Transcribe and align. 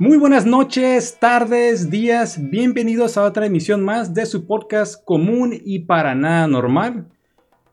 Muy 0.00 0.18
buenas 0.18 0.44
noches, 0.44 1.18
tardes, 1.20 1.88
días, 1.88 2.50
bienvenidos 2.50 3.16
a 3.16 3.22
otra 3.22 3.46
emisión 3.46 3.84
más 3.84 4.12
de 4.12 4.26
su 4.26 4.44
podcast 4.44 5.00
común 5.04 5.54
y 5.64 5.84
para 5.84 6.16
nada 6.16 6.48
normal. 6.48 7.06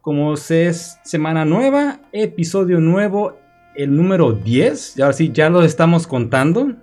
Como 0.02 0.36
es 0.36 1.00
semana 1.04 1.46
nueva, 1.46 2.00
episodio 2.12 2.80
nuevo, 2.80 3.40
el 3.76 3.96
número 3.96 4.34
10, 4.34 5.00
y 5.00 5.02
ahora 5.02 5.14
sí, 5.14 5.32
ya 5.34 5.50
lo 5.50 5.64
estamos 5.64 6.06
contando. 6.06 6.76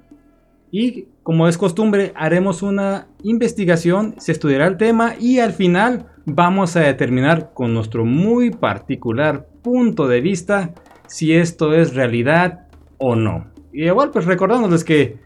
Y 0.73 1.07
como 1.23 1.47
es 1.47 1.57
costumbre, 1.57 2.13
haremos 2.17 2.63
una 2.63 3.07
investigación, 3.23 4.17
se 4.19 4.33
estudiará 4.33 4.67
el 4.67 4.77
tema 4.77 5.15
y 5.21 5.39
al 5.39 5.53
final 5.53 6.07
vamos 6.27 6.75
a 6.75 6.81
determinar 6.81 7.53
con 7.55 7.75
nuestro 7.75 8.05
muy 8.05 8.51
particular 8.51 9.47
punto 9.63 10.09
de 10.09 10.21
vista 10.21 10.75
si 11.07 11.33
esto 11.33 11.75
es 11.75 11.95
realidad 11.95 12.67
o 12.99 13.15
no. 13.15 13.53
Y 13.73 13.85
igual 13.85 14.11
pues 14.11 14.25
recordándoles 14.25 14.83
que 14.83 15.19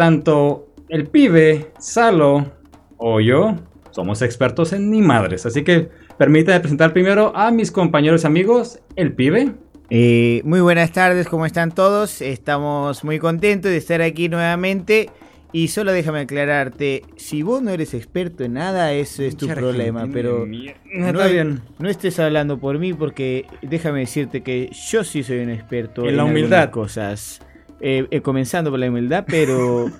tanto 0.00 0.72
el 0.88 1.08
pibe, 1.08 1.72
Salo 1.78 2.50
o 2.96 3.20
yo 3.20 3.56
somos 3.90 4.22
expertos 4.22 4.72
en 4.72 4.90
ni 4.90 5.02
madres. 5.02 5.44
Así 5.44 5.62
que 5.62 5.90
permítanme 6.16 6.60
presentar 6.60 6.94
primero 6.94 7.36
a 7.36 7.50
mis 7.50 7.70
compañeros 7.70 8.24
y 8.24 8.26
amigos, 8.26 8.78
el 8.96 9.12
pibe. 9.12 9.52
Eh, 9.90 10.40
muy 10.46 10.62
buenas 10.62 10.92
tardes, 10.92 11.28
¿cómo 11.28 11.44
están 11.44 11.70
todos? 11.72 12.22
Estamos 12.22 13.04
muy 13.04 13.18
contentos 13.18 13.70
de 13.70 13.76
estar 13.76 14.00
aquí 14.00 14.30
nuevamente. 14.30 15.10
Y 15.52 15.68
solo 15.68 15.92
déjame 15.92 16.20
aclararte, 16.20 17.02
si 17.16 17.42
vos 17.42 17.60
no 17.60 17.70
eres 17.70 17.92
experto 17.92 18.42
en 18.42 18.54
nada, 18.54 18.94
eso 18.94 19.22
es 19.22 19.36
tu 19.36 19.48
problema, 19.48 20.08
pero 20.10 20.46
no, 20.46 21.28
bien. 21.28 21.60
no 21.78 21.90
estés 21.90 22.18
hablando 22.20 22.58
por 22.58 22.78
mí 22.78 22.94
porque 22.94 23.44
déjame 23.60 24.00
decirte 24.00 24.42
que 24.42 24.70
yo 24.72 25.04
sí 25.04 25.22
soy 25.22 25.40
un 25.40 25.50
experto 25.50 26.08
en, 26.08 26.16
la 26.16 26.24
humildad. 26.24 26.70
cosas. 26.70 27.42
Eh, 27.80 28.06
eh, 28.10 28.20
comenzando 28.20 28.70
por 28.70 28.78
la 28.78 28.88
humildad, 28.88 29.24
pero 29.26 29.90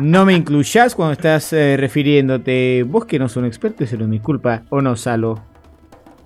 no 0.00 0.24
me 0.24 0.34
incluyas 0.34 0.94
cuando 0.94 1.12
estás 1.12 1.52
eh, 1.52 1.76
refiriéndote. 1.76 2.84
Vos 2.84 3.06
que 3.06 3.18
no 3.18 3.28
sos 3.28 3.38
un 3.38 3.46
experto, 3.46 3.84
eso 3.84 3.96
no 3.96 4.04
es 4.04 4.10
mi 4.10 4.20
culpa, 4.20 4.62
¿o 4.70 4.80
no, 4.80 4.96
Salo? 4.96 5.42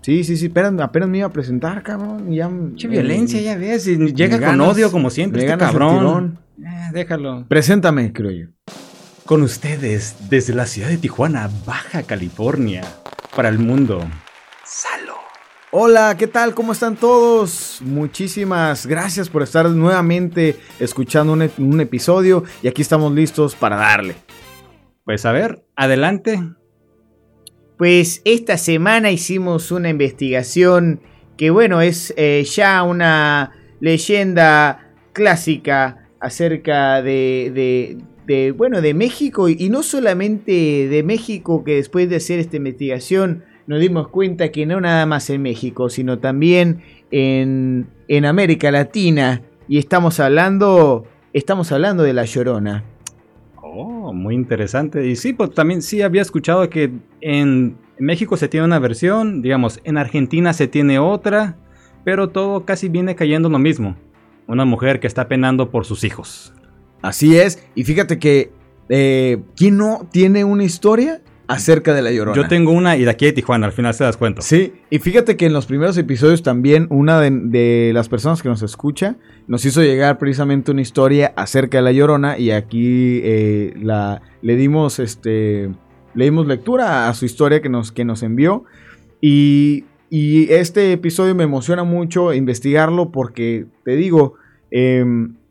Sí, 0.02 0.22
sí, 0.22 0.36
sí, 0.36 0.46
apenas, 0.46 0.80
apenas 0.80 1.08
me 1.08 1.18
iba 1.18 1.26
a 1.26 1.32
presentar, 1.32 1.82
cabrón. 1.82 2.30
Ya, 2.32 2.48
Qué 2.78 2.86
violencia, 2.86 3.40
ya 3.40 3.56
ves. 3.56 3.88
y 3.88 3.96
Llega 4.14 4.38
con 4.38 4.60
odio 4.60 4.92
como 4.92 5.10
siempre, 5.10 5.44
este 5.44 5.58
cabrón. 5.58 6.38
Eh, 6.62 6.90
déjalo. 6.92 7.44
Preséntame, 7.48 8.12
creo 8.12 8.30
yo. 8.30 8.46
Con 9.24 9.42
ustedes, 9.42 10.28
desde 10.30 10.54
la 10.54 10.66
ciudad 10.66 10.88
de 10.90 10.98
Tijuana, 10.98 11.50
Baja 11.66 12.04
California, 12.04 12.84
para 13.34 13.48
el 13.48 13.58
mundo, 13.58 14.00
Salo. 14.64 15.15
Hola, 15.78 16.16
¿qué 16.18 16.26
tal? 16.26 16.54
¿Cómo 16.54 16.72
están 16.72 16.96
todos? 16.96 17.80
Muchísimas 17.84 18.86
gracias 18.86 19.28
por 19.28 19.42
estar 19.42 19.68
nuevamente 19.68 20.56
escuchando 20.80 21.34
un, 21.34 21.42
ep- 21.42 21.58
un 21.58 21.78
episodio 21.82 22.44
y 22.62 22.68
aquí 22.68 22.80
estamos 22.80 23.12
listos 23.12 23.54
para 23.54 23.76
darle. 23.76 24.14
Pues 25.04 25.26
a 25.26 25.32
ver, 25.32 25.66
adelante. 25.76 26.40
Pues 27.76 28.22
esta 28.24 28.56
semana 28.56 29.10
hicimos 29.10 29.70
una 29.70 29.90
investigación 29.90 31.02
que 31.36 31.50
bueno, 31.50 31.82
es 31.82 32.14
eh, 32.16 32.42
ya 32.50 32.82
una 32.82 33.52
leyenda 33.78 34.94
clásica 35.12 36.08
acerca 36.20 37.02
de, 37.02 37.52
de- 37.54 37.98
de, 38.26 38.52
bueno, 38.52 38.80
de 38.80 38.94
México 38.94 39.50
y, 39.50 39.56
y 39.58 39.68
no 39.68 39.82
solamente 39.82 40.88
de 40.88 41.02
México 41.02 41.64
que 41.64 41.74
después 41.74 42.08
de 42.08 42.16
hacer 42.16 42.38
esta 42.38 42.56
investigación 42.56 43.44
nos 43.66 43.80
dimos 43.80 44.08
cuenta 44.08 44.50
que 44.50 44.66
no 44.66 44.80
nada 44.80 45.06
más 45.06 45.28
en 45.30 45.42
México, 45.42 45.90
sino 45.90 46.18
también 46.18 46.82
en, 47.10 47.88
en 48.08 48.24
América 48.24 48.70
Latina 48.70 49.42
y 49.68 49.78
estamos 49.78 50.20
hablando, 50.20 51.06
estamos 51.32 51.72
hablando 51.72 52.02
de 52.02 52.12
La 52.12 52.24
Llorona. 52.24 52.84
Oh, 53.60 54.12
muy 54.12 54.34
interesante. 54.34 55.06
Y 55.06 55.16
sí, 55.16 55.32
pues 55.32 55.52
también 55.52 55.82
sí 55.82 56.00
había 56.02 56.22
escuchado 56.22 56.70
que 56.70 56.92
en 57.20 57.76
México 57.98 58.36
se 58.36 58.48
tiene 58.48 58.64
una 58.64 58.78
versión, 58.78 59.42
digamos, 59.42 59.80
en 59.84 59.98
Argentina 59.98 60.52
se 60.52 60.68
tiene 60.68 60.98
otra, 60.98 61.56
pero 62.04 62.28
todo 62.28 62.64
casi 62.64 62.88
viene 62.88 63.16
cayendo 63.16 63.48
en 63.48 63.52
lo 63.52 63.58
mismo. 63.58 63.96
Una 64.46 64.64
mujer 64.64 65.00
que 65.00 65.08
está 65.08 65.26
penando 65.28 65.70
por 65.70 65.84
sus 65.84 66.04
hijos. 66.04 66.54
Así 67.02 67.36
es, 67.36 67.66
y 67.74 67.84
fíjate 67.84 68.18
que, 68.18 68.52
eh, 68.88 69.42
¿quién 69.56 69.76
no 69.76 70.08
tiene 70.10 70.44
una 70.44 70.64
historia 70.64 71.20
acerca 71.48 71.94
de 71.94 72.02
la 72.02 72.10
llorona? 72.10 72.36
Yo 72.36 72.48
tengo 72.48 72.72
una 72.72 72.96
y 72.96 73.04
de 73.04 73.10
aquí 73.10 73.26
de 73.26 73.32
Tijuana, 73.32 73.66
al 73.66 73.72
final 73.72 73.94
se 73.94 74.04
das 74.04 74.16
cuenta. 74.16 74.42
Sí, 74.42 74.72
y 74.90 74.98
fíjate 74.98 75.36
que 75.36 75.46
en 75.46 75.52
los 75.52 75.66
primeros 75.66 75.96
episodios 75.98 76.42
también 76.42 76.86
una 76.90 77.20
de, 77.20 77.30
de 77.30 77.92
las 77.94 78.08
personas 78.08 78.42
que 78.42 78.48
nos 78.48 78.62
escucha 78.62 79.16
nos 79.46 79.64
hizo 79.64 79.82
llegar 79.82 80.18
precisamente 80.18 80.70
una 80.70 80.80
historia 80.80 81.32
acerca 81.36 81.78
de 81.78 81.82
la 81.82 81.92
llorona 81.92 82.38
y 82.38 82.50
aquí 82.50 83.20
eh, 83.22 83.74
la, 83.76 84.22
le 84.42 84.56
dimos 84.56 84.98
este 84.98 85.70
le 86.14 86.24
dimos 86.24 86.46
lectura 86.46 87.08
a 87.08 87.14
su 87.14 87.26
historia 87.26 87.60
que 87.60 87.68
nos, 87.68 87.92
que 87.92 88.04
nos 88.04 88.22
envió 88.22 88.64
y, 89.20 89.84
y 90.10 90.50
este 90.52 90.92
episodio 90.92 91.34
me 91.34 91.44
emociona 91.44 91.84
mucho 91.84 92.32
investigarlo 92.32 93.12
porque 93.12 93.66
te 93.84 93.96
digo 93.96 94.34
em, 94.70 95.34
eh, 95.34 95.45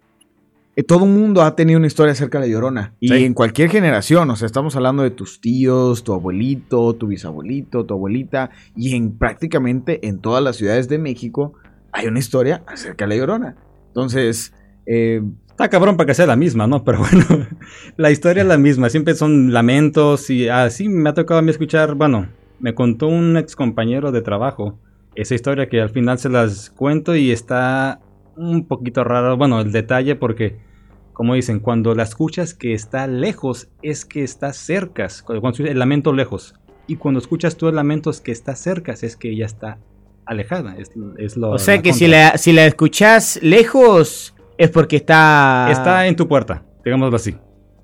todo 0.83 1.05
el 1.05 1.11
mundo 1.11 1.41
ha 1.41 1.55
tenido 1.55 1.77
una 1.77 1.87
historia 1.87 2.11
acerca 2.11 2.39
de 2.39 2.47
la 2.47 2.51
llorona. 2.53 2.93
Y 2.99 3.09
Sí. 3.09 3.23
en 3.25 3.33
cualquier 3.33 3.69
generación, 3.69 4.29
o 4.29 4.35
sea, 4.35 4.45
estamos 4.45 4.75
hablando 4.75 5.03
de 5.03 5.11
tus 5.11 5.39
tíos, 5.39 6.03
tu 6.03 6.13
abuelito, 6.13 6.93
tu 6.95 7.07
bisabuelito, 7.07 7.85
tu 7.85 7.93
abuelita, 7.93 8.49
y 8.75 8.95
en 8.95 9.17
prácticamente 9.17 10.07
en 10.07 10.19
todas 10.19 10.43
las 10.43 10.57
ciudades 10.57 10.89
de 10.89 10.97
México 10.97 11.53
hay 11.91 12.07
una 12.07 12.19
historia 12.19 12.63
acerca 12.67 13.05
de 13.05 13.09
la 13.09 13.15
llorona. 13.15 13.55
Entonces, 13.87 14.53
eh, 14.85 15.21
Está 15.49 15.69
cabrón 15.69 15.95
para 15.95 16.07
que 16.07 16.13
sea 16.13 16.25
la 16.25 16.35
misma, 16.35 16.67
¿no? 16.67 16.83
Pero 16.83 16.99
bueno, 17.29 17.47
la 17.95 18.11
historia 18.11 18.41
es 18.43 18.47
la 18.49 18.57
misma. 18.57 18.89
Siempre 18.89 19.15
son 19.15 19.53
lamentos 19.53 20.29
y 20.29 20.49
así 20.49 20.89
me 20.89 21.09
ha 21.09 21.13
tocado 21.13 21.39
a 21.39 21.41
mí 21.41 21.49
escuchar, 21.49 21.95
bueno, 21.95 22.27
me 22.59 22.75
contó 22.75 23.07
un 23.07 23.37
ex 23.37 23.55
compañero 23.55 24.11
de 24.11 24.21
trabajo 24.21 24.77
esa 25.15 25.33
historia 25.33 25.69
que 25.69 25.79
al 25.79 25.89
final 25.91 26.19
se 26.19 26.27
las 26.27 26.71
cuento 26.71 27.15
y 27.15 27.31
está 27.31 28.01
un 28.37 28.67
poquito 28.67 29.03
raro, 29.03 29.37
bueno, 29.37 29.61
el 29.61 29.71
detalle 29.71 30.15
porque, 30.15 30.57
como 31.13 31.35
dicen, 31.35 31.59
cuando 31.59 31.95
la 31.95 32.03
escuchas 32.03 32.53
que 32.53 32.73
está 32.73 33.07
lejos 33.07 33.69
es 33.81 34.05
que 34.05 34.23
está 34.23 34.53
cerca, 34.53 35.07
cuando 35.25 35.49
escuchas 35.49 35.71
el 35.71 35.79
lamento 35.79 36.13
lejos. 36.13 36.55
Y 36.87 36.97
cuando 36.97 37.19
escuchas 37.19 37.55
tú 37.55 37.67
el 37.67 37.75
lamento 37.75 38.09
es 38.09 38.21
que 38.21 38.31
está 38.31 38.55
cerca, 38.55 38.93
es 38.93 39.17
que 39.17 39.31
ella 39.31 39.45
está 39.45 39.79
alejada. 40.25 40.75
Es, 40.77 40.91
es 41.17 41.35
lo, 41.35 41.51
O 41.51 41.59
sea 41.59 41.77
la 41.77 41.81
que 41.81 41.93
si 41.93 42.07
la, 42.07 42.37
si 42.37 42.51
la 42.51 42.65
escuchás 42.65 43.39
lejos 43.41 44.35
es 44.57 44.69
porque 44.69 44.97
está... 44.97 45.67
Está 45.71 46.07
en 46.07 46.15
tu 46.15 46.27
puerta, 46.27 46.63
digámoslo 46.83 47.15
así. 47.15 47.35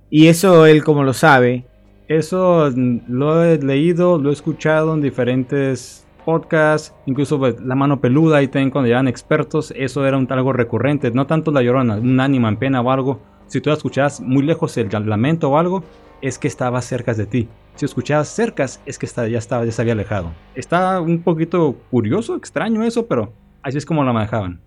Y 0.10 0.28
eso 0.28 0.66
él 0.66 0.84
como 0.84 1.04
lo 1.04 1.14
sabe. 1.14 1.66
Eso 2.08 2.70
lo 3.08 3.44
he 3.44 3.58
leído, 3.58 4.18
lo 4.18 4.30
he 4.30 4.34
escuchado 4.34 4.94
en 4.94 5.02
diferentes 5.02 6.06
podcasts, 6.26 6.94
incluso 7.06 7.38
pues, 7.40 7.60
La 7.62 7.76
Mano 7.76 8.00
Peluda, 8.02 8.38
ahí 8.38 8.48
también 8.48 8.70
cuando 8.72 8.88
llevan 8.88 9.08
expertos, 9.08 9.74
eso 9.76 10.06
era 10.06 10.18
un, 10.18 10.28
algo 10.32 10.54
recurrente, 10.54 11.12
no 11.12 11.28
tanto 11.28 11.52
la 11.52 11.62
llorona, 11.62 11.96
un 11.96 12.20
ánima 12.20 12.50
en 12.50 12.58
pena 12.58 12.82
o 12.82 12.92
algo. 12.92 13.22
Si 13.48 13.60
tú 13.62 13.70
la 13.70 13.76
escuchabas 13.76 14.22
muy 14.22 14.44
lejos 14.44 14.78
el 14.78 14.90
lamento 15.10 15.50
o 15.50 15.58
algo, 15.58 15.84
es 16.22 16.38
que 16.40 16.48
estaba 16.48 16.82
cerca 16.82 17.14
de 17.14 17.26
ti. 17.26 17.50
Si 17.76 17.86
escuchabas 17.86 18.28
cercas, 18.30 18.82
es 18.86 18.98
que 19.00 19.06
está- 19.06 19.28
ya, 19.28 19.38
estaba, 19.40 19.66
ya 19.66 19.72
se 19.72 19.82
había 19.82 19.94
alejado. 19.94 20.32
Está 20.56 21.02
un 21.02 21.22
poquito 21.24 21.76
curioso, 21.90 22.36
extraño 22.36 22.84
eso, 22.84 23.08
pero 23.08 23.34
así 23.64 23.78
es 23.78 23.86
como 23.86 24.04
la 24.04 24.14
manejaban. 24.14 24.62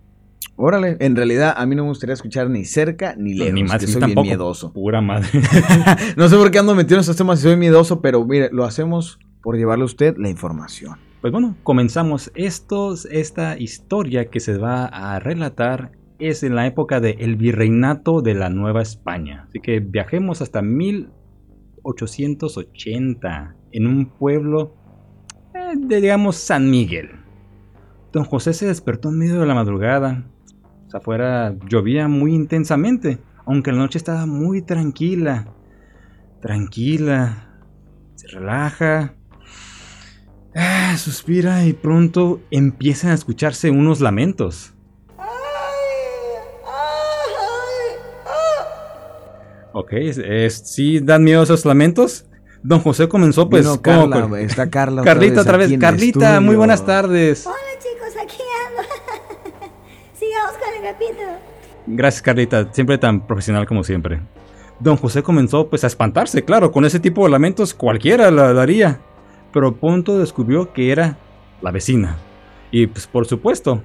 órale, 0.57 0.97
en 1.01 1.17
realidad 1.17 1.55
a 1.57 1.67
mí 1.67 1.75
no 1.75 1.83
me 1.83 1.89
gustaría 1.89 2.13
escuchar 2.15 2.49
ni 2.51 2.65
cerca 2.65 3.15
ni 3.17 3.35
lejos, 3.35 3.55
Ni 3.55 3.65
más, 3.65 3.79
que 3.81 3.87
soy 3.89 4.01
tampoco. 4.01 4.23
bien 4.23 4.37
miedoso. 4.37 4.73
Pura 4.73 5.01
madre. 5.01 5.29
no 6.17 6.29
sé 6.29 6.37
por 6.37 6.51
qué 6.51 6.59
ando 6.59 6.75
metido 6.75 6.97
en 6.97 7.01
estos 7.01 7.17
temas 7.17 7.41
y 7.41 7.43
soy 7.43 7.57
miedoso, 7.57 8.01
pero 8.01 8.25
mire, 8.25 8.51
lo 8.53 8.65
hacemos 8.65 9.19
por 9.43 9.57
llevarle 9.57 9.83
a 9.83 9.87
usted 9.87 10.17
la 10.19 10.29
información. 10.29 10.99
Pues 11.25 11.33
bueno, 11.33 11.57
comenzamos. 11.63 12.31
Estos, 12.35 13.07
esta 13.07 13.59
historia 13.59 14.27
que 14.27 14.41
se 14.41 14.59
va 14.59 14.85
a 14.85 15.19
relatar 15.21 15.93
es 16.19 16.43
en 16.43 16.55
la 16.55 16.67
época 16.67 17.01
del 17.01 17.37
virreinato 17.37 18.21
de 18.21 18.35
la 18.35 18.51
Nueva 18.51 18.83
España. 18.83 19.47
Así 19.49 19.61
que 19.61 19.81
viajemos 19.81 20.43
hasta 20.43 20.61
1880 20.61 23.57
en 23.73 23.87
un 23.87 24.05
pueblo 24.05 24.75
eh, 25.55 25.73
de, 25.79 26.03
digamos, 26.03 26.37
San 26.37 26.71
Miguel. 26.71 27.13
Don 28.13 28.25
José 28.25 28.53
se 28.53 28.67
despertó 28.67 29.09
en 29.09 29.17
medio 29.17 29.41
de 29.41 29.47
la 29.47 29.55
madrugada. 29.55 30.27
O 30.87 30.91
sea, 30.91 31.01
afuera 31.01 31.57
llovía 31.71 32.07
muy 32.07 32.35
intensamente, 32.35 33.17
aunque 33.47 33.73
la 33.73 33.79
noche 33.79 33.97
estaba 33.97 34.27
muy 34.27 34.61
tranquila. 34.61 35.47
Tranquila. 36.43 37.49
Se 38.15 38.29
relaja. 38.29 39.15
Ah, 40.55 40.97
suspira 40.99 41.65
y 41.65 41.73
pronto 41.73 42.41
empiezan 42.51 43.11
a 43.11 43.15
escucharse 43.15 43.71
unos 43.71 44.01
lamentos. 44.01 44.73
Ok, 49.73 49.93
es, 49.95 50.19
es- 50.19 50.59
¿sí 50.67 51.01
dan 51.01 51.25
miedo 51.25 51.43
esos 51.43 51.65
lamentos? 51.65 52.27
Don 52.63 52.81
José 52.81 53.09
comenzó 53.09 53.51
pues... 53.51 53.67
Como- 53.67 53.83
Carla, 53.83 54.41
está 54.41 54.71
Carla. 54.71 55.03
Carlita 55.05 55.41
otra 55.43 55.57
vez. 55.57 55.77
Carlita, 55.79 56.41
muy 56.41 56.55
buenas 56.57 56.87
tardes. 56.87 57.47
Hola 57.47 57.57
chicos, 57.81 58.15
aquí 58.23 58.39
ando. 58.69 58.83
Sigamos 60.19 60.53
con 60.53 60.75
el 60.85 60.93
capítulo. 60.93 61.31
Gracias, 61.87 62.23
Carlita. 62.23 62.69
Siempre 62.73 62.97
tan 62.99 63.27
profesional 63.27 63.67
como 63.67 63.83
siempre. 63.83 64.21
Don 64.81 64.97
José 64.97 65.23
comenzó 65.23 65.69
pues 65.69 65.83
a 65.85 65.89
espantarse, 65.89 66.45
claro, 66.45 66.71
con 66.73 66.85
ese 66.85 67.01
tipo 67.01 67.25
de 67.25 67.31
lamentos 67.31 67.75
cualquiera 67.75 68.31
la 68.31 68.53
daría. 68.53 69.01
Pero 69.55 69.77
pronto 69.77 70.19
descubrió 70.19 70.73
que 70.75 70.91
era 70.93 71.17
la 71.63 71.71
vecina. 71.71 72.17
Y 72.71 72.89
pues 72.89 73.07
por 73.07 73.25
supuesto, 73.27 73.83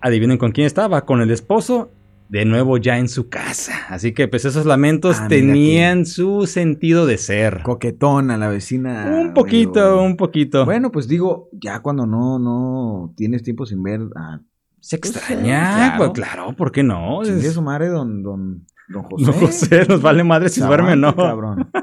adivinen 0.00 0.38
con 0.38 0.52
quién 0.52 0.66
estaba, 0.66 1.04
con 1.04 1.20
el 1.20 1.30
esposo, 1.32 1.90
de 2.28 2.44
nuevo 2.44 2.76
ya 2.78 2.98
en 2.98 3.08
su 3.08 3.28
casa. 3.28 3.72
Así 3.88 4.12
que 4.12 4.28
pues 4.28 4.44
esos 4.44 4.66
lamentos 4.66 5.18
Ah, 5.18 5.28
tenían 5.28 6.06
su 6.06 6.46
sentido 6.46 7.06
de 7.06 7.18
ser. 7.18 7.62
Coquetona 7.64 8.36
la 8.36 8.48
vecina. 8.48 9.06
Un 9.20 9.34
poquito, 9.34 9.80
medio- 9.80 10.02
un 10.02 10.16
poquito. 10.16 10.64
Bueno, 10.64 10.92
pues 10.92 11.08
digo, 11.08 11.48
ya 11.52 11.80
cuando 11.80 12.06
no, 12.06 12.38
no 12.38 13.12
tienes 13.16 13.42
tiempo 13.42 13.66
sin 13.66 13.82
ver 13.82 14.00
a 14.14 14.40
se 14.80 14.98
pues, 14.98 15.16
extraña, 15.16 15.74
claro. 15.74 15.98
pues 15.98 16.10
claro, 16.12 16.52
¿por 16.54 16.70
qué 16.70 16.84
no? 16.84 17.20
chingue 17.24 17.48
Es- 17.48 17.54
su 17.54 17.62
madre, 17.62 17.88
don, 17.88 18.22
don, 18.22 18.64
don 18.88 19.02
José. 19.10 19.24
Don 19.24 19.34
José, 19.34 19.86
nos 19.88 20.00
vale 20.02 20.22
madre 20.22 20.48
si 20.50 20.60
duerme 20.60 20.92
o 20.92 20.96
no. 20.96 21.16
cabrón. 21.16 21.68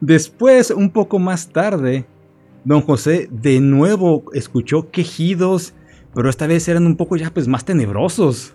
Después, 0.00 0.70
un 0.70 0.90
poco 0.90 1.18
más 1.18 1.48
tarde, 1.48 2.04
don 2.64 2.82
José 2.82 3.28
de 3.30 3.60
nuevo 3.60 4.24
escuchó 4.34 4.90
quejidos, 4.90 5.72
pero 6.14 6.28
esta 6.28 6.46
vez 6.46 6.68
eran 6.68 6.86
un 6.86 6.96
poco 6.96 7.16
ya 7.16 7.32
pues 7.32 7.48
más 7.48 7.64
tenebrosos. 7.64 8.52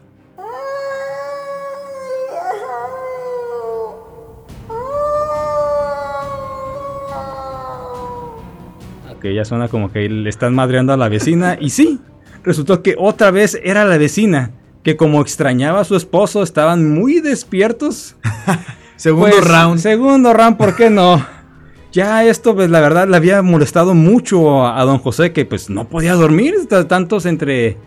Que 9.19 9.35
ya 9.35 9.45
suena 9.45 9.67
como 9.67 9.91
que 9.91 10.09
le 10.09 10.29
están 10.31 10.55
madreando 10.55 10.93
a 10.93 10.97
la 10.97 11.07
vecina. 11.07 11.55
Y 11.61 11.69
sí, 11.69 11.99
resultó 12.43 12.81
que 12.81 12.95
otra 12.97 13.29
vez 13.29 13.59
era 13.63 13.85
la 13.85 13.99
vecina, 13.99 14.49
que 14.81 14.97
como 14.97 15.21
extrañaba 15.21 15.81
a 15.81 15.83
su 15.83 15.95
esposo, 15.95 16.41
estaban 16.41 16.91
muy 16.91 17.19
despiertos. 17.19 18.15
Segundo 19.01 19.35
Pues, 19.35 19.47
round. 19.47 19.79
Segundo 19.79 20.31
round, 20.31 20.57
¿por 20.57 20.75
qué 20.75 20.91
no? 20.91 21.25
Ya 21.91 22.23
esto, 22.23 22.55
pues 22.55 22.69
la 22.69 22.79
verdad, 22.79 23.07
le 23.07 23.17
había 23.17 23.41
molestado 23.41 23.95
mucho 23.95 24.63
a, 24.63 24.79
a 24.79 24.85
don 24.85 24.99
José, 24.99 25.33
que 25.33 25.43
pues 25.43 25.69
no 25.69 25.89
podía 25.89 26.13
dormir, 26.13 26.53
tantos 26.87 27.25
entre 27.25 27.77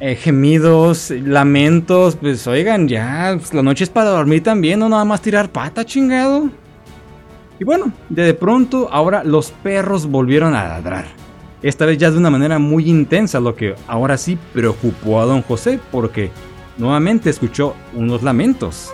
eh, 0.00 0.14
gemidos, 0.14 1.10
lamentos, 1.10 2.16
pues 2.16 2.46
oigan, 2.46 2.88
ya, 2.88 3.34
pues, 3.36 3.52
la 3.52 3.62
noche 3.62 3.84
es 3.84 3.90
para 3.90 4.10
dormir 4.10 4.42
también, 4.42 4.78
no 4.78 4.88
nada 4.88 5.04
más 5.04 5.20
tirar 5.20 5.50
pata, 5.50 5.84
chingado. 5.84 6.48
Y 7.58 7.64
bueno, 7.64 7.92
de 8.08 8.32
pronto 8.32 8.88
ahora 8.90 9.24
los 9.24 9.50
perros 9.50 10.06
volvieron 10.06 10.54
a 10.54 10.68
ladrar. 10.68 11.06
Esta 11.62 11.84
vez 11.84 11.98
ya 11.98 12.10
de 12.10 12.16
una 12.16 12.30
manera 12.30 12.58
muy 12.58 12.88
intensa, 12.88 13.40
lo 13.40 13.56
que 13.56 13.74
ahora 13.88 14.16
sí 14.16 14.38
preocupó 14.54 15.20
a 15.20 15.26
don 15.26 15.42
José, 15.42 15.80
porque 15.90 16.30
nuevamente 16.78 17.28
escuchó 17.28 17.74
unos 17.92 18.22
lamentos. 18.22 18.90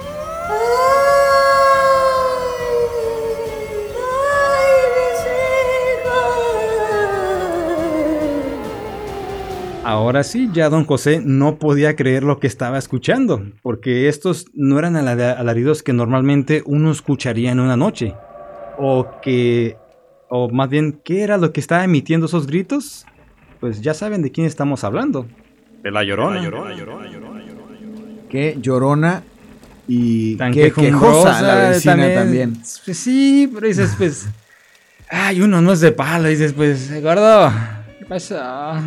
Ahora 9.93 10.25
sí, 10.25 10.49
ya 10.55 10.71
don 10.71 10.87
José 10.87 11.21
no 11.23 11.59
podía 11.59 11.97
creer 11.97 12.23
lo 12.23 12.41
que 12.41 12.47
estaba 12.47 12.79
escuchando, 12.79 13.43
porque 13.61 14.09
estos 14.09 14.47
no 14.55 14.79
eran 14.79 14.97
ala- 14.97 15.33
alaridos 15.33 15.83
que 15.83 15.93
normalmente 15.93 16.63
uno 16.65 16.91
escucharía 16.91 17.53
en 17.53 17.61
una 17.61 17.77
noche. 17.77 18.15
O 18.79 19.21
que... 19.21 19.77
O 20.31 20.49
más 20.49 20.71
bien, 20.71 20.99
¿qué 21.05 21.21
era 21.23 21.37
lo 21.37 21.53
que 21.53 21.61
estaba 21.61 21.85
emitiendo 21.85 22.25
esos 22.25 22.47
gritos? 22.47 23.05
Pues 23.61 23.83
ya 23.83 23.93
saben 23.93 24.23
de 24.23 24.33
quién 24.33 24.47
estamos 24.47 24.83
hablando. 24.83 25.27
De 25.83 25.91
la 25.91 26.03
llorona. 26.05 26.41
Qué 28.31 28.57
llorona 28.63 29.23
y 29.87 30.37
Tan 30.37 30.55
qué 30.55 30.73
quejosa 30.73 31.43
la 31.43 31.69
vecina 31.69 32.15
también. 32.15 32.55
Pues 32.87 32.97
sí, 32.97 33.51
pero 33.53 33.67
dices, 33.67 33.95
pues... 33.99 34.27
Ay, 35.11 35.43
uno 35.43 35.61
no 35.61 35.73
es 35.75 35.81
de 35.81 35.93
palo, 35.93 36.29
dices, 36.29 36.55
pues, 36.55 36.91
gordo, 37.03 37.53
¿qué 37.99 38.07
pasa? 38.07 38.83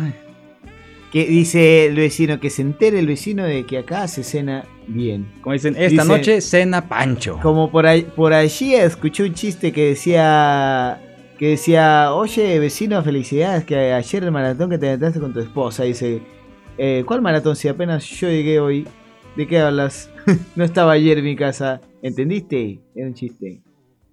Que 1.16 1.24
dice 1.24 1.86
el 1.86 1.96
vecino, 1.96 2.38
que 2.38 2.50
se 2.50 2.60
entere 2.60 2.98
el 2.98 3.06
vecino 3.06 3.42
de 3.42 3.64
que 3.64 3.78
acá 3.78 4.06
se 4.06 4.22
cena 4.22 4.66
bien. 4.86 5.26
Como 5.40 5.54
dicen, 5.54 5.74
esta 5.78 6.04
noche 6.04 6.42
cena 6.42 6.90
Pancho. 6.90 7.38
Como 7.40 7.70
por, 7.70 7.86
ahí, 7.86 8.02
por 8.02 8.34
allí 8.34 8.74
escuché 8.74 9.22
un 9.22 9.32
chiste 9.32 9.72
que 9.72 9.86
decía, 9.86 11.00
que 11.38 11.48
decía, 11.48 12.12
oye 12.12 12.58
vecino, 12.58 13.02
felicidades, 13.02 13.64
que 13.64 13.94
ayer 13.94 14.24
el 14.24 14.30
maratón 14.30 14.68
que 14.68 14.76
te 14.76 14.88
aventaste 14.88 15.18
con 15.18 15.32
tu 15.32 15.40
esposa, 15.40 15.84
dice, 15.84 16.20
"Eh, 16.76 17.02
¿cuál 17.06 17.22
maratón? 17.22 17.56
Si 17.56 17.66
apenas 17.66 18.04
yo 18.04 18.28
llegué 18.28 18.60
hoy, 18.60 18.86
¿de 19.38 19.46
qué 19.46 19.60
hablas? 19.60 20.10
no 20.54 20.64
estaba 20.64 20.92
ayer 20.92 21.16
en 21.16 21.24
mi 21.24 21.34
casa, 21.34 21.80
¿entendiste? 22.02 22.78
Era 22.94 23.06
un 23.06 23.14
chiste. 23.14 23.62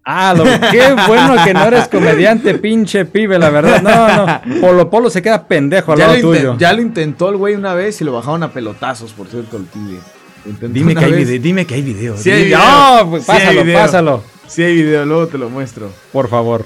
Ah, 0.05 0.33
lo, 0.35 0.43
qué 0.71 0.81
bueno 1.07 1.35
que 1.45 1.53
no 1.53 1.63
eres 1.65 1.87
comediante, 1.87 2.55
pinche 2.55 3.05
pibe, 3.05 3.39
la 3.39 3.49
verdad. 3.49 3.81
No, 3.81 4.25
no. 4.55 4.61
Polo 4.61 4.89
Polo 4.89 5.09
se 5.09 5.21
queda 5.21 5.47
pendejo 5.47 5.93
al 5.93 5.99
Ya 5.99 6.07
lado 6.07 6.19
tuyo. 6.21 6.57
ya 6.57 6.73
lo 6.73 6.81
intentó 6.81 7.29
el 7.29 7.37
güey 7.37 7.55
una 7.55 7.73
vez 7.73 8.01
y 8.01 8.03
lo 8.03 8.11
bajaron 8.13 8.43
a 8.43 8.51
pelotazos, 8.51 9.13
por 9.13 9.27
cierto, 9.27 9.57
el 9.57 9.65
intentó 10.45 10.73
Dime 10.73 10.93
que, 10.95 11.05
hay 11.05 11.11
video, 11.13 11.41
dime 11.41 11.65
que 11.65 11.75
hay 11.75 11.81
video. 11.81 12.17
Sí 12.17 12.29
hay 12.31 12.45
Dime- 12.45 12.45
video. 12.47 12.59
No, 13.03 13.09
pues 13.11 13.23
Sí 13.25 13.31
hay 13.31 13.39
pásalo, 13.39 13.63
video. 13.63 13.79
pásalo. 13.79 14.23
Sí 14.47 14.61
hay 14.63 14.75
video, 14.75 15.05
luego 15.05 15.27
te 15.27 15.37
lo 15.37 15.49
muestro. 15.49 15.89
Por 16.11 16.27
favor. 16.27 16.65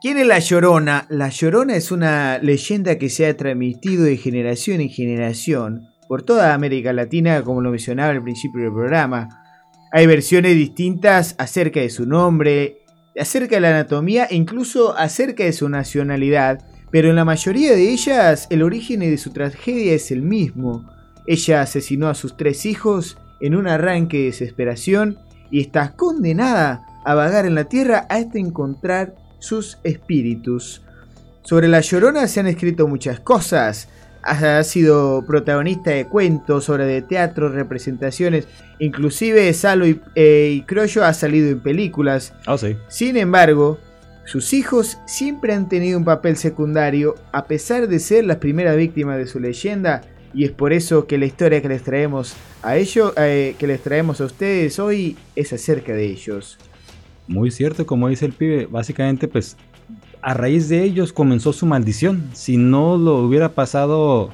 ¿Quién 0.00 0.18
es 0.18 0.26
la 0.26 0.38
Llorona? 0.38 1.06
La 1.10 1.28
Llorona 1.28 1.74
es 1.76 1.90
una 1.92 2.38
leyenda 2.38 2.98
que 2.98 3.08
se 3.08 3.26
ha 3.26 3.36
transmitido 3.36 4.04
de 4.04 4.16
generación 4.16 4.80
en 4.80 4.88
generación 4.90 5.88
por 6.08 6.22
toda 6.22 6.54
América 6.54 6.92
Latina, 6.92 7.42
como 7.42 7.60
lo 7.60 7.70
mencionaba 7.70 8.10
al 8.10 8.22
principio 8.22 8.62
del 8.62 8.72
programa. 8.72 9.28
Hay 9.94 10.06
versiones 10.06 10.54
distintas 10.56 11.34
acerca 11.36 11.80
de 11.80 11.90
su 11.90 12.06
nombre, 12.06 12.78
acerca 13.20 13.56
de 13.56 13.60
la 13.60 13.68
anatomía 13.68 14.24
e 14.24 14.36
incluso 14.36 14.96
acerca 14.96 15.44
de 15.44 15.52
su 15.52 15.68
nacionalidad, 15.68 16.64
pero 16.90 17.10
en 17.10 17.16
la 17.16 17.26
mayoría 17.26 17.72
de 17.72 17.90
ellas 17.90 18.46
el 18.48 18.62
origen 18.62 19.00
de 19.00 19.18
su 19.18 19.32
tragedia 19.32 19.92
es 19.92 20.10
el 20.10 20.22
mismo. 20.22 20.88
Ella 21.26 21.60
asesinó 21.60 22.08
a 22.08 22.14
sus 22.14 22.38
tres 22.38 22.64
hijos 22.64 23.18
en 23.42 23.54
un 23.54 23.68
arranque 23.68 24.16
de 24.16 24.24
desesperación 24.24 25.18
y 25.50 25.60
está 25.60 25.94
condenada 25.94 26.86
a 27.04 27.14
vagar 27.14 27.44
en 27.44 27.54
la 27.54 27.64
tierra 27.64 28.06
hasta 28.08 28.38
encontrar 28.38 29.14
sus 29.40 29.76
espíritus. 29.84 30.80
Sobre 31.42 31.68
la 31.68 31.80
Llorona 31.80 32.28
se 32.28 32.40
han 32.40 32.46
escrito 32.46 32.88
muchas 32.88 33.20
cosas. 33.20 33.88
Ha 34.22 34.62
sido 34.62 35.24
protagonista 35.26 35.90
de 35.90 36.06
cuentos, 36.06 36.68
obras 36.68 36.86
de 36.86 37.02
teatro, 37.02 37.48
representaciones. 37.48 38.46
Inclusive 38.78 39.52
Salo 39.52 39.86
y, 39.86 40.00
eh, 40.14 40.52
y 40.54 40.62
Croyo 40.62 41.04
ha 41.04 41.12
salido 41.12 41.50
en 41.50 41.60
películas. 41.60 42.32
Oh, 42.46 42.56
sí. 42.56 42.76
Sin 42.88 43.16
embargo, 43.16 43.78
sus 44.24 44.52
hijos 44.52 44.98
siempre 45.06 45.52
han 45.52 45.68
tenido 45.68 45.98
un 45.98 46.04
papel 46.04 46.36
secundario 46.36 47.16
a 47.32 47.46
pesar 47.46 47.88
de 47.88 47.98
ser 47.98 48.24
las 48.24 48.36
primeras 48.36 48.76
víctimas 48.76 49.18
de 49.18 49.26
su 49.26 49.40
leyenda 49.40 50.02
y 50.34 50.44
es 50.44 50.50
por 50.50 50.72
eso 50.72 51.06
que 51.06 51.18
la 51.18 51.26
historia 51.26 51.60
que 51.60 51.68
les 51.68 51.82
traemos 51.82 52.34
a 52.62 52.76
ellos, 52.76 53.12
eh, 53.16 53.54
que 53.58 53.66
les 53.66 53.82
traemos 53.82 54.20
a 54.20 54.24
ustedes 54.24 54.78
hoy 54.78 55.16
es 55.36 55.52
acerca 55.52 55.92
de 55.92 56.06
ellos. 56.06 56.58
Muy 57.26 57.50
cierto, 57.50 57.86
como 57.86 58.08
dice 58.08 58.26
el 58.26 58.32
pibe. 58.32 58.66
Básicamente, 58.66 59.28
pues, 59.28 59.56
a 60.22 60.34
raíz 60.34 60.68
de 60.68 60.84
ellos 60.84 61.12
comenzó 61.12 61.52
su 61.52 61.66
maldición. 61.66 62.30
Si 62.32 62.56
no 62.56 62.96
lo 62.96 63.18
hubiera 63.18 63.50
pasado 63.50 64.30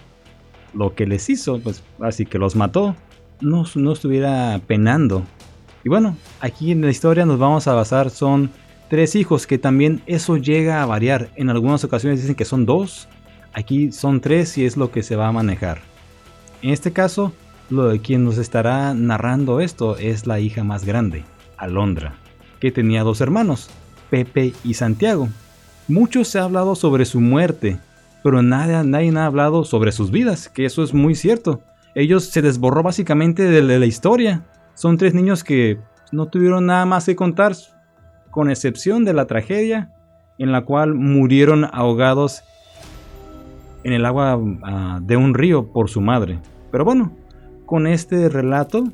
lo 0.75 0.95
que 0.95 1.07
les 1.07 1.29
hizo, 1.31 1.59
pues, 1.61 1.83
así 2.01 2.27
que 2.27 2.39
los 2.39 2.55
mató, 2.55 2.95
no, 3.41 3.65
no 3.75 3.93
estuviera 3.93 4.61
penando. 4.67 5.25
Y 5.85 5.89
bueno, 5.89 6.17
aquí 6.41 6.73
en 6.73 6.83
la 6.83 6.91
historia 6.91 7.25
nos 7.25 7.39
vamos 7.39 7.67
a 7.67 7.75
basar, 7.75 8.11
son 8.11 8.51
tres 8.91 9.17
hijos, 9.17 9.47
que 9.47 9.59
también 9.59 10.03
eso 10.07 10.37
llega 10.37 10.83
a 10.83 10.87
variar. 10.87 11.31
En 11.37 11.49
algunas 11.49 11.83
ocasiones 11.85 12.21
dicen 12.21 12.37
que 12.37 12.45
son 12.45 12.67
dos, 12.67 13.09
aquí 13.55 13.91
son 13.91 14.21
tres 14.21 14.59
y 14.59 14.67
es 14.67 14.77
lo 14.77 14.91
que 14.91 15.03
se 15.03 15.17
va 15.17 15.29
a 15.29 15.33
manejar. 15.33 15.81
En 16.61 16.71
este 16.71 16.93
caso, 16.93 17.33
lo 17.71 17.89
de 17.89 18.01
quien 18.01 18.25
nos 18.25 18.37
estará 18.37 18.93
narrando 18.93 19.61
esto 19.61 19.97
es 19.97 20.27
la 20.27 20.39
hija 20.41 20.65
más 20.65 20.85
grande, 20.85 21.25
Alondra, 21.57 22.15
que 22.61 22.73
tenía 22.73 23.05
dos 23.05 23.23
hermanos, 23.23 23.71
Pepe 24.11 24.53
y 24.65 24.75
Santiago. 24.75 25.29
Mucho 25.89 26.23
se 26.23 26.39
ha 26.39 26.45
hablado 26.45 26.75
sobre 26.75 27.07
su 27.07 27.19
muerte, 27.19 27.79
pero 28.23 28.43
nadie, 28.43 28.75
ha 29.17 29.27
hablado 29.27 29.65
sobre 29.65 29.91
sus 29.91 30.11
vidas, 30.11 30.51
que 30.51 30.67
eso 30.67 30.83
es 30.83 30.93
muy 30.93 31.15
cierto. 31.15 31.63
Ellos 31.95 32.25
se 32.25 32.43
desborró 32.43 32.83
básicamente 32.83 33.43
de 33.45 33.63
la, 33.63 33.73
de 33.73 33.79
la 33.79 33.87
historia. 33.87 34.45
Son 34.75 34.99
tres 34.99 35.15
niños 35.15 35.43
que 35.43 35.79
no 36.13 36.27
tuvieron 36.27 36.67
nada 36.67 36.85
más 36.85 37.07
que 37.07 37.17
contar, 37.17 37.55
con 38.31 38.51
excepción 38.51 39.07
de 39.07 39.15
la 39.15 39.27
tragedia 39.27 39.91
en 40.39 40.53
la 40.53 40.67
cual 40.67 40.95
murieron 40.95 41.65
ahogados 41.65 42.43
en 43.83 43.93
el 43.95 44.05
agua 44.05 44.39
ah, 44.63 45.01
de 45.03 45.17
un 45.17 45.35
río 45.35 45.73
por 45.73 45.89
su 45.89 46.01
madre. 46.01 46.39
Pero 46.71 46.85
bueno, 46.85 47.13
con 47.65 47.87
este 47.87 48.29
relato 48.29 48.85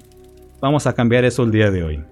vamos 0.60 0.86
a 0.86 0.94
cambiar 0.94 1.24
eso 1.24 1.42
el 1.42 1.50
día 1.50 1.70
de 1.70 1.82
hoy. 1.82 2.04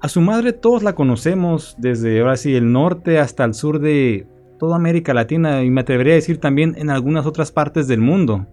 A 0.00 0.08
su 0.08 0.20
madre 0.20 0.52
todos 0.52 0.84
la 0.84 0.94
conocemos 0.94 1.74
desde 1.76 2.20
ahora 2.20 2.36
sí 2.36 2.54
el 2.54 2.70
norte 2.70 3.18
hasta 3.18 3.44
el 3.44 3.54
sur 3.54 3.80
de 3.80 4.28
toda 4.58 4.76
América 4.76 5.12
Latina 5.12 5.64
y 5.64 5.70
me 5.70 5.80
atrevería 5.80 6.12
a 6.12 6.16
decir 6.16 6.38
también 6.38 6.74
en 6.78 6.88
algunas 6.88 7.26
otras 7.26 7.50
partes 7.50 7.88
del 7.88 8.00
mundo. 8.00 8.46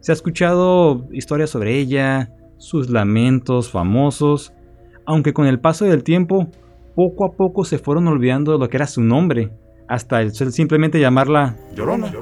Se 0.00 0.12
ha 0.12 0.14
escuchado 0.14 1.08
historias 1.10 1.50
sobre 1.50 1.76
ella, 1.76 2.30
sus 2.58 2.88
lamentos 2.88 3.70
famosos, 3.70 4.52
aunque 5.04 5.32
con 5.32 5.46
el 5.46 5.58
paso 5.58 5.86
del 5.86 6.04
tiempo, 6.04 6.48
poco 6.94 7.24
a 7.24 7.32
poco 7.32 7.64
se 7.64 7.78
fueron 7.78 8.06
olvidando 8.06 8.52
de 8.52 8.58
lo 8.58 8.68
que 8.68 8.76
era 8.76 8.86
su 8.86 9.02
nombre, 9.02 9.50
hasta 9.88 10.28
simplemente 10.30 11.00
llamarla 11.00 11.56
Llorona. 11.74 12.12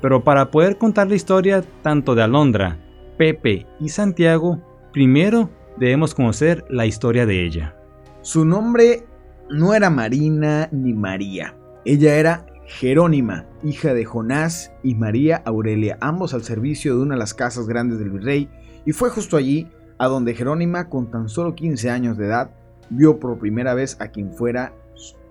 Pero 0.00 0.24
para 0.24 0.50
poder 0.50 0.78
contar 0.78 1.08
la 1.08 1.14
historia 1.14 1.62
tanto 1.82 2.16
de 2.16 2.22
Alondra, 2.22 2.78
Pepe 3.16 3.66
y 3.78 3.88
Santiago, 3.88 4.60
primero 4.92 5.48
debemos 5.78 6.14
conocer 6.14 6.64
la 6.68 6.86
historia 6.86 7.26
de 7.26 7.44
ella. 7.44 7.76
Su 8.22 8.44
nombre 8.44 9.04
no 9.50 9.74
era 9.74 9.90
Marina 9.90 10.68
ni 10.72 10.92
María, 10.92 11.54
ella 11.84 12.16
era 12.16 12.46
Jerónima, 12.66 13.46
hija 13.64 13.92
de 13.92 14.04
Jonás 14.04 14.72
y 14.82 14.94
María 14.94 15.42
Aurelia, 15.44 15.98
ambos 16.00 16.32
al 16.32 16.42
servicio 16.42 16.94
de 16.94 17.02
una 17.02 17.14
de 17.14 17.18
las 17.18 17.34
casas 17.34 17.66
grandes 17.66 17.98
del 17.98 18.10
virrey, 18.10 18.48
y 18.86 18.92
fue 18.92 19.10
justo 19.10 19.36
allí 19.36 19.68
a 19.98 20.06
donde 20.06 20.34
Jerónima, 20.34 20.88
con 20.88 21.10
tan 21.10 21.28
solo 21.28 21.54
15 21.54 21.90
años 21.90 22.16
de 22.16 22.26
edad, 22.26 22.50
vio 22.90 23.18
por 23.18 23.38
primera 23.38 23.74
vez 23.74 24.00
a 24.00 24.08
quien 24.08 24.32
fuera 24.32 24.72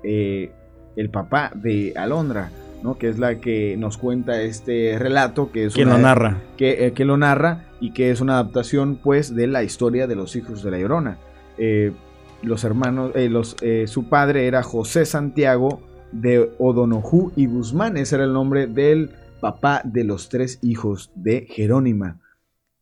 eh, 0.03 0.51
el 0.95 1.09
papá 1.09 1.51
de 1.55 1.93
Alondra, 1.95 2.51
¿no? 2.83 2.97
que 2.97 3.09
es 3.09 3.19
la 3.19 3.39
que 3.39 3.75
nos 3.77 3.97
cuenta 3.97 4.41
este 4.41 4.97
relato, 4.99 5.51
que 5.51 5.65
es 5.65 5.77
lo 5.77 5.97
narra, 5.97 6.41
que, 6.57 6.87
eh, 6.87 6.93
que, 6.93 7.05
lo 7.05 7.17
narra 7.17 7.65
y 7.79 7.91
que 7.91 8.11
es 8.11 8.21
una 8.21 8.33
adaptación, 8.33 8.97
pues, 9.01 9.35
de 9.35 9.47
la 9.47 9.63
historia 9.63 10.07
de 10.07 10.15
los 10.15 10.35
hijos 10.35 10.63
de 10.63 10.71
la 10.71 10.79
Llorona. 10.79 11.17
Eh, 11.57 11.91
los 12.41 12.63
hermanos, 12.63 13.11
los, 13.15 13.55
su 13.85 14.09
padre 14.09 14.47
era 14.47 14.63
José 14.63 15.05
Santiago 15.05 15.81
de 16.11 16.51
Odonojú 16.57 17.31
y 17.35 17.45
Guzmán, 17.45 17.97
ese 17.97 18.15
era 18.15 18.23
el 18.23 18.33
nombre 18.33 18.67
del 18.67 19.11
papá 19.41 19.81
de 19.83 20.03
los 20.03 20.29
tres 20.29 20.59
hijos 20.61 21.11
de 21.15 21.47
Jerónima. 21.49 22.19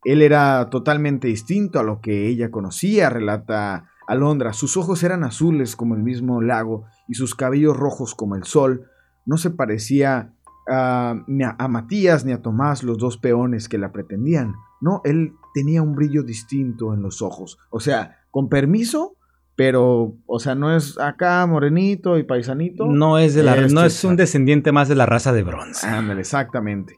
Él 0.04 0.22
era 0.22 0.70
totalmente 0.70 1.28
distinto 1.28 1.80
a 1.80 1.84
lo 1.84 2.00
que 2.00 2.28
ella 2.28 2.52
conocía, 2.52 3.10
relata 3.10 3.90
Alondra. 4.08 4.54
Sus 4.54 4.78
ojos 4.78 5.04
eran 5.04 5.24
azules 5.24 5.76
como 5.76 5.96
el 5.96 6.04
mismo 6.04 6.42
lago 6.42 6.86
y 7.08 7.16
sus 7.16 7.36
cabellos 7.36 7.76
rojos 7.76 8.16
como 8.16 8.36
el 8.36 8.44
sol. 8.44 8.90
No 9.30 9.38
se 9.38 9.52
parecía 9.52 10.34
a, 10.68 11.24
a 11.60 11.68
Matías 11.68 12.26
ni 12.26 12.32
a 12.32 12.42
Tomás, 12.42 12.82
los 12.82 12.98
dos 12.98 13.18
peones 13.18 13.70
que 13.70 13.78
la 13.78 13.92
pretendían. 13.92 14.56
No, 14.82 15.02
él 15.06 15.34
tenía 15.54 15.84
un 15.84 15.94
brillo 15.94 16.24
distinto 16.24 16.96
en 16.96 17.04
los 17.04 17.22
ojos. 17.22 17.60
O 17.70 17.80
sea, 17.80 18.18
con 18.32 18.50
permiso, 18.50 19.18
pero, 19.56 20.16
o 20.26 20.40
sea, 20.40 20.56
no 20.56 20.76
es 20.76 20.98
acá 20.98 21.46
morenito 21.46 22.18
y 22.18 22.24
paisanito. 22.24 22.88
No 22.88 23.20
es 23.20 23.36
de 23.36 23.44
la, 23.44 23.56
no 23.68 23.86
es 23.86 24.04
un 24.04 24.16
descendiente 24.16 24.72
más 24.72 24.90
de 24.90 24.96
la 24.96 25.06
raza 25.06 25.32
de 25.32 25.44
bronce. 25.44 25.86
Ándale, 25.86 26.22
exactamente. 26.22 26.96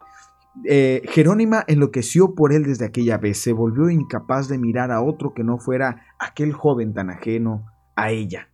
Eh, 0.64 1.02
Jerónima 1.10 1.66
enloqueció 1.68 2.34
por 2.34 2.54
él 2.54 2.64
desde 2.64 2.86
aquella 2.86 3.18
vez, 3.18 3.40
se 3.40 3.52
volvió 3.52 3.90
incapaz 3.90 4.48
de 4.48 4.58
mirar 4.58 4.92
a 4.92 5.02
otro 5.02 5.34
que 5.34 5.44
no 5.44 5.58
fuera 5.58 6.06
aquel 6.18 6.54
joven 6.54 6.94
tan 6.94 7.10
ajeno 7.10 7.66
a 7.98 8.12
ella. 8.12 8.48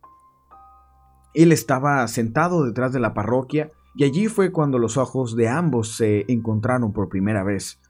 Él 1.34 1.52
estaba 1.52 2.06
sentado 2.08 2.64
detrás 2.64 2.92
de 2.92 3.00
la 3.00 3.14
parroquia 3.14 3.70
y 3.94 4.04
allí 4.04 4.28
fue 4.28 4.52
cuando 4.52 4.78
los 4.78 4.96
ojos 4.96 5.36
de 5.36 5.48
ambos 5.48 5.96
se 5.96 6.24
encontraron 6.28 6.92
por 6.92 7.08
primera 7.08 7.42
vez. 7.42 7.80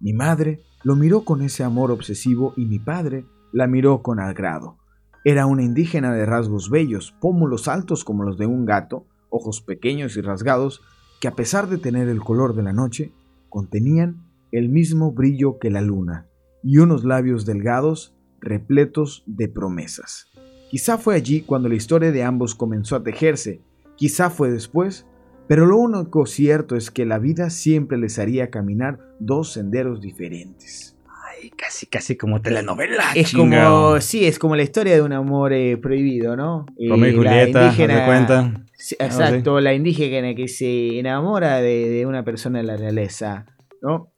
Mi 0.00 0.12
madre 0.12 0.62
lo 0.82 0.96
miró 0.96 1.24
con 1.24 1.42
ese 1.42 1.64
amor 1.64 1.90
obsesivo 1.90 2.54
y 2.56 2.66
mi 2.66 2.78
padre 2.78 3.26
la 3.52 3.66
miró 3.66 4.02
con 4.02 4.20
agrado. 4.20 4.76
Era 5.24 5.46
una 5.46 5.62
indígena 5.62 6.12
de 6.12 6.24
rasgos 6.24 6.70
bellos, 6.70 7.14
pómulos 7.20 7.68
altos 7.68 8.04
como 8.04 8.24
los 8.24 8.38
de 8.38 8.46
un 8.46 8.64
gato, 8.64 9.06
ojos 9.30 9.60
pequeños 9.60 10.16
y 10.16 10.20
rasgados, 10.20 10.80
que 11.20 11.28
a 11.28 11.34
pesar 11.34 11.68
de 11.68 11.78
tener 11.78 12.08
el 12.08 12.20
color 12.20 12.54
de 12.54 12.62
la 12.62 12.72
noche, 12.72 13.12
contenían 13.48 14.24
el 14.52 14.68
mismo 14.68 15.12
brillo 15.12 15.58
que 15.58 15.70
la 15.70 15.80
luna 15.80 16.26
y 16.62 16.78
unos 16.78 17.04
labios 17.04 17.44
delgados 17.44 18.14
repletos 18.40 19.24
de 19.26 19.48
promesas. 19.48 20.28
Quizá 20.68 20.98
fue 20.98 21.14
allí 21.14 21.40
cuando 21.40 21.68
la 21.68 21.74
historia 21.74 22.12
de 22.12 22.22
ambos 22.22 22.54
comenzó 22.54 22.96
a 22.96 23.02
tejerse, 23.02 23.60
quizá 23.96 24.28
fue 24.28 24.50
después, 24.50 25.06
pero 25.48 25.64
lo 25.64 25.78
único 25.78 26.26
cierto 26.26 26.76
es 26.76 26.90
que 26.90 27.06
la 27.06 27.18
vida 27.18 27.48
siempre 27.48 27.96
les 27.96 28.18
haría 28.18 28.50
caminar 28.50 28.98
dos 29.18 29.52
senderos 29.54 30.02
diferentes. 30.02 30.94
Ay, 31.26 31.50
casi, 31.50 31.86
casi 31.86 32.16
como 32.16 32.42
telenovela. 32.42 33.12
Es 33.14 33.32
como, 33.32 33.98
sí, 34.00 34.26
es 34.26 34.38
como 34.38 34.56
la 34.56 34.62
historia 34.62 34.94
de 34.94 35.00
un 35.00 35.14
amor 35.14 35.54
eh, 35.54 35.78
prohibido, 35.78 36.36
¿no? 36.36 36.66
Romeo 36.78 37.10
y 37.10 37.16
Julieta, 37.16 37.64
indígena, 37.64 38.06
cuenta? 38.06 38.64
exacto, 38.98 39.60
la 39.60 39.72
indígena 39.72 40.34
que 40.34 40.48
se 40.48 40.98
enamora 40.98 41.60
de, 41.62 42.04
una 42.06 42.24
persona 42.24 42.58
de 42.58 42.64
la 42.64 42.76
realeza, 42.76 43.46
¿no? 43.80 44.12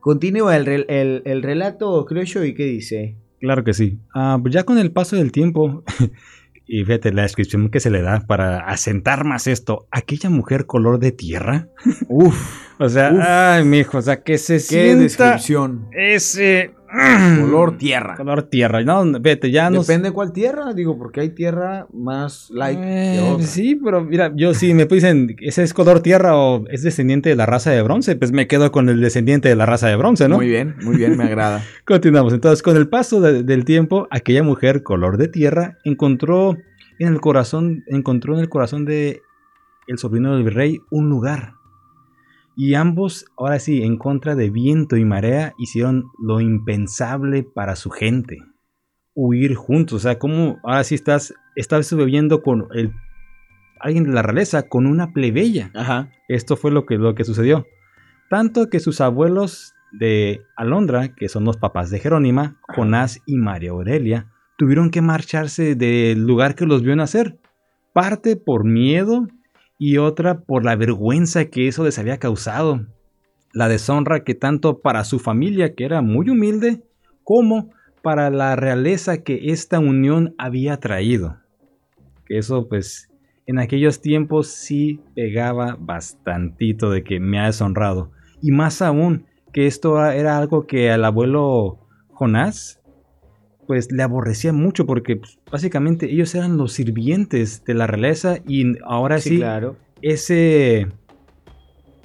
Continúa 0.00 0.56
el, 0.56 0.86
el, 1.24 1.42
relato, 1.42 2.06
creo 2.06 2.22
yo, 2.22 2.44
y 2.44 2.54
qué 2.54 2.64
dice. 2.64 3.16
Claro 3.40 3.64
que 3.64 3.74
sí. 3.74 3.98
Ah, 4.14 4.38
pues 4.40 4.54
ya 4.54 4.64
con 4.64 4.78
el 4.78 4.92
paso 4.92 5.16
del 5.16 5.32
tiempo, 5.32 5.84
y 6.66 6.84
fíjate 6.84 7.12
la 7.12 7.22
descripción 7.22 7.70
que 7.70 7.80
se 7.80 7.90
le 7.90 8.02
da 8.02 8.20
para 8.20 8.58
asentar 8.60 9.24
más 9.24 9.46
esto, 9.46 9.86
aquella 9.90 10.30
mujer 10.30 10.66
color 10.66 10.98
de 10.98 11.12
tierra. 11.12 11.68
Uf. 12.08 12.36
o 12.78 12.88
sea, 12.88 13.56
ay, 13.56 13.64
mijo, 13.64 13.98
o 13.98 14.02
sea, 14.02 14.22
que 14.22 14.38
se 14.38 14.58
¿Qué 14.68 14.96
descripción? 14.96 15.88
Ese 15.92 16.72
Color 16.96 17.78
tierra. 17.78 18.16
Color 18.16 18.44
tierra. 18.44 18.82
No, 18.82 19.04
vete, 19.20 19.50
ya 19.50 19.70
no. 19.70 19.80
Depende 19.80 20.12
cuál 20.12 20.32
tierra, 20.32 20.72
digo, 20.72 20.98
porque 20.98 21.20
hay 21.20 21.30
tierra 21.30 21.86
más 21.92 22.50
light 22.50 22.78
que 22.78 23.16
eh, 23.16 23.20
otra. 23.20 23.46
Sí, 23.46 23.76
pero 23.76 24.02
mira, 24.04 24.32
yo 24.34 24.54
sí 24.54 24.74
me 24.74 24.86
dicen, 24.86 25.36
ese 25.40 25.62
es 25.62 25.74
color 25.74 26.00
tierra 26.00 26.36
o 26.36 26.64
es 26.68 26.82
descendiente 26.82 27.28
de 27.28 27.36
la 27.36 27.46
raza 27.46 27.70
de 27.70 27.82
bronce, 27.82 28.16
pues 28.16 28.32
me 28.32 28.46
quedo 28.46 28.72
con 28.72 28.88
el 28.88 29.00
descendiente 29.00 29.48
de 29.48 29.56
la 29.56 29.66
raza 29.66 29.88
de 29.88 29.96
bronce, 29.96 30.28
¿no? 30.28 30.36
Muy 30.36 30.48
bien, 30.48 30.76
muy 30.82 30.96
bien, 30.96 31.16
me 31.16 31.24
agrada. 31.24 31.62
Continuamos. 31.84 32.32
Entonces, 32.32 32.62
con 32.62 32.76
el 32.76 32.88
paso 32.88 33.20
del 33.20 33.64
tiempo, 33.64 34.08
aquella 34.10 34.42
mujer 34.42 34.82
color 34.82 35.18
de 35.18 35.28
tierra 35.28 35.78
encontró 35.84 36.56
en 36.98 37.08
el 37.08 37.20
corazón, 37.20 37.84
encontró 37.86 38.34
en 38.34 38.40
el 38.40 38.48
corazón 38.48 38.84
de 38.84 39.22
el 39.86 39.98
sobrino 39.98 40.34
del 40.34 40.44
virrey 40.44 40.80
un 40.90 41.08
lugar 41.08 41.54
y 42.58 42.74
ambos, 42.74 43.26
ahora 43.36 43.58
sí, 43.58 43.82
en 43.82 43.98
contra 43.98 44.34
de 44.34 44.48
viento 44.48 44.96
y 44.96 45.04
marea, 45.04 45.52
hicieron 45.58 46.10
lo 46.18 46.40
impensable 46.40 47.42
para 47.42 47.76
su 47.76 47.90
gente. 47.90 48.38
Huir 49.14 49.54
juntos. 49.54 49.96
O 49.96 49.98
sea, 49.98 50.18
como 50.18 50.58
ahora 50.64 50.82
sí 50.82 50.94
estás, 50.94 51.34
estás 51.54 51.94
bebiendo 51.94 52.42
con 52.42 52.66
el, 52.72 52.92
alguien 53.78 54.04
de 54.04 54.12
la 54.12 54.22
realeza, 54.22 54.68
con 54.68 54.86
una 54.86 55.12
plebeya. 55.12 55.70
Ajá. 55.74 56.10
Esto 56.28 56.56
fue 56.56 56.70
lo 56.70 56.86
que, 56.86 56.96
lo 56.96 57.14
que 57.14 57.24
sucedió. 57.24 57.66
Tanto 58.30 58.70
que 58.70 58.80
sus 58.80 59.02
abuelos 59.02 59.74
de 59.92 60.40
Alondra, 60.56 61.14
que 61.14 61.28
son 61.28 61.44
los 61.44 61.58
papás 61.58 61.90
de 61.90 61.98
Jerónima, 61.98 62.58
Jonás 62.74 63.20
y 63.26 63.36
María 63.36 63.72
Aurelia, 63.72 64.32
tuvieron 64.56 64.90
que 64.90 65.02
marcharse 65.02 65.74
del 65.74 66.26
lugar 66.26 66.54
que 66.54 66.64
los 66.64 66.82
vio 66.82 66.96
nacer. 66.96 67.38
Parte 67.92 68.36
por 68.36 68.64
miedo 68.64 69.28
y 69.78 69.98
otra 69.98 70.40
por 70.40 70.64
la 70.64 70.76
vergüenza 70.76 71.46
que 71.46 71.68
eso 71.68 71.84
les 71.84 71.98
había 71.98 72.18
causado, 72.18 72.86
la 73.52 73.68
deshonra 73.68 74.24
que 74.24 74.34
tanto 74.34 74.80
para 74.80 75.04
su 75.04 75.18
familia, 75.18 75.74
que 75.74 75.84
era 75.84 76.02
muy 76.02 76.30
humilde, 76.30 76.82
como 77.24 77.70
para 78.02 78.30
la 78.30 78.54
realeza 78.56 79.22
que 79.22 79.50
esta 79.50 79.78
unión 79.78 80.34
había 80.38 80.78
traído. 80.78 81.38
Que 82.26 82.38
eso 82.38 82.68
pues 82.68 83.10
en 83.46 83.58
aquellos 83.58 84.00
tiempos 84.00 84.48
sí 84.48 85.00
pegaba 85.14 85.76
bastantito 85.78 86.90
de 86.90 87.02
que 87.02 87.20
me 87.20 87.38
ha 87.38 87.46
deshonrado. 87.46 88.10
Y 88.42 88.50
más 88.50 88.82
aún 88.82 89.26
que 89.52 89.66
esto 89.66 90.04
era 90.10 90.36
algo 90.36 90.66
que 90.66 90.90
al 90.90 91.04
abuelo 91.04 91.78
Jonás 92.08 92.80
pues 93.66 93.90
le 93.92 94.02
aborrecía 94.02 94.52
mucho 94.52 94.86
porque 94.86 95.16
pues, 95.16 95.38
básicamente 95.50 96.10
ellos 96.12 96.34
eran 96.34 96.56
los 96.56 96.72
sirvientes 96.72 97.64
de 97.64 97.74
la 97.74 97.86
realeza 97.86 98.38
y 98.46 98.78
ahora 98.84 99.18
sí, 99.18 99.38
claro. 99.38 99.76
ese 100.02 100.88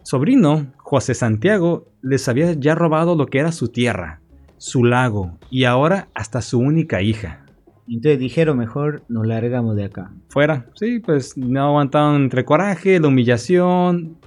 sobrino, 0.04 0.68
José 0.78 1.14
Santiago, 1.14 1.88
les 2.02 2.28
había 2.28 2.54
ya 2.54 2.76
robado 2.76 3.16
lo 3.16 3.28
que 3.28 3.40
era 3.40 3.52
su 3.52 3.70
tierra, 3.70 4.22
su 4.58 4.84
lago 4.84 5.38
y 5.50 5.66
ahora 5.66 6.10
hasta 6.14 6.42
su 6.42 6.60
única 6.60 7.02
hija. 7.02 7.46
Entonces 7.88 8.20
dijeron, 8.20 8.58
mejor 8.58 9.04
nos 9.10 9.28
largamos 9.28 9.76
de 9.76 9.86
acá. 9.86 10.12
Fuera, 10.30 10.68
sí, 10.76 11.00
pues 11.00 11.38
no 11.38 11.68
aguantaron 11.68 12.24
entre 12.24 12.46
coraje, 12.46 13.00
la 13.00 13.08
humillación, 13.08 14.18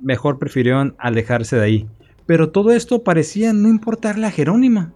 mejor 0.00 0.38
prefirieron 0.38 0.94
alejarse 0.98 1.56
de 1.56 1.62
ahí. 1.62 1.88
Pero 2.26 2.50
todo 2.50 2.72
esto 2.72 3.02
parecía 3.02 3.52
no 3.52 3.68
importarle 3.68 4.26
a 4.26 4.30
Jerónima. 4.30 4.92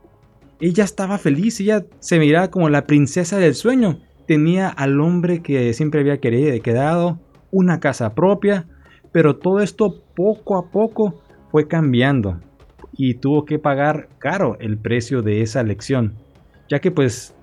Ella 0.60 0.84
estaba 0.84 1.18
feliz, 1.18 1.60
ella 1.60 1.84
se 2.00 2.18
miraba 2.18 2.50
como 2.50 2.68
la 2.68 2.86
princesa 2.86 3.38
del 3.38 3.54
sueño. 3.54 4.00
Tenía 4.26 4.68
al 4.68 5.00
hombre 5.00 5.40
que 5.40 5.72
siempre 5.72 6.00
había 6.00 6.18
querido, 6.18 6.60
quedado, 6.62 7.18
una 7.50 7.80
casa 7.80 8.14
propia, 8.14 8.66
pero 9.12 9.36
todo 9.36 9.60
esto 9.60 10.02
poco 10.14 10.56
a 10.58 10.70
poco 10.70 11.22
fue 11.50 11.66
cambiando 11.66 12.40
y 12.92 13.14
tuvo 13.14 13.44
que 13.44 13.58
pagar 13.58 14.08
caro 14.18 14.56
el 14.60 14.78
precio 14.78 15.22
de 15.22 15.42
esa 15.42 15.62
lección, 15.62 16.14
ya 16.68 16.80
que 16.80 16.90
pues 16.90 17.34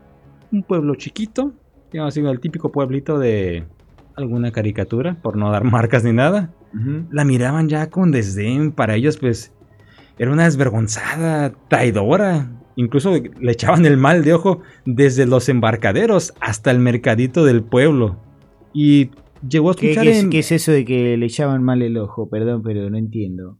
un 0.51 0.63
pueblo 0.63 0.95
chiquito, 0.95 1.53
digamos 1.91 2.15
el 2.17 2.39
típico 2.39 2.71
pueblito 2.71 3.17
de 3.17 3.65
alguna 4.15 4.51
caricatura, 4.51 5.17
por 5.21 5.37
no 5.37 5.51
dar 5.51 5.63
marcas 5.71 6.03
ni 6.03 6.11
nada, 6.11 6.53
la 7.09 7.23
miraban 7.23 7.69
ya 7.69 7.89
con 7.89 8.11
desdén, 8.11 8.73
para 8.73 8.95
ellos 8.95 9.17
pues 9.17 9.53
era 10.17 10.31
una 10.31 10.43
desvergonzada, 10.43 11.53
traidora. 11.69 12.49
Incluso 12.77 13.13
le 13.39 13.51
echaban 13.51 13.85
el 13.85 13.97
mal 13.97 14.23
de 14.23 14.33
ojo 14.33 14.61
desde 14.85 15.25
los 15.25 15.47
embarcaderos 15.49 16.33
hasta 16.41 16.71
el 16.71 16.79
mercadito 16.79 17.45
del 17.45 17.63
pueblo. 17.63 18.17
Y 18.73 19.11
llegó 19.47 19.71
a 19.71 19.75
¿Qué, 19.75 19.91
escuchar 19.91 20.03
qué 20.05 20.11
es, 20.11 20.23
en- 20.23 20.29
qué 20.29 20.39
es 20.39 20.51
eso 20.51 20.71
de 20.71 20.83
que 20.85 21.15
le 21.15 21.25
echaban 21.25 21.63
mal 21.63 21.81
el 21.81 21.97
ojo? 21.97 22.29
Perdón, 22.29 22.61
pero 22.63 22.89
no 22.89 22.97
entiendo. 22.97 23.59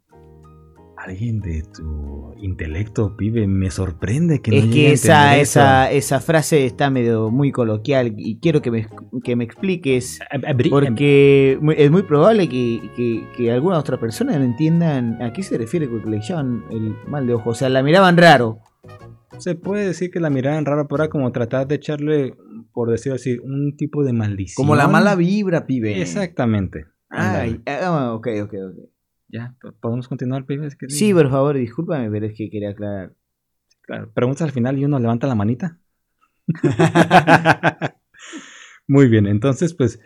Alguien 0.97 1.39
de 1.39 1.61
tu 1.61 2.33
intelecto, 2.41 3.15
pibe, 3.15 3.45
me 3.47 3.69
sorprende 3.69 4.41
que 4.41 4.49
no 4.51 4.57
es 4.57 4.65
que 4.73 4.91
esa, 4.91 5.37
esa, 5.37 5.91
esa 5.91 6.19
frase 6.19 6.65
está 6.65 6.89
medio 6.89 7.29
muy 7.29 7.51
coloquial 7.51 8.15
y 8.17 8.39
quiero 8.39 8.61
que 8.61 8.71
me, 8.71 8.87
que 9.23 9.35
me 9.35 9.43
expliques. 9.43 10.19
Abrí- 10.31 10.69
Porque 10.71 11.59
es 11.77 11.91
muy 11.91 12.01
probable 12.03 12.49
que, 12.49 12.81
que, 12.95 13.23
que 13.37 13.51
alguna 13.51 13.77
otra 13.77 13.99
persona 13.99 14.37
no 14.39 14.45
entiendan 14.45 15.21
a 15.21 15.31
qué 15.31 15.43
se 15.43 15.57
refiere 15.59 15.87
con 15.87 16.01
que 16.01 16.09
le 16.09 16.17
echaban 16.17 16.63
el 16.71 16.95
mal 17.07 17.27
de 17.27 17.35
ojo. 17.35 17.51
O 17.51 17.53
sea, 17.55 17.69
la 17.69 17.83
miraban 17.83 18.17
raro. 18.17 18.59
Se 19.37 19.55
puede 19.55 19.85
decir 19.87 20.11
que 20.11 20.19
la 20.19 20.29
miraban 20.29 20.65
rara, 20.65 20.87
pero 20.87 21.03
era 21.03 21.09
como 21.09 21.31
tratar 21.31 21.67
de 21.67 21.75
echarle, 21.75 22.35
por 22.73 22.89
decirlo 22.89 23.15
así, 23.15 23.37
un 23.39 23.75
tipo 23.77 24.03
de 24.03 24.13
maldición. 24.13 24.55
Como 24.55 24.75
la 24.75 24.87
mala 24.87 25.15
vibra, 25.15 25.65
pibe. 25.67 26.01
Exactamente. 26.01 26.85
Ay, 27.09 27.61
Ándale. 27.65 27.81
ah, 27.83 28.13
ok, 28.13 28.27
ok, 28.43 28.53
ok. 28.53 28.89
Ya, 29.27 29.55
¿po- 29.61 29.73
¿podemos 29.79 30.07
continuar, 30.07 30.45
pibe? 30.45 30.65
Es 30.67 30.75
que- 30.75 30.89
Sí, 30.89 31.13
por 31.13 31.29
favor, 31.29 31.55
discúlpame, 31.57 32.09
pero 32.09 32.25
es 32.25 32.33
que 32.35 32.49
quería 32.49 32.71
aclarar. 32.71 33.13
Claro, 33.81 34.09
preguntas 34.13 34.41
al 34.43 34.51
final 34.51 34.79
y 34.79 34.85
uno 34.85 34.97
levanta 34.99 35.27
la 35.27 35.35
manita. 35.35 35.77
Muy 38.87 39.07
bien, 39.07 39.27
entonces 39.27 39.73
pues, 39.73 39.99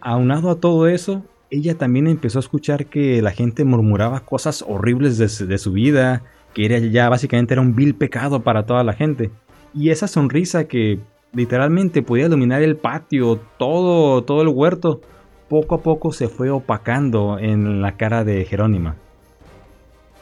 aunado 0.00 0.50
a 0.50 0.60
todo 0.60 0.88
eso, 0.88 1.24
ella 1.50 1.76
también 1.76 2.06
empezó 2.06 2.38
a 2.38 2.40
escuchar 2.40 2.86
que 2.86 3.20
la 3.22 3.30
gente 3.32 3.64
murmuraba 3.64 4.20
cosas 4.24 4.64
horribles 4.66 5.18
de 5.18 5.58
su 5.58 5.72
vida, 5.72 6.24
que 6.56 6.90
ya 6.90 7.10
básicamente 7.10 7.52
era 7.52 7.60
un 7.60 7.76
vil 7.76 7.94
pecado 7.94 8.42
para 8.42 8.64
toda 8.64 8.82
la 8.82 8.94
gente. 8.94 9.30
Y 9.74 9.90
esa 9.90 10.08
sonrisa 10.08 10.66
que 10.66 10.98
literalmente 11.34 12.00
podía 12.00 12.24
iluminar 12.24 12.62
el 12.62 12.76
patio, 12.76 13.38
todo, 13.58 14.24
todo 14.24 14.40
el 14.40 14.48
huerto, 14.48 15.02
poco 15.50 15.74
a 15.74 15.82
poco 15.82 16.12
se 16.12 16.28
fue 16.28 16.48
opacando 16.48 17.38
en 17.38 17.82
la 17.82 17.98
cara 17.98 18.24
de 18.24 18.42
Jerónima. 18.46 18.96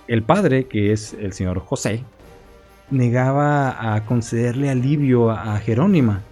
El 0.09 0.25
padre, 0.25 0.65
que 0.65 0.91
es 0.91 1.15
el 1.15 1.33
señor 1.35 1.61
José, 1.61 2.03
negaba 2.91 3.95
a 3.95 4.05
concederle 4.05 4.71
alivio 4.71 5.31
a 5.31 5.57
Jerónima. 5.59 6.23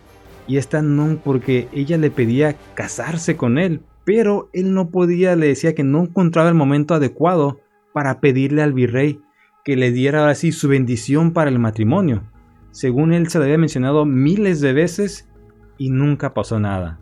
Y 0.48 0.56
esta 0.56 0.82
no, 0.82 1.16
porque 1.22 1.68
ella 1.72 1.96
le 1.96 2.10
pedía 2.10 2.56
casarse 2.74 3.36
con 3.36 3.56
él, 3.56 3.82
pero 4.04 4.48
él 4.52 4.74
no 4.74 4.90
podía, 4.90 5.36
le 5.36 5.46
decía 5.46 5.76
que 5.76 5.84
no 5.84 6.02
encontraba 6.02 6.48
el 6.48 6.56
momento 6.56 6.92
adecuado 6.94 7.60
para 7.92 8.18
pedirle 8.18 8.62
al 8.62 8.72
virrey 8.72 9.20
que 9.64 9.76
le 9.76 9.92
diera 9.92 10.28
así 10.28 10.52
su 10.52 10.68
bendición 10.68 11.32
para 11.32 11.50
el 11.50 11.58
matrimonio. 11.58 12.22
Según 12.70 13.12
él 13.12 13.28
se 13.28 13.38
le 13.38 13.44
había 13.44 13.58
mencionado 13.58 14.04
miles 14.04 14.60
de 14.60 14.72
veces 14.72 15.28
y 15.78 15.90
nunca 15.90 16.34
pasó 16.34 16.58
nada. 16.58 16.98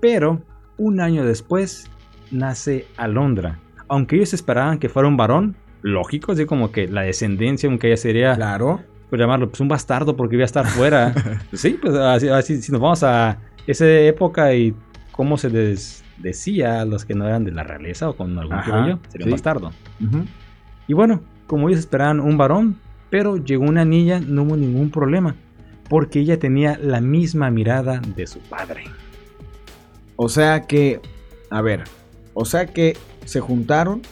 Pero 0.00 0.42
un 0.76 1.00
año 1.00 1.24
después 1.24 1.90
nace 2.30 2.86
Alondra. 2.96 3.58
Aunque 3.88 4.16
ellos 4.16 4.34
esperaban 4.34 4.78
que 4.78 4.88
fuera 4.88 5.08
un 5.08 5.16
varón, 5.16 5.56
lógico, 5.82 6.32
así 6.32 6.46
como 6.46 6.72
que 6.72 6.88
la 6.88 7.02
descendencia, 7.02 7.68
aunque 7.68 7.86
ella 7.88 7.96
sería 7.96 8.34
Claro. 8.34 8.80
por 9.08 9.18
llamarlo, 9.18 9.48
pues 9.48 9.60
un 9.60 9.68
bastardo 9.68 10.16
porque 10.16 10.34
iba 10.36 10.42
a 10.42 10.46
estar 10.46 10.66
fuera. 10.66 11.14
sí, 11.52 11.78
pues 11.80 11.94
así, 11.94 12.28
así, 12.28 12.60
si 12.60 12.72
nos 12.72 12.80
vamos 12.80 13.02
a 13.02 13.38
esa 13.66 13.86
época 13.88 14.52
y 14.54 14.74
cómo 15.12 15.38
se 15.38 15.48
les 15.50 16.02
decía 16.18 16.80
a 16.80 16.84
los 16.84 17.04
que 17.04 17.14
no 17.14 17.26
eran 17.26 17.44
de 17.44 17.52
la 17.52 17.62
realeza 17.62 18.08
o 18.10 18.16
con 18.16 18.36
algún 18.38 18.54
Ajá, 18.54 18.70
criollo, 18.70 18.98
sería 19.08 19.26
un 19.26 19.32
bastardo. 19.32 19.70
Y 20.88 20.92
bueno, 20.94 21.22
como 21.46 21.68
ellos 21.68 21.80
esperaban 21.80 22.20
un 22.20 22.36
varón, 22.36 22.78
pero 23.10 23.36
llegó 23.36 23.64
una 23.64 23.84
niña, 23.84 24.20
no 24.20 24.42
hubo 24.42 24.56
ningún 24.56 24.90
problema, 24.90 25.36
porque 25.88 26.20
ella 26.20 26.38
tenía 26.38 26.78
la 26.82 27.00
misma 27.00 27.50
mirada 27.50 28.00
de 28.16 28.26
su 28.26 28.40
padre. 28.40 28.84
O 30.16 30.28
sea 30.28 30.66
que, 30.66 31.00
a 31.50 31.60
ver, 31.60 31.84
o 32.34 32.44
sea 32.44 32.66
que 32.66 32.96
se 33.24 33.40
juntaron, 33.40 34.02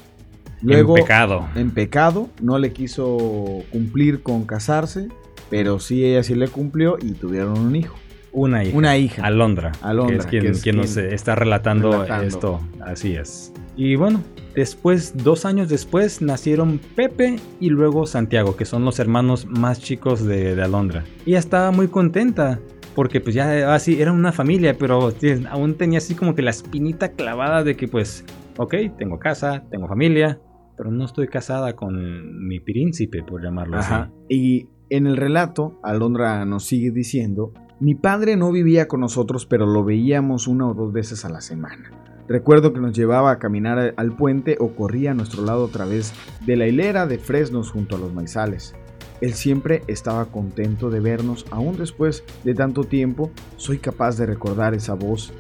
luego 0.61 0.97
en 0.97 1.03
pecado. 1.03 1.49
en 1.55 1.71
pecado, 1.71 2.29
no 2.41 2.59
le 2.59 2.73
quiso 2.73 3.65
cumplir 3.71 4.23
con 4.23 4.45
casarse, 4.45 5.09
pero 5.51 5.81
sí 5.81 6.05
ella 6.05 6.23
sí 6.23 6.35
le 6.35 6.49
cumplió 6.49 6.97
y 7.01 7.13
tuvieron 7.13 7.59
un 7.59 7.77
hijo, 7.77 7.97
Una 8.33 8.65
hija. 8.65 8.77
una 8.77 8.97
hija. 8.97 9.23
Alondra, 9.25 9.73
Alondra, 9.83 10.17
que 10.17 10.21
es 10.23 10.27
quien, 10.27 10.43
que 10.45 10.49
es 10.51 10.63
quien 10.63 10.77
nos 10.77 10.95
quien- 10.95 11.13
está 11.13 11.35
relatando, 11.35 11.93
relatando. 11.93 12.27
esto. 12.27 12.61
Así 12.81 13.15
es. 13.15 13.53
Y 13.77 13.97
bueno, 13.97 14.23
después, 14.55 15.15
dos 15.23 15.45
años 15.45 15.69
después, 15.69 16.23
nacieron 16.23 16.81
Pepe 16.97 17.37
y 17.61 17.69
luego 17.69 18.07
Santiago, 18.07 18.57
que 18.57 18.65
son 18.65 18.85
los 18.85 18.99
hermanos 18.99 19.47
más 19.47 19.81
chicos 19.81 20.25
de, 20.25 20.55
de 20.55 20.63
Alondra. 20.63 21.05
Y 21.27 21.31
ella 21.31 21.39
estaba 21.41 21.71
muy 21.71 21.89
contenta. 21.89 22.59
Porque 22.95 23.23
pues 23.23 23.35
ya 23.35 23.75
así 23.75 24.03
era 24.03 24.13
una 24.13 24.33
familia, 24.33 24.77
pero 24.77 25.11
aún 25.51 25.75
tenía 25.79 25.97
así 25.97 26.15
como 26.15 26.35
que 26.35 26.43
la 26.43 26.51
espinita 26.51 27.13
clavada 27.13 27.65
de 27.65 27.75
que 27.75 27.89
pues, 27.89 28.23
ok, 28.59 28.75
tengo 28.99 29.19
casa, 29.19 29.65
tengo 29.71 29.89
familia, 29.89 30.39
pero 30.77 30.91
no 30.91 31.07
estoy 31.07 31.27
casada 31.29 31.75
con 31.75 32.47
mi 32.47 32.61
príncipe, 32.61 33.23
por 33.23 33.43
llamarlo 33.43 33.79
Ajá. 33.79 34.03
así. 34.03 34.13
Y 34.29 34.69
en 34.91 35.07
el 35.07 35.17
relato, 35.17 35.81
Alondra 35.83 36.45
nos 36.45 36.67
sigue 36.67 36.91
diciendo, 36.91 37.55
mi 37.83 37.95
padre 37.97 38.37
no 38.37 38.53
vivía 38.53 38.87
con 38.87 39.01
nosotros, 39.01 39.45
pero 39.45 39.67
lo 39.67 39.85
veíamos 39.85 40.47
una 40.47 40.69
o 40.69 40.75
dos 40.75 40.93
veces 40.93 41.25
a 41.25 41.29
la 41.29 41.41
semana. 41.41 41.91
Recuerdo 42.29 42.73
que 42.73 42.79
nos 42.81 42.97
llevaba 42.97 43.33
a 43.33 43.39
caminar 43.41 43.93
al 43.97 44.13
puente 44.17 44.57
o 44.61 44.75
corría 44.77 45.11
a 45.11 45.15
nuestro 45.15 45.45
lado 45.45 45.67
a 45.67 45.69
través 45.69 46.13
de 46.47 46.57
la 46.57 46.69
hilera 46.69 47.07
de 47.07 47.19
fresnos 47.19 47.73
junto 47.73 47.97
a 47.97 47.99
los 47.99 48.15
maizales. 48.15 48.75
Él 49.21 49.35
siempre 49.35 49.83
estaba 49.89 50.27
contento 50.27 50.91
de 50.91 51.01
vernos, 51.01 51.45
aún 51.51 51.77
después 51.77 52.23
de 52.45 52.55
tanto 52.55 52.85
tiempo, 52.85 53.31
soy 53.57 53.79
capaz 53.79 54.17
de 54.17 54.27
recordar 54.27 54.75
esa 54.75 54.95
voz 54.95 55.33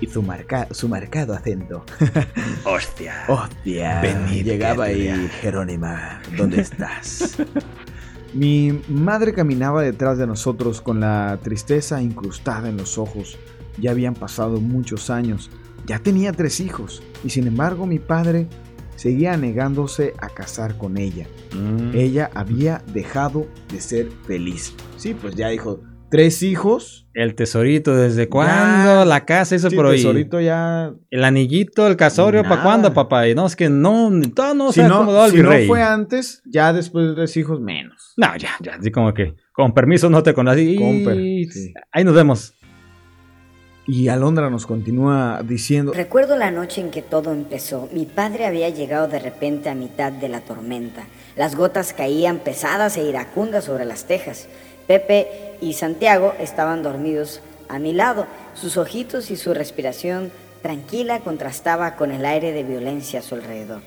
y 0.00 0.06
su, 0.08 0.22
marca- 0.22 0.68
su 0.72 0.88
marcado 0.90 1.32
acento. 1.32 1.82
Hostia. 2.64 3.24
Hostia, 3.28 4.00
Venid, 4.02 4.44
llegaba 4.44 4.84
ahí, 4.84 5.08
Jerónima, 5.40 6.20
¿dónde 6.36 6.60
estás? 6.60 7.38
Mi 8.36 8.82
madre 8.90 9.32
caminaba 9.32 9.80
detrás 9.80 10.18
de 10.18 10.26
nosotros 10.26 10.82
con 10.82 11.00
la 11.00 11.38
tristeza 11.42 12.02
incrustada 12.02 12.68
en 12.68 12.76
los 12.76 12.98
ojos. 12.98 13.38
Ya 13.78 13.92
habían 13.92 14.12
pasado 14.12 14.60
muchos 14.60 15.08
años, 15.08 15.50
ya 15.86 16.00
tenía 16.00 16.32
tres 16.32 16.60
hijos, 16.60 17.02
y 17.24 17.30
sin 17.30 17.46
embargo 17.46 17.86
mi 17.86 17.98
padre 17.98 18.46
seguía 18.96 19.38
negándose 19.38 20.12
a 20.18 20.28
casar 20.28 20.76
con 20.76 20.98
ella. 20.98 21.26
Mm. 21.54 21.96
Ella 21.96 22.30
había 22.34 22.84
dejado 22.92 23.46
de 23.72 23.80
ser 23.80 24.10
feliz. 24.26 24.74
Sí, 24.98 25.14
pues 25.14 25.34
ya 25.34 25.48
dijo, 25.48 25.80
tres 26.16 26.42
hijos. 26.42 27.06
El 27.14 27.34
tesorito, 27.34 27.96
¿desde 27.96 28.28
cuándo? 28.28 29.04
La 29.04 29.24
casa, 29.24 29.54
eso 29.54 29.70
Sí, 29.70 29.76
por 29.76 29.86
ahí. 29.86 29.96
tesorito 29.96 30.40
ya 30.40 30.92
El 31.10 31.24
anillito, 31.24 31.86
el 31.86 31.96
casorio, 31.96 32.42
¿para 32.42 32.62
cuándo, 32.62 32.92
papá? 32.92 33.26
Y 33.28 33.34
no, 33.34 33.46
es 33.46 33.56
que 33.56 33.68
no, 33.70 34.10
todo 34.34 34.54
no 34.54 34.72
si 34.72 34.80
sé 34.80 34.88
no, 34.88 34.98
cómo 34.98 35.12
daba 35.12 35.26
el 35.26 35.32
si 35.32 35.38
no 35.38 35.50
fue 35.66 35.82
antes, 35.82 36.42
ya 36.44 36.72
después 36.72 37.08
de 37.08 37.14
tres 37.14 37.36
hijos 37.36 37.60
menos. 37.60 38.12
No, 38.16 38.36
ya, 38.36 38.50
ya, 38.60 38.74
así 38.74 38.90
como 38.90 39.14
que, 39.14 39.34
con 39.52 39.72
permiso 39.72 40.10
no 40.10 40.22
te 40.22 40.34
conocí. 40.34 40.76
Con 40.76 41.04
sí. 41.50 41.72
Ahí 41.92 42.04
nos 42.04 42.14
vemos. 42.14 42.52
Y 43.88 44.08
Alondra 44.08 44.50
nos 44.50 44.66
continúa 44.66 45.42
diciendo, 45.44 45.92
Recuerdo 45.94 46.36
la 46.36 46.50
noche 46.50 46.80
en 46.80 46.90
que 46.90 47.02
todo 47.02 47.32
empezó. 47.32 47.88
Mi 47.92 48.04
padre 48.04 48.44
había 48.44 48.68
llegado 48.68 49.06
de 49.06 49.20
repente 49.20 49.68
a 49.68 49.76
mitad 49.76 50.10
de 50.10 50.28
la 50.28 50.40
tormenta. 50.40 51.04
Las 51.36 51.54
gotas 51.54 51.92
caían 51.92 52.40
pesadas 52.40 52.96
e 52.96 53.04
iracundas 53.08 53.64
sobre 53.64 53.84
las 53.84 54.06
tejas. 54.06 54.48
Pepe 54.86 55.56
y 55.60 55.72
Santiago 55.74 56.34
estaban 56.38 56.82
dormidos 56.82 57.40
a 57.68 57.78
mi 57.78 57.92
lado. 57.92 58.26
Sus 58.54 58.76
ojitos 58.76 59.30
y 59.30 59.36
su 59.36 59.54
respiración 59.54 60.30
tranquila 60.62 61.20
contrastaba 61.20 61.96
con 61.96 62.12
el 62.12 62.24
aire 62.24 62.52
de 62.52 62.64
violencia 62.64 63.20
a 63.20 63.22
su 63.22 63.34
alrededor. 63.34 63.82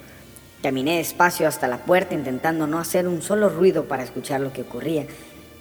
Caminé 0.62 0.98
despacio 0.98 1.48
hasta 1.48 1.68
la 1.68 1.78
puerta 1.78 2.14
intentando 2.14 2.68
no 2.68 2.80
hacer 2.80 3.08
un 3.08 3.22
solo 3.22 3.50
ruido 3.50 3.86
para 3.86 4.04
escuchar 4.04 4.42
lo 4.42 4.52
que 4.52 4.64
ocurría. 4.64 5.06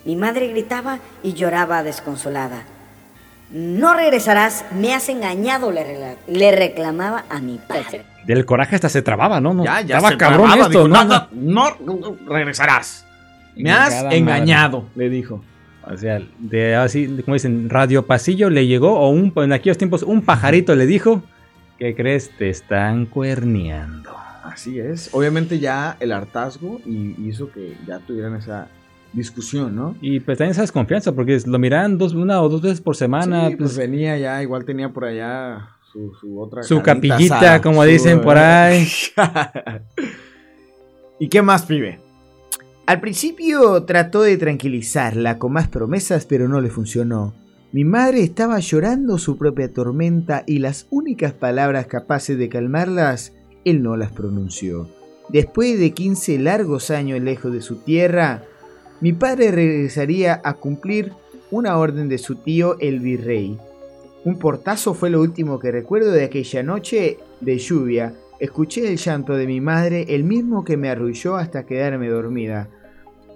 Mi 0.04 0.16
madre 0.16 0.48
gritaba 0.48 0.98
y 1.22 1.34
lloraba 1.34 1.82
desconsolada. 1.82 2.64
No 3.50 3.94
regresarás, 3.94 4.64
me 4.72 4.92
has 4.92 5.08
engañado, 5.08 5.72
le, 5.72 6.52
reclamaba 6.52 7.24
a 7.30 7.40
mi 7.40 7.58
padre. 7.58 8.04
Del 8.26 8.44
coraje 8.44 8.74
hasta 8.74 8.90
se 8.90 9.00
trababa, 9.00 9.40
¿no? 9.40 9.54
no 9.54 9.64
ya, 9.64 9.80
ya 9.80 9.96
estaba 9.96 10.10
se 10.10 10.16
cabrón 10.18 10.50
trababa, 10.50 10.66
esto, 10.66 10.84
dijo, 10.84 10.88
¿no? 10.88 11.04
no, 11.32 11.76
no, 11.80 11.94
no, 11.94 12.16
regresarás. 12.34 13.06
Me 13.56 13.70
has 13.70 14.02
madre. 14.04 14.18
engañado, 14.18 14.84
le 14.94 15.10
dijo. 15.10 15.42
O 15.90 15.96
sea, 15.96 16.20
de 16.38 16.74
así, 16.74 17.06
como 17.24 17.34
dicen, 17.34 17.70
radio 17.70 18.06
pasillo 18.06 18.50
le 18.50 18.66
llegó, 18.66 18.98
o 19.00 19.08
un, 19.08 19.32
en 19.36 19.52
aquellos 19.52 19.78
tiempos 19.78 20.02
un 20.02 20.20
pajarito 20.22 20.74
le 20.76 20.86
dijo, 20.86 21.22
¿qué 21.78 21.94
crees? 21.94 22.30
Te 22.36 22.50
están 22.50 23.06
cuerneando. 23.06 24.10
Así 24.44 24.78
es. 24.78 25.10
Obviamente 25.12 25.58
ya 25.58 25.96
el 26.00 26.12
hartazgo 26.12 26.80
y 26.84 27.14
hizo 27.28 27.50
que 27.50 27.76
ya 27.86 27.98
tuvieran 28.00 28.36
esa 28.36 28.68
discusión, 29.12 29.74
¿no? 29.74 29.96
Y 30.02 30.20
pues 30.20 30.36
también 30.38 30.52
esa 30.52 30.60
desconfianza, 30.60 31.12
porque 31.12 31.38
lo 31.46 31.58
miraban 31.58 31.96
dos, 31.96 32.12
una 32.14 32.42
o 32.42 32.48
dos 32.50 32.60
veces 32.60 32.80
por 32.82 32.94
semana. 32.96 33.48
Sí, 33.48 33.56
pues 33.56 33.74
pues, 33.74 33.78
venía 33.78 34.18
ya, 34.18 34.42
igual 34.42 34.64
tenía 34.66 34.90
por 34.90 35.06
allá 35.06 35.70
su, 35.90 36.12
su 36.20 36.38
otra 36.38 36.62
Su 36.64 36.82
capillita, 36.82 37.38
asada, 37.38 37.62
como 37.62 37.82
su- 37.82 37.88
dicen 37.88 38.20
por 38.20 38.36
ahí. 38.36 38.86
¿Y 41.18 41.28
qué 41.28 41.42
más, 41.42 41.64
pibe? 41.64 42.00
Al 42.88 43.02
principio 43.02 43.82
trató 43.82 44.22
de 44.22 44.38
tranquilizarla 44.38 45.38
con 45.38 45.52
más 45.52 45.68
promesas, 45.68 46.24
pero 46.24 46.48
no 46.48 46.62
le 46.62 46.70
funcionó. 46.70 47.34
Mi 47.70 47.84
madre 47.84 48.22
estaba 48.22 48.58
llorando 48.60 49.18
su 49.18 49.36
propia 49.36 49.70
tormenta 49.70 50.42
y 50.46 50.60
las 50.60 50.86
únicas 50.88 51.34
palabras 51.34 51.86
capaces 51.86 52.38
de 52.38 52.48
calmarlas, 52.48 53.34
él 53.66 53.82
no 53.82 53.94
las 53.98 54.10
pronunció. 54.10 54.88
Después 55.28 55.78
de 55.78 55.90
15 55.90 56.38
largos 56.38 56.90
años 56.90 57.20
lejos 57.20 57.52
de 57.52 57.60
su 57.60 57.76
tierra, 57.76 58.44
mi 59.02 59.12
padre 59.12 59.50
regresaría 59.50 60.40
a 60.42 60.54
cumplir 60.54 61.12
una 61.50 61.76
orden 61.76 62.08
de 62.08 62.16
su 62.16 62.36
tío 62.36 62.78
el 62.80 63.00
virrey. 63.00 63.58
Un 64.24 64.38
portazo 64.38 64.94
fue 64.94 65.10
lo 65.10 65.20
último 65.20 65.58
que 65.58 65.72
recuerdo 65.72 66.10
de 66.10 66.24
aquella 66.24 66.62
noche 66.62 67.18
de 67.42 67.58
lluvia. 67.58 68.14
Escuché 68.40 68.88
el 68.88 68.96
llanto 68.96 69.34
de 69.34 69.46
mi 69.46 69.60
madre, 69.60 70.06
el 70.08 70.24
mismo 70.24 70.64
que 70.64 70.78
me 70.78 70.88
arrulló 70.88 71.36
hasta 71.36 71.66
quedarme 71.66 72.08
dormida. 72.08 72.70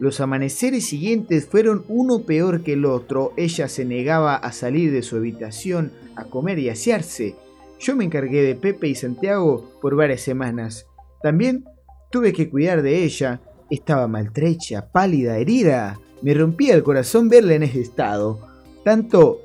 Los 0.02 0.20
amaneceres 0.20 0.84
siguientes 0.86 1.46
fueron 1.46 1.84
uno 1.86 2.22
peor 2.22 2.64
que 2.64 2.72
el 2.72 2.86
otro. 2.86 3.32
Ella 3.36 3.68
se 3.68 3.84
negaba 3.84 4.34
a 4.34 4.50
salir 4.50 4.90
de 4.90 5.00
su 5.00 5.14
habitación, 5.14 5.92
a 6.16 6.24
comer 6.24 6.58
y 6.58 6.70
asearse. 6.70 7.36
Yo 7.78 7.94
me 7.94 8.02
encargué 8.02 8.42
de 8.42 8.56
Pepe 8.56 8.88
y 8.88 8.96
Santiago 8.96 9.78
por 9.80 9.94
varias 9.94 10.22
semanas. 10.22 10.88
También 11.22 11.66
tuve 12.10 12.32
que 12.32 12.50
cuidar 12.50 12.82
de 12.82 13.04
ella. 13.04 13.42
Estaba 13.70 14.08
maltrecha, 14.08 14.90
pálida, 14.90 15.38
herida. 15.38 16.00
Me 16.20 16.34
rompía 16.34 16.74
el 16.74 16.82
corazón 16.82 17.28
verla 17.28 17.54
en 17.54 17.62
ese 17.62 17.80
estado. 17.80 18.40
Tanto, 18.84 19.38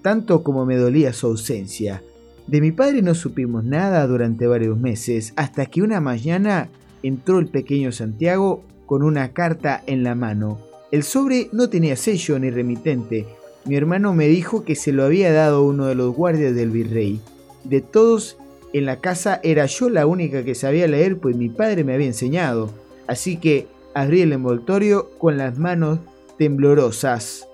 tanto 0.00 0.44
como 0.44 0.64
me 0.64 0.76
dolía 0.76 1.12
su 1.12 1.26
ausencia. 1.26 2.04
De 2.46 2.60
mi 2.60 2.70
padre 2.70 3.02
no 3.02 3.16
supimos 3.16 3.64
nada 3.64 4.06
durante 4.06 4.46
varios 4.46 4.78
meses, 4.78 5.32
hasta 5.34 5.66
que 5.66 5.82
una 5.82 6.00
mañana 6.00 6.68
entró 7.02 7.40
el 7.40 7.48
pequeño 7.48 7.90
Santiago 7.90 8.62
con 8.86 9.02
una 9.02 9.32
carta 9.32 9.82
en 9.86 10.02
la 10.02 10.14
mano. 10.14 10.58
El 10.90 11.02
sobre 11.02 11.48
no 11.52 11.68
tenía 11.68 11.96
sello 11.96 12.38
ni 12.38 12.50
remitente. 12.50 13.26
Mi 13.64 13.76
hermano 13.76 14.12
me 14.14 14.28
dijo 14.28 14.64
que 14.64 14.74
se 14.76 14.92
lo 14.92 15.04
había 15.04 15.32
dado 15.32 15.64
uno 15.64 15.86
de 15.86 15.94
los 15.94 16.14
guardias 16.14 16.54
del 16.54 16.70
virrey. 16.70 17.20
De 17.64 17.80
todos 17.80 18.36
en 18.72 18.86
la 18.86 19.00
casa 19.00 19.40
era 19.42 19.66
yo 19.66 19.88
la 19.88 20.06
única 20.06 20.44
que 20.44 20.54
sabía 20.54 20.86
leer, 20.86 21.18
pues 21.18 21.36
mi 21.36 21.48
padre 21.48 21.84
me 21.84 21.94
había 21.94 22.08
enseñado. 22.08 22.70
Así 23.06 23.36
que 23.38 23.66
abrí 23.94 24.20
el 24.20 24.32
envoltorio 24.32 25.10
con 25.18 25.38
las 25.38 25.58
manos 25.58 26.00
temblorosas. 26.38 27.48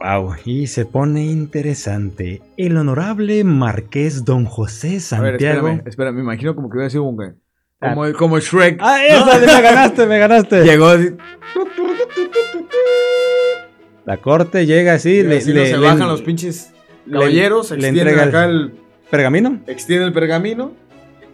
Wow, 0.00 0.34
y 0.44 0.66
se 0.66 0.84
pone 0.84 1.26
interesante. 1.26 2.42
El 2.56 2.76
honorable 2.76 3.44
Marqués 3.44 4.24
Don 4.24 4.44
José 4.44 4.98
A 5.12 5.20
ver, 5.20 5.32
Santiago. 5.32 5.68
espérame, 5.68 5.88
espérame, 5.88 6.14
me 6.16 6.22
imagino 6.22 6.54
como 6.54 6.68
que 6.68 6.76
hubiera 6.76 6.90
sido 6.90 7.04
un 7.04 7.16
Como, 7.82 8.12
como 8.12 8.38
Shrek. 8.38 8.78
Ah, 8.80 9.04
esa, 9.04 9.38
me 9.38 9.46
ganaste, 9.62 10.06
me 10.06 10.18
ganaste. 10.18 10.62
Llegó 10.64 10.86
así, 10.86 11.08
La 14.04 14.16
corte 14.16 14.66
llega 14.66 14.94
así, 14.94 15.22
le, 15.22 15.38
así 15.38 15.52
le- 15.52 15.60
no 15.60 15.66
se 15.66 15.72
le- 15.78 15.86
bajan 15.86 16.08
los 16.08 16.22
pinches 16.22 16.72
caballeros, 17.10 17.70
le 17.70 17.76
extienden 17.76 18.08
el- 18.08 18.20
acá 18.20 18.44
el, 18.46 18.72
pergamino. 19.10 19.60
extiende 19.66 20.06
el 20.06 20.12
pergamino. 20.12 20.72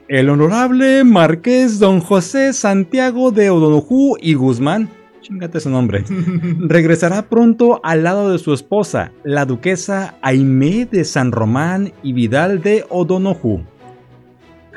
El 0.09 0.31
honorable 0.31 1.05
Marqués 1.05 1.79
Don 1.79 2.01
José 2.01 2.53
Santiago 2.55 3.31
de 3.31 3.51
Odonojú 3.51 4.17
y 4.21 4.35
Guzmán, 4.35 4.89
chingate 5.21 5.61
su 5.61 5.69
nombre, 5.71 6.05
regresará 6.61 7.23
pronto 7.29 7.81
al 7.83 8.05
lado 8.05 8.31
de 8.33 8.39
su 8.39 8.55
esposa, 8.55 9.13
la 9.25 9.45
duquesa 9.45 10.15
Aimé 10.23 10.87
de 10.91 11.05
San 11.05 11.31
Román 11.33 11.93
y 12.03 12.13
Vidal 12.15 12.63
de 12.63 12.85
Odonojú. 12.89 13.63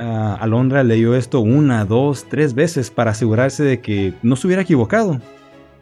Alondra 0.02 0.84
leyó 0.84 1.16
esto 1.16 1.42
una, 1.42 1.86
dos, 1.86 2.26
tres 2.28 2.56
veces 2.56 2.90
para 2.90 3.12
asegurarse 3.12 3.64
de 3.64 3.82
que 3.82 4.14
no 4.24 4.36
se 4.36 4.48
hubiera 4.48 4.64
equivocado. 4.64 5.20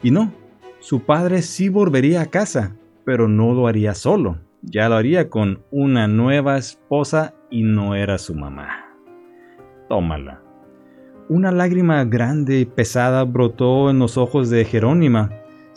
Y 0.04 0.12
no, 0.12 0.34
su 0.80 1.02
padre 1.02 1.42
sí 1.42 1.70
volvería 1.70 2.22
a 2.22 2.26
casa, 2.26 2.76
pero 3.06 3.28
no 3.28 3.54
lo 3.54 3.68
haría 3.68 3.96
solo. 3.96 4.38
Ya 4.62 4.90
lo 4.90 4.96
haría 4.96 5.30
con 5.30 5.64
una 5.72 6.08
nueva 6.08 6.58
esposa 6.58 7.34
y 7.50 7.64
no 7.64 7.96
era 7.96 8.18
su 8.18 8.36
mamá. 8.36 8.86
Tómala. 9.88 10.42
Una 11.30 11.52
lágrima 11.52 12.04
grande 12.04 12.60
y 12.60 12.66
pesada 12.66 13.24
brotó 13.24 13.90
en 13.90 14.00
los 14.00 14.18
ojos 14.18 14.50
de 14.50 14.66
Jerónima. 14.66 15.30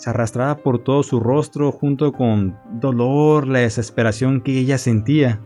Se 0.02 0.10
arrastraba 0.10 0.56
por 0.56 0.80
todo 0.80 1.04
su 1.04 1.20
rostro 1.20 1.70
junto 1.70 2.12
con 2.12 2.58
dolor, 2.80 3.46
la 3.46 3.60
desesperación 3.60 4.40
que 4.40 4.58
ella 4.58 4.76
sentía. 4.76 5.40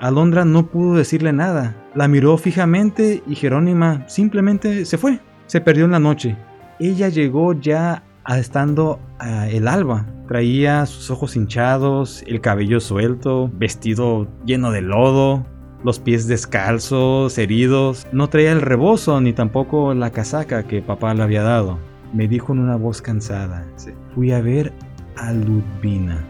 Alondra 0.00 0.46
no 0.46 0.70
pudo 0.70 0.96
decirle 0.96 1.34
nada. 1.34 1.76
La 1.94 2.08
miró 2.08 2.38
fijamente 2.38 3.22
y 3.26 3.34
Jerónima 3.34 4.08
simplemente 4.08 4.86
se 4.86 4.96
fue. 4.96 5.20
Se 5.44 5.60
perdió 5.60 5.84
en 5.84 5.90
la 5.90 5.98
noche. 5.98 6.38
Ella 6.80 7.10
llegó 7.10 7.52
ya 7.52 8.02
estando 8.26 8.98
a 9.18 9.46
el 9.50 9.68
alba. 9.68 10.06
Traía 10.26 10.86
sus 10.86 11.10
ojos 11.10 11.36
hinchados, 11.36 12.24
el 12.26 12.40
cabello 12.40 12.80
suelto, 12.80 13.50
vestido 13.52 14.26
lleno 14.46 14.70
de 14.70 14.80
lodo, 14.80 15.44
los 15.84 15.98
pies 15.98 16.26
descalzos, 16.26 17.36
heridos. 17.36 18.06
No 18.12 18.30
traía 18.30 18.52
el 18.52 18.62
rebozo 18.62 19.20
ni 19.20 19.34
tampoco 19.34 19.92
la 19.92 20.12
casaca 20.12 20.62
que 20.62 20.80
papá 20.80 21.12
le 21.12 21.24
había 21.24 21.42
dado. 21.42 21.78
Me 22.12 22.28
dijo 22.28 22.52
en 22.52 22.60
una 22.60 22.76
voz 22.76 23.02
cansada. 23.02 23.66
Fui 24.14 24.32
a 24.32 24.40
ver 24.40 24.72
a 25.16 25.32
Ludvina. 25.32 26.24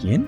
¿Quién? 0.00 0.26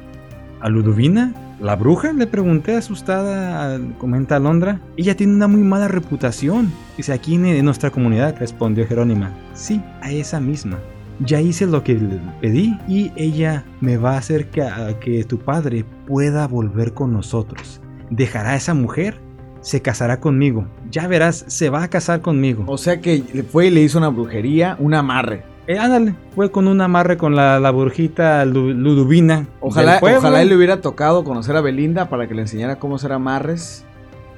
¿A 0.61 0.69
Ludvina? 0.69 1.33
¿La 1.61 1.77
bruja? 1.77 2.13
Le 2.13 2.27
pregunté 2.27 2.77
asustada, 2.77 3.81
comenta 3.99 4.37
Alondra. 4.37 4.81
Ella 4.97 5.17
tiene 5.17 5.35
una 5.35 5.49
muy 5.49 5.63
mala 5.63 5.89
reputación. 5.89 6.71
Dice, 6.97 7.13
aquí 7.13 7.35
en, 7.35 7.47
en 7.47 7.65
nuestra 7.65 7.91
comunidad, 7.91 8.37
respondió 8.39 8.87
Jerónima. 8.87 9.33
Sí, 9.55 9.83
a 10.01 10.13
esa 10.13 10.41
misma. 10.41 10.79
Ya 11.21 11.41
hice 11.41 11.67
lo 11.67 11.83
que 11.83 11.95
le 11.95 12.21
pedí 12.41 12.79
y 12.87 13.11
ella 13.17 13.65
me 13.81 13.97
va 13.97 14.15
a 14.15 14.19
hacer 14.19 14.51
que, 14.51 14.63
a 14.63 15.01
que 15.01 15.25
tu 15.25 15.39
padre 15.39 15.85
pueda 16.07 16.47
volver 16.47 16.95
con 16.95 17.13
nosotros. 17.13 17.81
Dejará 18.11 18.51
a 18.51 18.57
esa 18.57 18.75
mujer, 18.75 19.21
se 19.61 19.83
casará 19.83 20.21
conmigo. 20.21 20.67
Ya 20.91 21.07
verás, 21.09 21.45
se 21.49 21.71
va 21.71 21.83
a 21.83 21.89
casar 21.89 22.21
conmigo. 22.21 22.65
O 22.67 22.79
sea 22.79 23.01
que 23.01 23.23
le 23.33 23.43
fue 23.43 23.67
y 23.67 23.71
le 23.71 23.81
hizo 23.83 23.99
una 23.99 24.09
brujería, 24.09 24.77
un 24.79 24.95
amarre. 24.95 25.43
Eh, 25.67 25.79
ándale, 25.79 26.15
fue 26.35 26.51
con 26.51 26.67
un 26.67 26.81
amarre 26.81 27.19
con 27.19 27.37
la, 27.37 27.61
la 27.61 27.71
brujita 27.71 28.45
Lu- 28.47 28.73
Luduvina. 28.73 29.47
Ojalá, 29.61 29.99
ojalá 30.01 30.41
él 30.41 30.49
le 30.49 30.57
hubiera 30.57 30.81
tocado 30.81 31.25
conocer 31.25 31.57
a 31.57 31.61
Belinda 31.61 32.09
para 32.09 32.27
que 32.27 32.35
le 32.35 32.43
enseñara 32.43 32.77
cómo 32.77 32.97
hacer 32.97 33.13
amarres. 33.13 33.85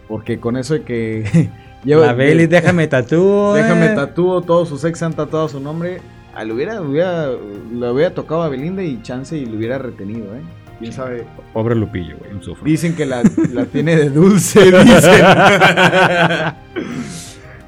Porque 0.08 0.40
con 0.40 0.56
eso 0.56 0.74
de 0.74 0.82
que 0.82 1.50
lleva. 1.84 2.06
La 2.06 2.12
Beli, 2.14 2.46
déjame 2.46 2.88
tatúo. 2.88 3.54
déjame 3.54 3.86
eh. 3.86 3.94
tatuo, 3.94 4.40
todos 4.42 4.68
sus 4.68 4.82
ex 4.84 5.00
han 5.04 5.12
tatuado 5.12 5.48
su 5.48 5.60
nombre. 5.60 6.00
A, 6.34 6.42
le, 6.44 6.52
hubiera, 6.52 6.80
hubiera- 6.80 7.28
le 7.28 7.90
hubiera 7.92 8.12
tocado 8.12 8.42
a 8.42 8.48
Belinda 8.48 8.82
y 8.82 9.00
chance 9.02 9.36
y 9.36 9.46
le 9.46 9.56
hubiera 9.56 9.78
retenido, 9.78 10.34
¿eh? 10.34 10.40
Quién 10.80 10.92
sabe. 10.92 11.24
Pobre 11.52 11.74
Lupillo, 11.76 12.16
güey, 12.18 12.32
un 12.32 12.42
sufro. 12.42 12.64
Dicen 12.64 12.96
que 12.96 13.06
la, 13.06 13.22
la 13.52 13.66
tiene 13.66 13.94
de 13.96 14.10
dulce, 14.10 14.60
dicen. 14.84 15.24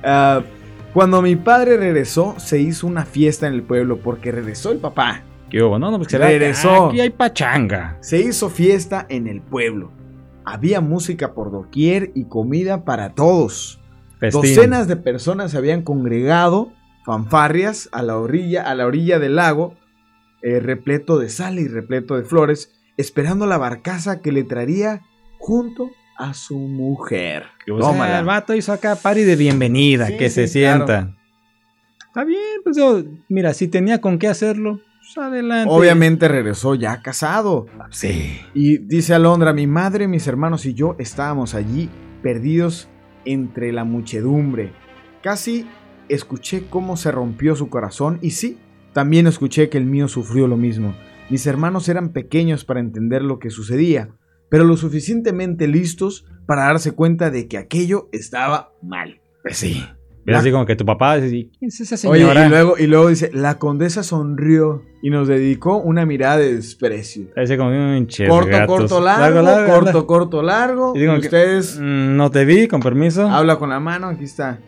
Ah, 0.05 0.43
cuando 0.93 1.23
mi 1.23 1.37
padre 1.37 1.77
regresó, 1.77 2.35
se 2.39 2.59
hizo 2.61 2.87
una 2.87 3.05
fiesta 3.05 3.47
en 3.47 3.55
el 3.55 3.63
pueblo 3.63 3.99
porque 3.99 4.33
regresó 4.33 4.73
el 4.73 4.79
papá. 4.79 5.23
¿Qué 5.49 5.63
hubo? 5.63 5.79
No, 5.79 5.91
no, 5.91 5.99
pues 5.99 6.11
será- 6.11 6.27
Regresó. 6.27 6.89
Aquí 6.89 7.01
hay 7.01 7.11
pachanga. 7.11 7.99
Se 8.01 8.19
hizo 8.21 8.51
fiesta 8.51 9.07
en 9.09 9.27
el 9.27 9.41
pueblo. 9.41 9.93
Había 10.45 10.81
música 10.81 11.35
por 11.35 11.53
doquier 11.53 12.11
y 12.15 12.25
comida 12.25 12.85
para 12.85 13.15
todos. 13.15 13.81
Festín. 14.19 14.43
Docenas 14.43 14.89
de 14.89 14.97
personas 14.97 15.53
se 15.53 15.59
habían 15.59 15.83
congregado, 15.83 16.73
fanfarrias, 17.05 17.89
a 17.93 18.03
la 18.03 18.19
orilla, 18.19 18.63
a 18.69 18.75
la 18.75 18.87
orilla 18.87 19.19
del 19.21 19.37
lago, 19.37 19.75
eh, 20.43 20.59
repleto 20.59 21.19
de 21.19 21.29
sal 21.29 21.59
y 21.61 21.69
repleto 21.69 22.17
de 22.17 22.25
flores, 22.25 22.73
esperando 22.97 23.47
la 23.47 23.59
barcaza 23.59 24.21
que 24.21 24.33
le 24.33 24.45
traería 24.45 25.03
junto 25.39 25.91
a 26.19 26.35
su 26.35 26.59
mujer. 26.59 27.45
O 27.71 27.81
sea, 27.81 27.91
Tómala. 27.91 28.19
el 28.21 28.25
vato 28.25 28.55
hizo 28.55 28.73
acá 28.73 28.97
party 28.97 29.23
de 29.23 29.37
bienvenida, 29.37 30.07
Sí, 30.09 30.17
que 30.17 30.31
se 30.31 30.47
claro. 30.47 30.87
sienta. 30.87 31.17
Está 32.07 32.25
bien, 32.25 32.61
pues 32.63 32.77
yo, 32.77 33.03
mira, 33.29 33.55
si 33.55 33.69
tenía 33.69 34.01
con 34.01 34.19
qué 34.19 34.29
hacerlo, 34.29 34.81
pues 35.01 35.17
adelante. 35.19 35.73
Obviamente 35.73 36.29
regresó 36.29 36.75
ya 36.75 37.01
casado. 37.03 37.67
Sí. 37.91 38.39
Y 38.55 38.79
dice 38.79 39.15
Alondra, 39.15 39.53
mi 39.53 39.67
madre, 39.67 40.07
mis 40.09 40.27
hermanos 40.27 40.67
y 40.67 40.75
yo 40.75 40.95
estábamos 40.99 41.55
allí 41.55 41.89
perdidos 42.23 42.89
entre 43.25 43.73
la 43.73 43.85
muchedumbre. 43.85 44.73
Casi 45.23 45.67
escuché 46.09 46.67
cómo 46.69 46.97
se 46.99 47.11
rompió 47.11 47.57
su 47.57 47.69
corazón 47.71 48.19
y 48.21 48.33
sí, 48.33 48.59
también 48.93 49.27
escuché 49.27 49.71
que 49.71 49.79
el 49.79 49.87
mío 49.87 50.07
sufrió 50.09 50.47
lo 50.47 50.57
mismo. 50.59 50.95
Mis 51.33 51.47
hermanos 51.47 51.89
eran 51.89 52.11
pequeños 52.13 52.67
para 52.67 52.81
entender 52.81 53.23
lo 53.23 53.39
que 53.39 53.49
sucedía, 53.49 54.11
pero 54.51 54.65
lo 54.65 54.77
suficientemente 54.77 55.67
listos 55.67 56.27
para 56.45 56.65
darse 56.65 56.93
cuenta 56.93 57.31
de 57.31 57.49
que 57.49 57.57
aquello 57.57 58.11
estaba 58.13 58.73
mal. 58.83 59.19
Pues 59.43 59.57
sí. 59.57 59.83
Ves 60.27 60.37
así 60.37 60.53
como 60.53 60.67
que 60.67 60.77
tu 60.77 60.85
papá 60.85 61.17
dice, 61.17 61.49
¿quién 61.59 61.69
es 61.71 61.81
esa 61.81 62.07
Oye, 62.11 62.21
señora? 62.21 62.47
y 62.47 62.51
luego, 62.51 62.75
y 62.79 62.87
luego 62.87 63.09
dice, 63.09 63.31
la 63.33 63.59
condesa 63.59 64.03
sonrió 64.03 64.83
y 65.03 65.09
nos 65.09 65.27
dedicó 65.27 65.79
una 65.79 66.05
mirada 66.05 66.37
de 66.37 66.55
desprecio. 66.55 67.29
Parece 67.35 67.57
como 67.57 67.71
un 67.71 68.07
corto, 68.29 68.51
gatos. 68.51 68.67
corto, 68.79 69.01
largo, 69.01 69.41
largo, 69.41 69.73
corto, 69.73 69.85
largo. 69.87 70.07
corto, 70.07 70.43
largo. 70.43 70.93
Y 70.95 71.01
digo 71.01 71.15
Y 71.15 71.19
ustedes 71.21 71.79
Mm, 71.81 72.15
no 72.17 72.31
te 72.31 72.45
vi, 72.45 72.69
con 72.69 72.81
permiso. 72.83 73.27
habla 73.31 73.57
con 73.57 73.71
la 73.71 73.81
mano, 73.81 74.09
aquí 74.09 74.25
está. 74.25 74.59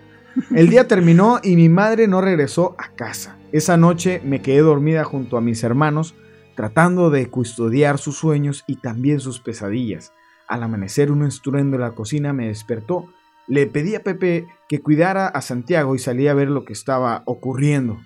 El 0.52 0.70
día 0.70 0.88
terminó 0.88 1.40
y 1.42 1.56
mi 1.56 1.68
madre 1.68 2.08
no 2.08 2.22
regresó 2.22 2.74
a 2.78 2.94
casa. 2.96 3.36
Esa 3.52 3.76
noche 3.76 4.22
me 4.24 4.40
quedé 4.40 4.60
dormida 4.60 5.04
junto 5.04 5.36
a 5.36 5.42
mis 5.42 5.62
hermanos, 5.62 6.14
tratando 6.54 7.10
de 7.10 7.28
custodiar 7.28 7.98
sus 7.98 8.16
sueños 8.16 8.64
y 8.66 8.76
también 8.76 9.20
sus 9.20 9.40
pesadillas. 9.40 10.12
Al 10.48 10.62
amanecer 10.62 11.10
un 11.10 11.24
estruendo 11.24 11.76
en 11.76 11.82
la 11.82 11.92
cocina 11.92 12.32
me 12.32 12.48
despertó. 12.48 13.06
Le 13.46 13.66
pedí 13.66 13.94
a 13.94 14.02
Pepe 14.02 14.46
que 14.68 14.80
cuidara 14.80 15.26
a 15.26 15.40
Santiago 15.40 15.94
y 15.94 15.98
salí 15.98 16.28
a 16.28 16.34
ver 16.34 16.48
lo 16.48 16.64
que 16.64 16.72
estaba 16.72 17.22
ocurriendo. 17.26 17.98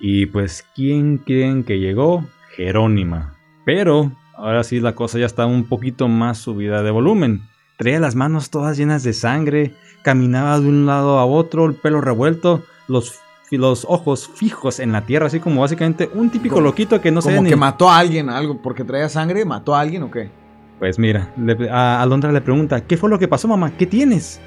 Y 0.00 0.26
pues, 0.26 0.64
¿quién 0.74 1.18
creen 1.18 1.62
que 1.64 1.78
llegó? 1.78 2.24
Jerónima. 2.56 3.36
Pero 3.64 4.12
ahora 4.34 4.64
sí 4.64 4.80
la 4.80 4.94
cosa 4.94 5.18
ya 5.18 5.26
está 5.26 5.46
un 5.46 5.64
poquito 5.64 6.08
más 6.08 6.38
subida 6.38 6.82
de 6.82 6.90
volumen. 6.90 7.42
Traía 7.76 8.00
las 8.00 8.14
manos 8.14 8.50
todas 8.50 8.76
llenas 8.76 9.02
de 9.02 9.12
sangre, 9.12 9.74
caminaba 10.02 10.58
de 10.58 10.68
un 10.68 10.86
lado 10.86 11.18
a 11.18 11.26
otro, 11.26 11.66
el 11.66 11.74
pelo 11.74 12.00
revuelto, 12.00 12.62
los, 12.88 13.20
los 13.56 13.84
ojos 13.88 14.28
fijos 14.34 14.78
en 14.80 14.92
la 14.92 15.02
tierra, 15.06 15.26
así 15.26 15.40
como 15.40 15.60
básicamente 15.60 16.08
un 16.14 16.30
típico 16.30 16.54
Como- 16.56 16.66
loquito 16.68 17.00
que 17.00 17.10
no 17.10 17.20
sé 17.22 17.30
Como 17.30 17.42
ni... 17.42 17.50
que 17.50 17.56
mató 17.56 17.90
a 17.90 17.98
alguien, 17.98 18.30
algo, 18.30 18.60
porque 18.62 18.84
traía 18.84 19.08
sangre, 19.08 19.44
mató 19.44 19.74
a 19.74 19.80
alguien 19.80 20.02
o 20.04 20.10
qué. 20.10 20.30
Pues 20.78 20.98
mira, 20.98 21.32
le- 21.36 21.68
a 21.70 22.00
Alondra 22.00 22.32
le 22.32 22.40
pregunta, 22.40 22.80
¿qué 22.86 22.96
fue 22.96 23.10
lo 23.10 23.18
que 23.18 23.28
pasó 23.28 23.48
mamá? 23.48 23.72
¿Qué 23.76 23.86
tienes? 23.86 24.40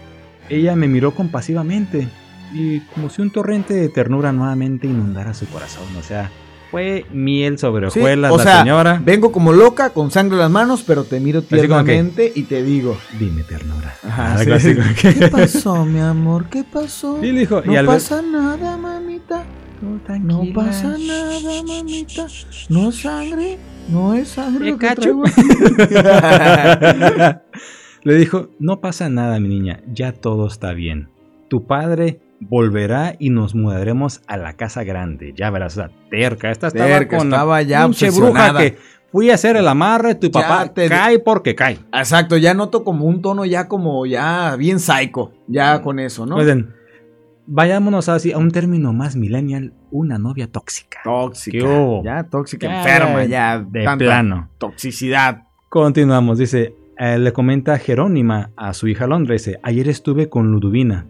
Ella 0.49 0.75
me 0.75 0.87
miró 0.87 1.11
compasivamente 1.13 2.07
y 2.53 2.79
como 2.93 3.09
si 3.09 3.21
un 3.21 3.31
torrente 3.31 3.73
de 3.73 3.89
ternura 3.89 4.31
nuevamente 4.31 4.87
inundara 4.87 5.33
su 5.33 5.47
corazón. 5.47 5.83
O 5.97 6.03
sea, 6.03 6.31
fue 6.73 7.05
miel 7.13 7.59
sobre 7.59 7.91
Sí, 7.91 7.99
hojuelas 7.99 8.31
o 8.31 8.37
la 8.37 8.43
sea, 8.43 8.59
señora. 8.61 8.99
Vengo 9.05 9.31
como 9.31 9.53
loca, 9.53 9.91
con 9.91 10.09
sangre 10.09 10.33
en 10.37 10.39
las 10.39 10.49
manos, 10.51 10.83
pero 10.85 11.03
te 11.03 11.19
miro 11.19 11.41
que- 11.41 11.55
tiernamente 11.57 12.31
y 12.33 12.43
te 12.43 12.63
digo. 12.63 12.97
Dime 13.19 13.43
ternura. 13.43 13.93
Ajá, 14.03 14.33
Algo 14.33 14.59
sí. 14.59 14.69
así 14.69 14.75
como 14.75 14.87
que- 14.99 15.13
¿Qué 15.13 15.27
pasó, 15.27 15.85
mi 15.85 15.99
amor? 15.99 16.45
¿Qué 16.49 16.63
pasó? 16.63 17.19
Sí, 17.21 17.31
le 17.31 17.41
dijo, 17.41 17.61
y 17.63 17.69
no 17.69 17.85
pasa 17.85 18.23
nada, 18.23 18.75
mamita. 18.75 19.43
No 19.81 19.99
pasa 20.55 20.97
nada, 20.97 21.63
mamita. 21.63 22.25
No 22.69 22.89
es 22.89 22.95
sangre. 22.95 23.59
No 23.89 24.15
es 24.15 24.29
sangre. 24.29 24.75
Le 28.03 28.15
dijo, 28.15 28.49
no 28.59 28.81
pasa 28.81 29.09
nada, 29.09 29.39
mi 29.39 29.47
niña, 29.47 29.81
ya 29.93 30.11
todo 30.11 30.47
está 30.47 30.73
bien. 30.73 31.09
Tu 31.49 31.65
padre 31.67 32.19
volverá 32.39 33.15
y 33.19 33.29
nos 33.29 33.55
mudaremos 33.55 34.21
a 34.27 34.37
la 34.37 34.53
casa 34.53 34.83
grande. 34.83 35.33
Ya 35.35 35.49
verás, 35.49 35.77
o 35.77 35.81
sea, 35.81 35.91
terca. 36.09 36.51
Esta 36.51 36.67
estaba 36.67 36.87
Terca, 36.99 37.17
con 37.17 37.27
estaba 37.27 37.61
ya 37.61 37.83
pinche 37.85 38.09
bruja 38.11 38.57
que 38.57 38.77
fui 39.11 39.29
a 39.29 39.35
hacer 39.35 39.55
el 39.55 39.67
amarre, 39.67 40.15
tu 40.15 40.27
Ya 40.27 40.41
papá 40.41 40.73
te- 40.73 40.89
cae 40.89 41.19
porque 41.19 41.55
cae. 41.55 41.79
Exacto, 41.93 42.35
ya 42.37 42.53
noto 42.53 42.83
como 42.83 43.05
un 43.05 43.21
tono 43.21 43.45
ya 43.45 43.67
como 43.67 44.05
ya 44.05 44.55
bien 44.57 44.79
psycho. 44.79 45.31
Ya 45.47 45.81
con 45.81 45.99
eso, 45.99 46.25
¿no? 46.25 46.35
Oigan, 46.35 46.73
vayámonos 47.45 48.09
así 48.09 48.31
a 48.31 48.37
un 48.37 48.51
término 48.51 48.93
más 48.93 49.15
millennial, 49.15 49.73
una 49.91 50.17
novia 50.17 50.47
tóxica. 50.51 50.99
tóxica. 51.03 51.57
¿Qué 51.57 51.63
hubo? 51.63 52.03
Ya 52.03 52.23
tóxica, 52.23 52.67
Ya, 52.67 52.77
enferma, 52.79 53.23
ya. 53.25 53.59
De 53.59 53.83
tanta 53.83 54.03
plano. 54.05 54.49
Toxicidad. 54.57 55.43
Continuamos, 55.69 56.37
dice, 56.37 56.75
eh, 56.97 57.17
le 57.17 57.33
comenta 57.33 57.77
Jerónima 57.79 58.51
a 58.55 58.73
su 58.73 58.87
hija 58.87 59.07
Londra, 59.07 59.33
dice, 59.33 59.59
ayer 59.63 59.87
estuve 59.89 60.29
con 60.29 60.51
Luduvina. 60.51 61.07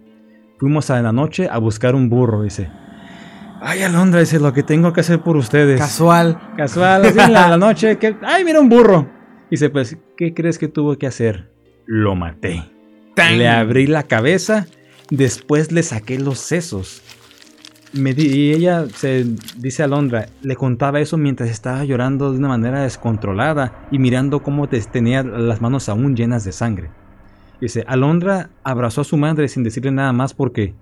Fuimos 0.64 0.90
a 0.92 1.02
la 1.02 1.12
noche 1.12 1.50
a 1.52 1.58
buscar 1.58 1.94
un 1.94 2.08
burro, 2.10 2.42
dice. 2.44 2.70
Ay, 3.60 3.82
Alondra, 3.82 4.22
dice, 4.22 4.40
lo 4.40 4.54
que 4.54 4.64
tengo 4.64 4.94
que 4.94 5.02
hacer 5.02 5.20
por 5.20 5.36
ustedes. 5.36 5.78
Casual. 5.78 6.40
Casual, 6.56 7.04
así 7.04 7.20
en 7.20 7.34
la, 7.34 7.50
la 7.50 7.58
noche, 7.58 7.98
que, 7.98 8.16
ay, 8.22 8.46
mira 8.46 8.62
un 8.62 8.70
burro. 8.70 9.10
Dice, 9.52 9.70
pues, 9.70 9.98
¿qué 10.16 10.34
crees 10.34 10.58
que 10.58 10.70
tuvo 10.70 10.98
que 10.98 11.06
hacer? 11.06 11.52
Lo 11.86 12.16
maté. 12.16 12.64
Tan. 13.14 13.38
Le 13.40 13.50
abrí 13.50 13.88
la 13.88 14.04
cabeza, 14.04 14.66
después 15.10 15.74
le 15.74 15.84
saqué 15.84 16.18
los 16.18 16.40
sesos. 16.40 17.02
Me 17.92 18.14
di- 18.14 18.28
y 18.34 18.54
ella 18.54 18.86
se 18.96 19.26
dice 19.58 19.84
a 19.84 19.88
Londra, 19.88 20.28
le 20.44 20.56
contaba 20.56 21.02
eso 21.02 21.18
mientras 21.18 21.50
estaba 21.50 21.84
llorando 21.84 22.32
de 22.32 22.38
una 22.40 22.48
manera 22.48 22.84
descontrolada 22.84 23.86
y 23.92 24.00
mirando 24.00 24.42
cómo 24.42 24.70
te- 24.70 24.80
tenía 24.80 25.24
las 25.24 25.60
manos 25.60 25.90
aún 25.90 26.16
llenas 26.16 26.46
de 26.46 26.54
sangre. 26.54 26.90
Dice, 27.64 27.86
Alondra 27.88 28.50
abrazó 28.66 29.00
a 29.02 29.04
su 29.06 29.16
madre 29.16 29.48
sin 29.48 29.64
decirle 29.64 29.90
nada 29.90 30.12
más 30.12 30.34
porque 30.34 30.74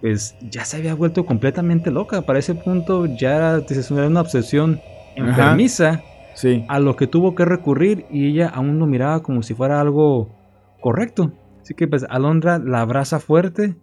pues 0.00 0.34
ya 0.50 0.64
se 0.64 0.76
había 0.76 0.92
vuelto 0.94 1.24
completamente 1.24 1.92
loca. 1.92 2.22
Para 2.22 2.40
ese 2.40 2.56
punto 2.56 3.06
ya 3.06 3.36
era, 3.36 3.60
dices, 3.60 3.88
era 3.92 4.08
una 4.08 4.22
obsesión 4.22 4.80
enfermiza 5.14 6.02
Sí. 6.34 6.64
a 6.68 6.80
lo 6.80 6.96
que 6.96 7.06
tuvo 7.06 7.36
que 7.36 7.44
recurrir 7.44 8.06
y 8.10 8.26
ella 8.26 8.48
aún 8.48 8.80
lo 8.80 8.86
miraba 8.86 9.22
como 9.22 9.44
si 9.44 9.54
fuera 9.54 9.80
algo 9.80 10.34
correcto. 10.80 11.32
Así 11.62 11.74
que 11.74 11.86
pues 11.86 12.04
Alondra 12.10 12.58
la 12.58 12.80
abraza 12.80 13.20
fuerte 13.20 13.76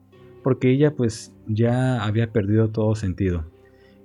porque 0.43 0.69
ella 0.69 0.91
pues 0.97 1.33
ya 1.47 2.03
había 2.03 2.29
perdido 2.33 2.69
todo 2.71 2.93
sentido. 2.95 3.45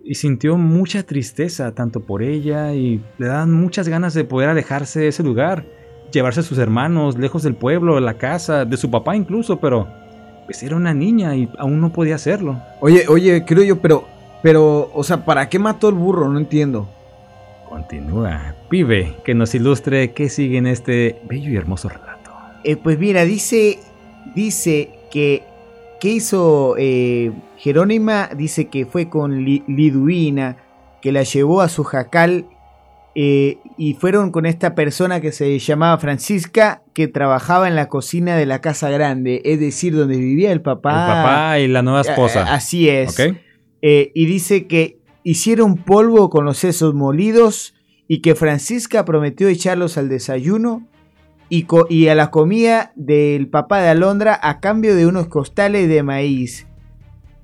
Y 0.04 0.14
sintió 0.14 0.56
mucha 0.56 1.02
tristeza 1.02 1.74
tanto 1.74 2.06
por 2.06 2.22
ella 2.22 2.72
y 2.72 3.02
le 3.18 3.26
dan 3.26 3.52
muchas 3.52 3.88
ganas 3.88 4.14
de 4.14 4.22
poder 4.22 4.48
alejarse 4.48 5.00
de 5.00 5.08
ese 5.08 5.24
lugar, 5.24 5.66
llevarse 6.12 6.40
a 6.40 6.42
sus 6.42 6.58
hermanos 6.58 7.18
lejos 7.18 7.42
del 7.42 7.54
pueblo, 7.54 7.94
de 7.96 8.00
la 8.00 8.14
casa, 8.14 8.64
de 8.64 8.76
su 8.76 8.90
papá 8.90 9.14
incluso, 9.16 9.58
pero 9.58 9.86
pues 10.46 10.62
era 10.62 10.76
una 10.76 10.94
niña 10.94 11.36
y 11.36 11.48
aún 11.58 11.80
no 11.80 11.90
podía 11.92 12.14
hacerlo. 12.14 12.60
Oye, 12.80 13.04
oye, 13.08 13.44
creo 13.44 13.62
yo, 13.64 13.78
pero, 13.80 14.04
pero, 14.42 14.90
o 14.94 15.04
sea, 15.04 15.24
¿para 15.24 15.48
qué 15.48 15.58
mató 15.58 15.88
el 15.90 15.94
burro? 15.94 16.28
No 16.28 16.38
entiendo. 16.38 16.88
Continúa, 17.68 18.54
pibe, 18.70 19.14
que 19.24 19.34
nos 19.34 19.54
ilustre 19.54 20.12
qué 20.12 20.30
sigue 20.30 20.56
en 20.56 20.66
este 20.66 21.20
bello 21.28 21.50
y 21.50 21.56
hermoso 21.56 21.88
relato. 21.90 22.30
Eh, 22.64 22.76
pues 22.76 22.98
mira, 22.98 23.24
dice, 23.24 23.78
dice 24.34 24.90
que, 25.10 25.42
que 26.00 26.08
hizo 26.08 26.76
eh, 26.78 27.30
Jerónima, 27.58 28.30
dice 28.34 28.68
que 28.68 28.86
fue 28.86 29.10
con 29.10 29.44
Li- 29.44 29.64
Liduina, 29.66 30.56
que 31.02 31.12
la 31.12 31.24
llevó 31.24 31.60
a 31.60 31.68
su 31.68 31.84
jacal 31.84 32.46
eh, 33.14 33.58
y 33.78 33.94
fueron 33.94 34.32
con 34.32 34.44
esta 34.44 34.74
persona 34.74 35.20
que 35.20 35.32
se 35.32 35.58
llamaba 35.58 35.96
Francisca, 35.98 36.82
que 36.94 37.08
trabajaba 37.08 37.68
en 37.68 37.76
la 37.76 37.88
cocina 37.88 38.36
de 38.36 38.44
la 38.44 38.60
casa 38.60 38.90
grande, 38.90 39.40
es 39.44 39.60
decir, 39.60 39.94
donde 39.94 40.16
vivía 40.18 40.52
el 40.52 40.60
papá. 40.60 40.90
El 40.90 41.12
papá 41.22 41.58
y 41.60 41.68
la 41.68 41.82
nueva 41.82 42.00
Eh, 42.00 42.10
esposa. 42.10 42.52
Así 42.52 42.88
es. 42.88 43.16
Eh, 43.80 44.10
y 44.14 44.26
dice 44.26 44.66
que 44.66 44.98
hicieron 45.22 45.76
polvo 45.76 46.28
con 46.28 46.44
los 46.44 46.58
sesos 46.58 46.94
molidos 46.94 47.74
y 48.08 48.20
que 48.20 48.34
Francisca 48.34 49.04
prometió 49.04 49.48
echarlos 49.48 49.96
al 49.96 50.08
desayuno 50.08 50.86
y, 51.48 51.66
y 51.88 52.08
a 52.08 52.14
la 52.14 52.30
comida 52.30 52.92
del 52.96 53.48
papá 53.48 53.80
de 53.80 53.88
Alondra 53.88 54.38
a 54.42 54.60
cambio 54.60 54.94
de 54.96 55.06
unos 55.06 55.28
costales 55.28 55.88
de 55.88 56.02
maíz. 56.02 56.66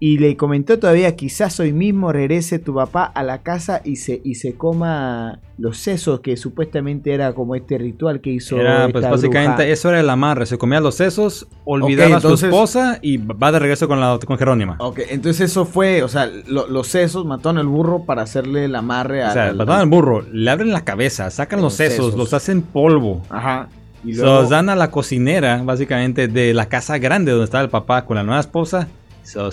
Y 0.01 0.19
le 0.19 0.37
comentó 0.37 0.79
todavía, 0.79 1.15
quizás 1.17 1.59
hoy 1.61 1.73
mismo 1.73 2.13
regrese 2.13 2.59
tu 2.59 2.75
papá 2.75 3.05
a 3.05 3.23
la 3.23 3.39
casa 3.43 3.81
y 3.85 3.97
se, 3.97 4.21
y 4.23 4.35
se 4.35 4.55
coma 4.55 5.39
los 5.57 5.79
sesos, 5.79 6.21
que 6.21 6.37
supuestamente 6.37 7.15
era 7.15 7.33
como 7.33 7.55
este 7.55 7.79
ritual 7.79 8.21
que 8.21 8.31
hizo. 8.31 8.59
Era, 8.61 8.87
esta 8.87 8.93
pues 8.93 9.11
básicamente 9.11 9.63
bruja. 9.63 9.67
eso 9.69 9.89
era 9.89 10.01
el 10.01 10.11
amarre. 10.11 10.45
Se 10.47 10.59
comía 10.59 10.81
los 10.81 10.97
sesos, 10.97 11.47
olvidaba 11.65 12.17
a 12.17 12.21
su 12.21 12.35
esposa 12.35 12.99
y 13.01 13.17
va 13.19 13.51
de 13.53 13.61
regreso 13.61 13.89
con, 13.89 13.99
la, 14.01 14.19
con 14.27 14.37
Jerónima. 14.37 14.77
Ok, 14.81 14.99
entonces 15.09 15.51
eso 15.53 15.65
fue, 15.65 16.03
o 16.03 16.09
sea, 16.09 16.29
lo- 16.49 16.67
los 16.69 16.89
sesos 16.89 17.25
mataron 17.25 17.59
al 17.59 17.67
burro 17.69 18.05
para 18.05 18.23
hacerle 18.23 18.65
el 18.67 18.75
amarre 18.75 19.23
o 19.23 19.27
al- 19.27 19.33
sea, 19.33 19.45
al- 19.47 19.57
mataron 19.57 19.81
al 19.81 19.89
burro, 19.89 20.23
le 20.33 20.51
abren 20.51 20.73
la 20.73 20.85
cabeza, 20.85 21.31
sacan 21.31 21.61
los, 21.61 21.65
Los 21.73 21.75
sesos, 21.75 21.97
sesos. 22.07 22.15
los 22.17 22.35
hacen 22.35 22.61
polvo. 22.63 23.23
Ajá. 23.31 23.69
Y 24.05 24.15
luego- 24.17 24.41
los 24.43 24.51
dan 24.51 24.69
a 24.69 24.77
la 24.77 24.91
cocinera, 24.91 25.63
básicamente, 25.65 26.29
de 26.29 26.53
la 26.53 26.67
casa 26.67 26.99
grande 26.99 27.31
donde 27.31 27.45
estaba 27.47 27.65
el 27.65 27.71
papá 27.71 28.05
con 28.05 28.17
la 28.17 28.23
nueva 28.25 28.41
esposa, 28.41 28.89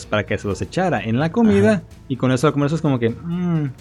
para 0.10 0.26
que 0.26 0.38
se 0.38 0.48
los 0.48 0.62
echara 0.62 1.02
en 1.04 1.20
la 1.20 1.32
comida. 1.32 1.72
Ajá. 1.74 1.84
Y 2.08 2.16
con 2.18 2.32
eso, 2.32 2.52
como 2.54 2.66
eso 2.66 2.76
es 2.76 2.82
como 2.82 3.00
que, 3.00 3.10
mm, 3.10 3.72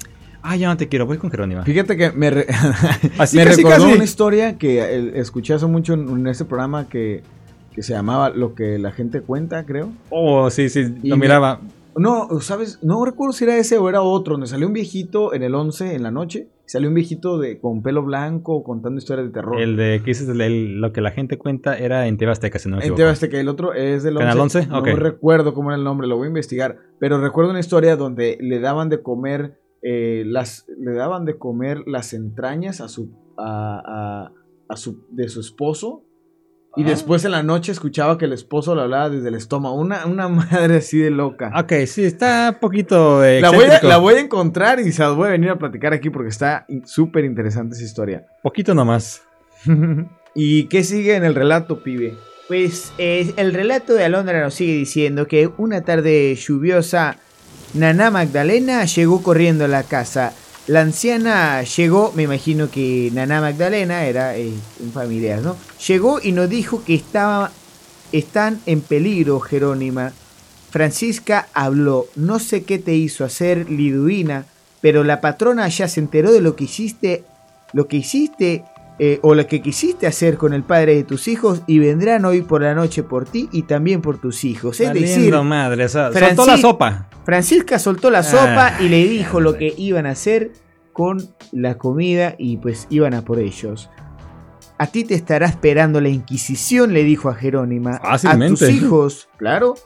ah, 0.43 0.57
ya 0.57 0.69
no 0.69 0.77
te 0.77 0.89
quiero, 0.89 1.07
voy 1.07 1.19
con 1.19 1.31
Jerónima. 1.31 1.63
Fíjate 1.65 1.97
que 1.97 2.11
me, 2.13 2.31
re- 2.31 2.47
Así 3.19 3.37
me 3.39 3.45
casi, 3.45 3.57
recordó 3.63 3.85
casi. 3.85 3.95
una 3.97 4.05
historia 4.05 4.57
que 4.59 4.81
eh, 4.81 5.13
escuché 5.17 5.55
hace 5.55 5.67
mucho 5.67 5.95
en, 5.95 6.09
en 6.09 6.27
ese 6.27 6.45
programa 6.45 6.89
que, 6.89 7.23
que 7.73 7.83
se 7.83 7.93
llamaba 7.93 8.31
Lo 8.31 8.55
que 8.55 8.79
la 8.79 8.93
gente 8.93 9.21
cuenta, 9.21 9.65
creo. 9.65 9.91
Oh, 10.11 10.49
sí, 10.51 10.69
sí, 10.69 10.95
Y 11.03 11.09
lo 11.09 11.17
me- 11.17 11.23
miraba. 11.27 11.61
No, 12.01 12.41
¿sabes? 12.41 12.79
No 12.83 13.05
recuerdo 13.05 13.33
si 13.33 13.45
era 13.45 13.57
ese 13.57 13.79
o 13.79 13.89
era 13.89 14.03
otro, 14.03 14.35
donde 14.35 14.47
salió 14.47 14.67
un 14.67 14.73
viejito 14.73 15.35
en 15.35 15.43
el 15.43 15.55
11 15.55 15.95
en 15.95 16.03
la 16.03 16.11
noche. 16.11 16.49
Salió 16.67 16.89
un 16.89 16.95
viejito 16.95 17.39
de, 17.39 17.59
con 17.61 17.83
pelo 17.83 18.03
blanco 18.05 18.63
contando 18.63 18.99
historias 18.99 19.27
de 19.27 19.33
terror. 19.33 19.61
El 19.61 19.77
de 19.77 20.01
que 20.05 20.11
dices, 20.13 20.29
el- 20.29 20.41
el- 20.41 20.81
lo 20.81 20.93
que 20.93 21.01
la 21.01 21.11
gente 21.11 21.37
cuenta 21.37 21.77
era 21.77 22.07
en 22.07 22.17
TV 22.17 22.31
Azteca, 22.31 22.59
si 22.59 22.69
no 22.69 22.77
me 22.77 22.85
En. 22.87 22.95
TV 22.95 23.09
Azteca, 23.11 23.39
el 23.41 23.49
otro 23.49 23.73
es 23.75 24.03
del 24.05 24.17
11. 24.17 24.25
¿Canal 24.25 24.41
11? 24.41 24.67
No 24.69 24.83
recuerdo 24.97 25.53
cómo 25.53 25.71
era 25.71 25.77
el 25.79 25.85
nombre, 25.85 26.07
lo 26.07 26.17
voy 26.17 26.27
a 26.27 26.29
investigar. 26.29 26.79
Pero 27.01 27.21
recuerdo 27.21 27.51
una 27.51 27.61
historia 27.61 27.97
donde 27.97 28.39
le 28.41 28.61
daban 28.61 28.89
de 28.89 29.03
comer 29.03 29.59
eh, 29.83 30.25
las 30.27 30.67
le 30.79 30.93
daban 30.93 31.25
de 31.25 31.39
comer 31.39 31.83
las 31.87 32.13
entrañas 32.13 32.81
a 32.83 32.89
su 32.89 33.11
a, 33.39 33.81
a- 34.29 34.33
a 34.69 34.77
su 34.77 35.07
de 35.11 35.29
su 35.29 35.41
esposo 35.41 36.05
y 36.77 36.85
después 36.85 37.25
en 37.25 37.33
la 37.33 37.43
noche 37.43 37.73
escuchaba 37.73 38.17
que 38.17 38.27
el 38.27 38.33
esposo 38.33 38.75
le 38.75 38.83
hablaba 38.83 39.11
desde 39.11 39.29
el 39.29 39.35
estómago. 39.35 39.75
Una, 39.75 40.07
una 40.07 40.29
madre 40.29 40.77
así 40.77 40.99
de 40.99 41.11
loca. 41.11 41.53
Ok, 41.57 41.73
sí, 41.87 42.05
está 42.05 42.51
un 42.55 42.61
poquito 42.61 43.25
eh, 43.25 43.41
La 43.41 43.51
voy, 43.51 43.65
a, 43.65 43.83
la 43.83 43.97
voy 43.97 44.15
a 44.15 44.21
encontrar 44.21 44.79
y 44.81 44.93
se 44.93 45.03
las 45.03 45.15
voy 45.15 45.29
a 45.29 45.31
venir 45.33 45.51
a 45.51 45.59
platicar 45.59 45.93
aquí 45.93 46.11
porque 46.11 46.29
está 46.29 46.67
súper 46.85 47.25
interesante 47.25 47.75
esa 47.75 47.85
historia. 47.85 48.27
Poquito 48.43 48.75
nomás. 48.75 49.23
¿Y 50.35 50.65
qué 50.65 50.85
sigue 50.85 51.17
en 51.17 51.25
el 51.25 51.35
relato, 51.35 51.83
pibe? 51.83 52.15
Pues 52.47 52.93
eh, 52.99 53.33
el 53.37 53.53
relato 53.53 53.95
de 53.95 54.05
Alondra 54.05 54.41
nos 54.41 54.55
sigue 54.55 54.75
diciendo 54.75 55.27
que 55.27 55.51
una 55.59 55.83
tarde 55.83 56.35
lluviosa, 56.35 57.17
Naná 57.75 58.11
Magdalena 58.11 58.85
llegó 58.85 59.23
corriendo 59.23 59.65
a 59.65 59.69
la 59.69 59.83
casa. 59.83 60.33
La 60.71 60.83
anciana 60.83 61.65
llegó, 61.65 62.13
me 62.15 62.23
imagino 62.23 62.71
que 62.71 63.11
Naná 63.13 63.41
Magdalena 63.41 64.05
era 64.05 64.37
eh, 64.37 64.53
en 64.81 64.93
familias, 64.93 65.43
¿no? 65.43 65.57
Llegó 65.89 66.21
y 66.23 66.31
nos 66.31 66.49
dijo 66.49 66.85
que 66.85 66.95
estaba, 66.95 67.51
están 68.13 68.61
en 68.67 68.81
peligro, 68.81 69.41
Jerónima. 69.41 70.13
Francisca 70.71 71.49
habló, 71.55 72.07
no 72.15 72.39
sé 72.39 72.63
qué 72.63 72.79
te 72.79 72.95
hizo 72.95 73.25
hacer, 73.25 73.69
Liduina, 73.69 74.47
pero 74.81 75.03
la 75.03 75.21
patrona 75.21 75.67
ya 75.67 75.89
se 75.89 75.99
enteró 75.99 76.31
de 76.31 76.41
lo 76.41 76.55
que 76.55 76.63
hiciste, 76.63 77.25
lo 77.73 77.89
que 77.89 77.97
hiciste 77.97 78.63
eh, 79.03 79.19
o 79.23 79.35
lo 79.35 79.47
que 79.47 79.63
quisiste 79.63 80.07
hacer 80.07 80.37
con 80.37 80.53
el 80.53 80.63
padre 80.63 80.95
de 80.95 81.05
tus 81.05 81.27
hijos 81.27 81.63
y 81.67 81.79
vendrán 81.79 82.27
hoy 82.27 82.43
por 82.43 82.61
la 82.61 82.75
noche 82.75 83.03
por 83.03 83.25
ti 83.25 83.49
y 83.51 83.63
también 83.63 84.03
por 84.03 84.21
tus 84.21 84.45
hijos. 84.45 84.79
Es 84.79 84.93
decir, 84.93 85.35
madre, 85.39 85.89
soltó 85.89 86.45
la 86.45 86.59
sopa. 86.59 87.09
Francisca 87.25 87.79
soltó 87.79 88.11
la 88.11 88.23
sopa 88.23 88.75
y 88.79 88.91
le 88.91 89.09
dijo 89.09 89.41
lo 89.41 89.57
que 89.57 89.73
iban 89.75 90.05
a 90.05 90.11
hacer 90.11 90.53
con 90.93 91.35
la 91.51 91.79
comida 91.79 92.35
y 92.37 92.59
pues 92.59 92.89
iban 92.91 93.15
a 93.15 93.23
por 93.23 93.39
ellos. 93.39 93.89
A 94.77 94.89
ti 94.89 95.05
te 95.05 95.15
estará 95.15 95.47
esperando 95.47 96.03
la 96.03 96.11
Inquisición, 96.11 96.93
le 96.93 97.03
dijo 97.03 97.31
a 97.31 97.35
Jerónima. 97.35 97.99
A 98.03 98.19
tus 98.19 98.69
hijos, 98.69 99.31
claro. 99.39 99.77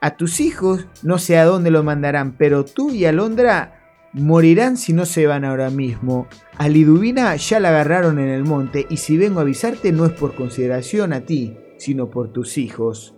A 0.00 0.16
tus 0.16 0.40
hijos 0.40 0.86
no 1.02 1.18
sé 1.18 1.36
a 1.36 1.44
dónde 1.44 1.70
lo 1.70 1.82
mandarán, 1.82 2.32
pero 2.32 2.64
tú 2.64 2.92
y 2.92 3.04
Alondra 3.04 3.77
morirán 4.18 4.76
si 4.76 4.92
no 4.92 5.06
se 5.06 5.26
van 5.26 5.44
ahora 5.44 5.70
mismo. 5.70 6.26
A 6.56 6.68
Liduvina 6.68 7.34
ya 7.36 7.60
la 7.60 7.68
agarraron 7.68 8.18
en 8.18 8.28
el 8.28 8.44
monte 8.44 8.86
y 8.90 8.98
si 8.98 9.16
vengo 9.16 9.38
a 9.38 9.42
avisarte 9.42 9.92
no 9.92 10.06
es 10.06 10.12
por 10.12 10.34
consideración 10.34 11.12
a 11.12 11.20
ti, 11.22 11.56
sino 11.78 12.10
por 12.10 12.32
tus 12.32 12.58
hijos. 12.58 13.14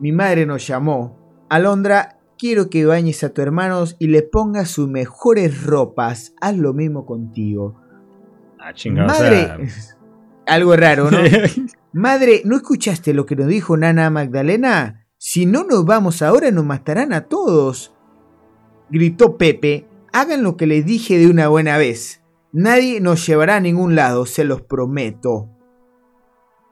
Mi 0.00 0.12
madre 0.12 0.46
nos 0.46 0.66
llamó. 0.66 1.46
Alondra, 1.48 2.18
quiero 2.38 2.68
que 2.68 2.84
bañes 2.84 3.22
a 3.24 3.30
tu 3.30 3.42
hermanos 3.42 3.96
y 3.98 4.08
le 4.08 4.22
pongas 4.22 4.70
sus 4.70 4.88
mejores 4.88 5.62
ropas. 5.64 6.34
Haz 6.40 6.56
lo 6.56 6.72
mismo 6.74 7.06
contigo. 7.06 7.80
Ah, 8.58 8.72
chingada. 8.74 9.08
Madre, 9.08 9.68
algo 10.46 10.76
raro, 10.76 11.10
¿no? 11.10 11.18
Madre, 11.92 12.42
¿no 12.44 12.56
escuchaste 12.56 13.14
lo 13.14 13.24
que 13.24 13.36
nos 13.36 13.46
dijo 13.46 13.76
Nana 13.76 14.10
Magdalena? 14.10 15.06
Si 15.16 15.46
no 15.46 15.64
nos 15.64 15.84
vamos 15.84 16.22
ahora 16.22 16.50
nos 16.50 16.64
matarán 16.64 17.12
a 17.12 17.22
todos. 17.22 17.94
Gritó 18.90 19.36
Pepe, 19.38 19.86
Hagan 20.14 20.44
lo 20.44 20.56
que 20.56 20.68
les 20.68 20.86
dije 20.86 21.18
de 21.18 21.28
una 21.28 21.48
buena 21.48 21.76
vez. 21.76 22.22
Nadie 22.52 23.00
nos 23.00 23.26
llevará 23.26 23.56
a 23.56 23.60
ningún 23.60 23.96
lado, 23.96 24.26
se 24.26 24.44
los 24.44 24.62
prometo. 24.62 25.48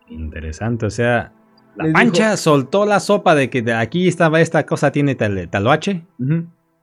Interesante, 0.09 0.87
o 0.87 0.91
sea, 0.91 1.33
la 1.75 1.93
pancha 1.93 2.37
soltó 2.37 2.87
la 2.87 3.01
sopa 3.01 3.35
de 3.35 3.51
que 3.51 3.61
de 3.61 3.75
aquí 3.75 4.07
estaba 4.07 4.41
esta 4.41 4.65
cosa, 4.65 4.93
tiene 4.93 5.17
tal, 5.17 5.49
taloache. 5.51 6.07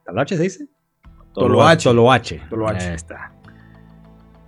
¿Taloache 0.04 0.36
se 0.36 0.44
dice? 0.44 0.68
Toloache. 1.34 1.86
Toloache. 1.86 2.42
Toloache. 2.50 2.88
Ahí 2.90 2.94
está. 2.94 3.32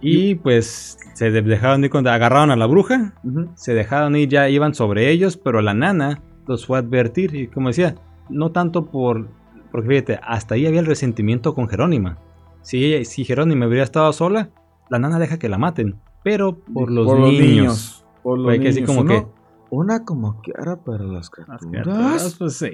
Y 0.02 0.36
pues 0.36 0.98
se 1.14 1.32
dejaron 1.32 1.86
ir 1.86 1.92
cuando 1.92 2.12
agarraron 2.12 2.52
a 2.52 2.58
la 2.58 2.66
bruja, 2.66 3.14
se 3.56 3.74
dejaron 3.74 4.18
ir, 4.18 4.28
ya 4.28 4.50
iban 4.50 4.74
sobre 4.74 5.12
ellos, 5.12 5.38
pero 5.38 5.62
la 5.62 5.74
nana 5.74 6.22
los 6.46 6.66
fue 6.66 6.78
a 6.78 6.82
advertir 6.82 7.34
y 7.36 7.48
como 7.48 7.70
decía, 7.70 7.96
no 8.28 8.52
tanto 8.52 8.88
por 8.88 9.30
porque 9.72 9.88
fíjate, 9.88 10.20
hasta 10.24 10.56
ahí 10.56 10.66
había 10.66 10.80
el 10.80 10.86
resentimiento 10.86 11.54
con 11.56 11.68
Jerónima. 11.68 12.18
Si, 12.62 13.06
si 13.06 13.26
Jerónima 13.26 13.68
hubiera 13.68 13.84
estado 13.84 14.12
sola, 14.14 14.52
la 14.90 15.00
nana 15.00 15.20
deja 15.20 15.40
que 15.40 15.50
la 15.50 15.58
maten. 15.58 16.00
Pero 16.24 16.60
por 16.60 16.92
los 16.92 17.08
niños. 17.20 18.06
Por 18.22 18.40
los 18.40 18.52
niños. 18.52 18.76
Que 18.76 18.84
como 18.84 19.06
que, 19.06 19.26
una 19.70 20.06
como 20.06 20.42
que 20.42 20.52
era 20.60 20.84
para 20.84 21.06
las 21.06 21.30
criaturas. 21.30 22.36
Pues 22.38 22.58
sí. 22.58 22.70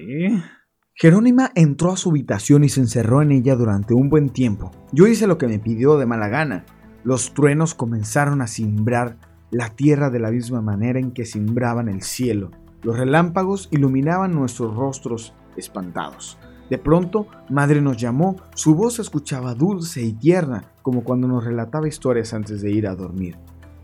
Jerónima 0.93 1.51
entró 1.53 1.91
a 1.91 1.97
su 1.97 2.09
habitación 2.09 2.63
y 2.63 2.69
se 2.69 2.81
encerró 2.81 3.21
en 3.21 3.31
ella 3.31 3.55
durante 3.55 3.93
un 3.93 4.09
buen 4.09 4.29
tiempo. 4.29 4.71
Yo 4.91 5.05
hice 5.05 5.27
lo 5.27 5.37
que 5.37 5.47
me 5.47 5.59
pidió 5.59 5.97
de 5.97 6.07
mala 6.07 6.27
gana. 6.27 6.65
Los 7.03 7.35
truenos 7.35 7.75
comenzaron 7.75 8.41
a 8.41 8.47
simbrar 8.47 9.17
la 9.51 9.69
tierra 9.75 10.09
de 10.09 10.19
la 10.19 10.31
misma 10.31 10.61
manera 10.61 10.99
en 10.99 11.11
que 11.11 11.25
simbraban 11.25 11.87
el 11.87 12.01
cielo. 12.01 12.51
Los 12.81 12.97
relámpagos 12.97 13.69
iluminaban 13.71 14.33
nuestros 14.33 14.75
rostros 14.75 15.33
espantados. 15.55 16.37
De 16.69 16.77
pronto, 16.77 17.27
madre 17.49 17.81
nos 17.81 17.97
llamó, 17.97 18.35
su 18.53 18.75
voz 18.75 18.95
se 18.95 19.01
escuchaba 19.01 19.53
dulce 19.53 20.01
y 20.01 20.13
tierna, 20.13 20.71
como 20.81 21.03
cuando 21.03 21.27
nos 21.27 21.45
relataba 21.45 21.87
historias 21.87 22.33
antes 22.33 22.61
de 22.61 22.71
ir 22.71 22.87
a 22.87 22.95
dormir. 22.95 23.37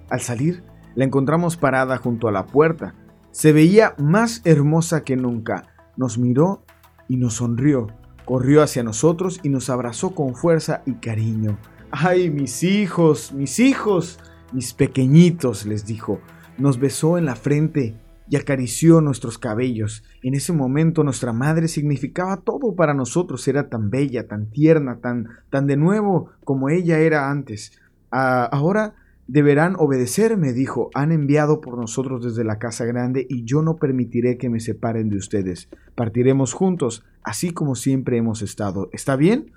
Al 0.10 0.20
salir, 0.20 0.64
la 0.96 1.06
encontramos 1.06 1.58
parada 1.58 1.98
junto 1.98 2.28
a 2.28 2.32
la 2.32 2.46
puerta. 2.46 2.96
Se 3.32 3.54
veía 3.54 3.96
más 3.98 4.42
hermosa 4.44 5.04
que 5.04 5.16
nunca. 5.16 5.68
Nos 5.98 6.18
miró 6.18 6.64
y 7.08 7.18
nos 7.18 7.36
sonrió. 7.36 7.88
Corrió 8.26 8.62
hacia 8.62 8.84
nosotros 8.84 9.40
y 9.44 9.50
nos 9.50 9.70
abrazó 9.70 10.14
con 10.14 10.36
fuerza 10.36 10.84
y 10.86 10.94
cariño. 10.96 11.58
¡Ay, 11.92 12.30
mis 12.30 12.64
hijos, 12.64 13.34
mis 13.34 13.60
hijos! 13.60 14.20
Mis 14.52 14.74
pequeñitos, 14.74 15.66
les 15.66 15.86
dijo. 15.86 16.20
Nos 16.60 16.80
besó 16.80 17.18
en 17.18 17.26
la 17.26 17.36
frente 17.36 17.96
y 18.30 18.36
acarició 18.36 19.02
nuestros 19.02 19.38
cabellos. 19.38 20.04
En 20.22 20.34
ese 20.34 20.54
momento 20.54 21.04
nuestra 21.04 21.34
madre 21.34 21.68
significaba 21.68 22.38
todo 22.38 22.76
para 22.76 22.94
nosotros, 22.94 23.48
era 23.48 23.70
tan 23.70 23.90
bella, 23.90 24.28
tan 24.28 24.50
tierna, 24.50 25.00
tan, 25.02 25.28
tan 25.50 25.68
de 25.68 25.78
nuevo 25.78 26.30
como 26.44 26.70
ella 26.70 27.00
era 27.00 27.30
antes. 27.30 27.80
Ah, 28.12 28.48
ahora 28.52 28.96
deberán 29.28 29.76
obedecerme, 29.78 30.54
dijo, 30.54 30.90
han 30.94 31.12
enviado 31.12 31.62
por 31.62 31.78
nosotros 31.78 32.24
desde 32.24 32.44
la 32.44 32.60
casa 32.60 32.86
grande 32.86 33.26
y 33.30 33.46
yo 33.46 33.62
no 33.62 33.78
permitiré 33.78 34.38
que 34.38 34.50
me 34.50 34.60
separen 34.60 35.10
de 35.10 35.18
ustedes. 35.18 35.70
Partiremos 35.96 36.54
juntos, 36.54 37.04
así 37.24 37.52
como 37.52 37.76
siempre 37.76 38.18
hemos 38.18 38.42
estado. 38.42 38.90
¿Está 38.92 39.16
bien? 39.16 39.52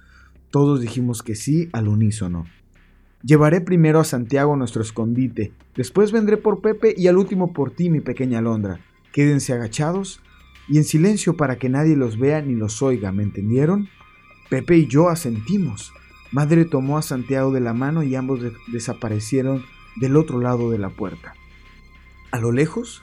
Todos 0.51 0.81
dijimos 0.81 1.23
que 1.23 1.35
sí 1.35 1.69
al 1.73 1.89
unísono. 1.89 2.45
Llevaré 3.23 3.61
primero 3.61 3.99
a 3.99 4.05
Santiago 4.05 4.57
nuestro 4.57 4.83
escondite, 4.83 5.53
después 5.75 6.13
vendré 6.13 6.37
por 6.37 6.61
Pepe 6.61 6.95
y 6.97 7.09
al 7.09 7.17
último 7.17 7.53
por 7.53 7.71
ti, 7.71 7.91
mi 7.91 8.01
pequeña 8.01 8.39
Alondra. 8.39 8.81
Quédense 9.13 9.53
agachados 9.53 10.21
y 10.69 10.79
en 10.79 10.85
silencio 10.85 11.37
para 11.37 11.57
que 11.57 11.69
nadie 11.69 11.97
los 11.97 12.19
vea 12.19 12.43
ni 12.43 12.55
los 12.55 12.83
oiga, 12.83 13.13
¿me 13.13 13.23
entendieron? 13.23 13.89
Pepe 14.51 14.77
y 14.77 14.87
yo 14.87 15.09
asentimos. 15.09 15.93
Madre 16.31 16.65
tomó 16.65 16.99
a 16.99 17.03
Santiago 17.03 17.51
de 17.53 17.61
la 17.61 17.73
mano 17.73 18.03
y 18.03 18.15
ambos 18.15 18.41
desaparecieron 18.69 19.65
del 19.97 20.17
otro 20.17 20.41
lado 20.41 20.71
de 20.71 20.79
la 20.79 20.91
puerta. 20.91 21.35
A 22.31 22.39
lo 22.39 22.53
lejos, 22.53 23.03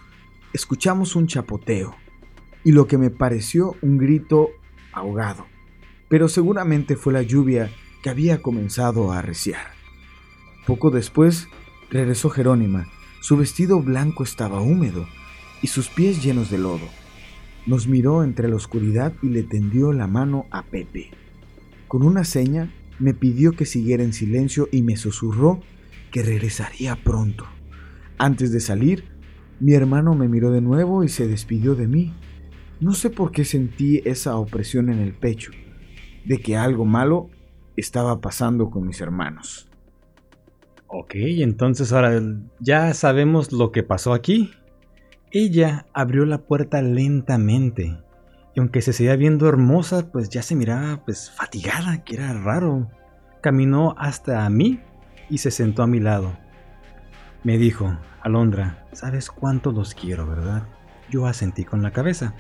escuchamos 0.54 1.16
un 1.16 1.28
chapoteo 1.28 1.96
y 2.64 2.72
lo 2.72 2.88
que 2.88 2.98
me 2.98 3.10
pareció 3.10 3.76
un 3.82 3.98
grito 3.98 4.52
ahogado, 4.92 5.48
pero 6.08 6.28
seguramente 6.28 6.96
fue 6.96 7.14
la 7.14 7.24
lluvia 7.24 7.72
que 8.04 8.10
había 8.10 8.42
comenzado 8.42 9.12
a 9.12 9.20
arreciar. 9.20 9.73
Poco 10.66 10.92
después 10.92 11.48
regresó 11.90 12.30
Jerónima. 12.30 12.88
Su 13.22 13.38
vestido 13.38 13.82
blanco 13.82 14.24
estaba 14.24 14.62
húmedo 14.62 15.06
y 15.62 15.68
sus 15.68 15.90
pies 15.90 16.24
llenos 16.24 16.50
de 16.50 16.58
lodo. 16.58 16.88
Nos 17.66 17.88
miró 17.88 18.24
entre 18.24 18.48
la 18.48 18.56
oscuridad 18.56 19.14
y 19.22 19.30
le 19.30 19.44
tendió 19.44 19.94
la 19.94 20.08
mano 20.08 20.46
a 20.52 20.64
Pepe. 20.64 21.12
Con 21.88 22.04
una 22.04 22.24
seña 22.24 22.72
me 23.00 23.14
pidió 23.14 23.54
que 23.54 23.66
siguiera 23.66 24.04
en 24.04 24.14
silencio 24.14 24.70
y 24.72 24.82
me 24.82 24.98
susurró 24.98 25.62
que 26.12 26.24
regresaría 26.24 26.96
pronto. 26.96 27.46
Antes 28.18 28.52
de 28.52 28.60
salir, 28.60 29.06
mi 29.60 29.74
hermano 29.74 30.16
me 30.16 30.28
miró 30.28 30.52
de 30.52 30.62
nuevo 30.62 31.04
y 31.04 31.10
se 31.10 31.28
despidió 31.28 31.76
de 31.76 31.88
mí. 31.88 32.14
No 32.80 32.94
sé 32.94 33.10
por 33.10 33.32
qué 33.32 33.46
sentí 33.46 34.02
esa 34.06 34.36
opresión 34.38 34.90
en 34.90 35.00
el 35.00 35.14
pecho, 35.14 35.52
de 36.26 36.40
que 36.40 36.56
algo 36.56 36.86
malo 36.86 37.30
estaba 37.76 38.22
pasando 38.22 38.70
con 38.70 38.86
mis 38.86 39.02
hermanos. 39.02 39.70
Ok, 40.96 41.16
entonces 41.16 41.92
ahora 41.92 42.22
ya 42.60 42.94
sabemos 42.94 43.52
lo 43.52 43.72
que 43.72 43.82
pasó 43.82 44.14
aquí. 44.14 44.54
Ella 45.32 45.88
abrió 45.92 46.24
la 46.24 46.44
puerta 46.44 46.84
lentamente. 46.84 47.98
Y 48.54 48.60
aunque 48.60 48.84
se 48.84 48.94
seguía 48.94 49.16
viendo 49.16 49.50
hermosa, 49.50 50.12
pues 50.12 50.30
ya 50.30 50.44
se 50.44 50.54
miraba 50.54 51.04
pues 51.04 51.32
fatigada, 51.32 52.04
que 52.04 52.14
era 52.14 52.34
raro. 52.34 52.92
Caminó 53.42 53.96
hasta 53.98 54.46
a 54.46 54.52
mí 54.52 54.82
y 55.32 55.40
se 55.40 55.50
sentó 55.50 55.82
a 55.82 55.88
mi 55.88 56.00
lado. 56.00 56.38
Me 57.44 57.58
dijo, 57.58 57.98
Alondra, 58.22 58.86
sabes 58.92 59.32
cuánto 59.32 59.72
los 59.72 59.96
quiero, 59.96 60.28
¿verdad? 60.28 60.68
Yo 61.10 61.26
asentí 61.26 61.64
con 61.64 61.82
la 61.82 61.90
cabeza. 61.90 62.36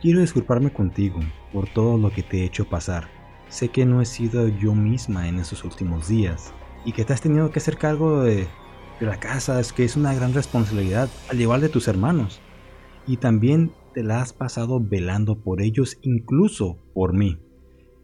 Quiero 0.00 0.20
disculparme 0.20 0.72
contigo 0.72 1.18
por 1.52 1.68
todo 1.68 1.98
lo 1.98 2.12
que 2.12 2.22
te 2.22 2.42
he 2.42 2.44
hecho 2.44 2.70
pasar. 2.70 3.08
Sé 3.48 3.70
que 3.70 3.84
no 3.84 4.00
he 4.00 4.06
sido 4.06 4.46
yo 4.46 4.72
misma 4.72 5.26
en 5.26 5.40
esos 5.40 5.64
últimos 5.64 6.06
días 6.06 6.54
y 6.84 6.92
que 6.92 7.04
te 7.04 7.12
has 7.12 7.20
tenido 7.20 7.50
que 7.50 7.58
hacer 7.58 7.76
cargo 7.76 8.22
de, 8.22 8.46
la 9.00 9.18
casa, 9.18 9.58
es 9.58 9.72
que 9.72 9.84
es 9.84 9.96
una 9.96 10.14
gran 10.14 10.32
responsabilidad, 10.32 11.08
al 11.28 11.40
igual 11.40 11.60
de 11.60 11.68
tus 11.68 11.88
hermanos. 11.88 12.40
Y 13.06 13.16
también 13.16 13.72
te 13.94 14.04
la 14.04 14.20
has 14.20 14.32
pasado 14.32 14.80
velando 14.80 15.38
por 15.38 15.60
ellos, 15.60 15.98
incluso 16.02 16.78
por 16.94 17.12
mí. 17.12 17.38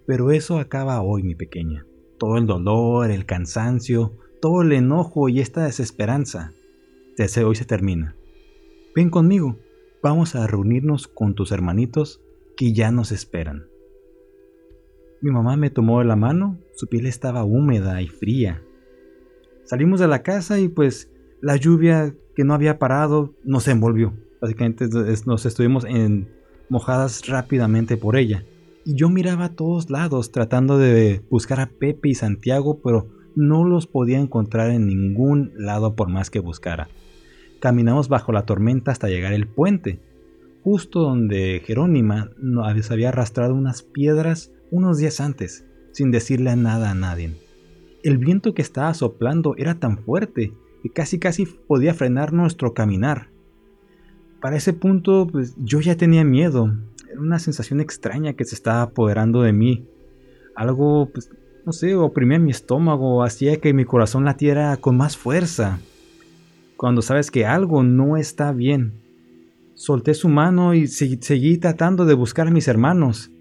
Pero 0.06 0.32
eso 0.32 0.58
acaba 0.58 1.00
hoy, 1.00 1.22
mi 1.22 1.36
pequeña. 1.36 1.86
Todo 2.18 2.36
el 2.36 2.46
dolor, 2.46 3.12
el 3.12 3.26
cansancio, 3.26 4.16
todo 4.40 4.62
el 4.62 4.72
enojo 4.72 5.28
y 5.28 5.38
esta 5.38 5.64
desesperanza, 5.64 6.52
desde 7.16 7.44
hoy 7.44 7.54
se 7.54 7.64
termina. 7.64 8.16
Ven 8.94 9.10
conmigo, 9.10 9.56
vamos 10.02 10.34
a 10.34 10.46
reunirnos 10.46 11.06
con 11.06 11.34
tus 11.34 11.52
hermanitos 11.52 12.20
que 12.56 12.72
ya 12.72 12.90
nos 12.90 13.12
esperan. 13.12 13.66
Mi 15.20 15.30
mamá 15.30 15.56
me 15.56 15.70
tomó 15.70 15.98
de 15.98 16.04
la 16.04 16.16
mano, 16.16 16.58
su 16.74 16.86
piel 16.86 17.06
estaba 17.06 17.44
húmeda 17.44 18.00
y 18.02 18.08
fría. 18.08 18.62
Salimos 19.68 20.00
de 20.00 20.08
la 20.08 20.22
casa 20.22 20.58
y 20.58 20.68
pues 20.68 21.10
la 21.42 21.56
lluvia 21.56 22.14
que 22.34 22.42
no 22.42 22.54
había 22.54 22.78
parado 22.78 23.34
nos 23.44 23.68
envolvió. 23.68 24.14
Básicamente 24.40 24.86
nos 25.26 25.44
estuvimos 25.44 25.84
en, 25.84 26.26
mojadas 26.70 27.26
rápidamente 27.28 27.98
por 27.98 28.16
ella. 28.16 28.44
Y 28.86 28.94
yo 28.94 29.10
miraba 29.10 29.44
a 29.44 29.54
todos 29.54 29.90
lados 29.90 30.32
tratando 30.32 30.78
de 30.78 31.20
buscar 31.28 31.60
a 31.60 31.66
Pepe 31.66 32.08
y 32.08 32.14
Santiago, 32.14 32.80
pero 32.82 33.08
no 33.36 33.62
los 33.64 33.86
podía 33.86 34.18
encontrar 34.18 34.70
en 34.70 34.86
ningún 34.86 35.52
lado 35.54 35.94
por 35.94 36.08
más 36.08 36.30
que 36.30 36.40
buscara. 36.40 36.88
Caminamos 37.60 38.08
bajo 38.08 38.32
la 38.32 38.46
tormenta 38.46 38.90
hasta 38.90 39.08
llegar 39.08 39.34
al 39.34 39.48
puente, 39.48 40.00
justo 40.62 41.00
donde 41.00 41.62
Jerónima 41.66 42.30
nos 42.38 42.90
había 42.90 43.10
arrastrado 43.10 43.54
unas 43.54 43.82
piedras 43.82 44.50
unos 44.70 44.96
días 44.96 45.20
antes, 45.20 45.66
sin 45.92 46.10
decirle 46.10 46.56
nada 46.56 46.90
a 46.90 46.94
nadie. 46.94 47.47
El 48.02 48.18
viento 48.18 48.54
que 48.54 48.62
estaba 48.62 48.92
soplando 48.94 49.54
era 49.56 49.74
tan 49.74 49.98
fuerte 49.98 50.52
que 50.82 50.90
casi 50.90 51.18
casi 51.18 51.46
podía 51.46 51.94
frenar 51.94 52.32
nuestro 52.32 52.74
caminar. 52.74 53.28
Para 54.40 54.56
ese 54.56 54.72
punto, 54.72 55.26
pues 55.26 55.54
yo 55.58 55.80
ya 55.80 55.96
tenía 55.96 56.24
miedo. 56.24 56.72
Era 57.10 57.20
una 57.20 57.38
sensación 57.38 57.80
extraña 57.80 58.34
que 58.34 58.44
se 58.44 58.54
estaba 58.54 58.82
apoderando 58.82 59.42
de 59.42 59.52
mí. 59.52 59.86
Algo, 60.54 61.10
pues, 61.12 61.30
no 61.66 61.72
sé, 61.72 61.96
oprimía 61.96 62.38
mi 62.38 62.50
estómago, 62.50 63.24
hacía 63.24 63.56
que 63.56 63.74
mi 63.74 63.84
corazón 63.84 64.24
latiera 64.24 64.76
con 64.76 64.96
más 64.96 65.16
fuerza. 65.16 65.80
Cuando 66.76 67.02
sabes 67.02 67.30
que 67.30 67.46
algo 67.46 67.82
no 67.82 68.16
está 68.16 68.52
bien. 68.52 69.02
Solté 69.74 70.14
su 70.14 70.28
mano 70.28 70.74
y 70.74 70.86
seguí 70.86 71.58
tratando 71.58 72.04
de 72.04 72.14
buscar 72.14 72.46
a 72.46 72.52
mis 72.52 72.68
hermanos 72.68 73.32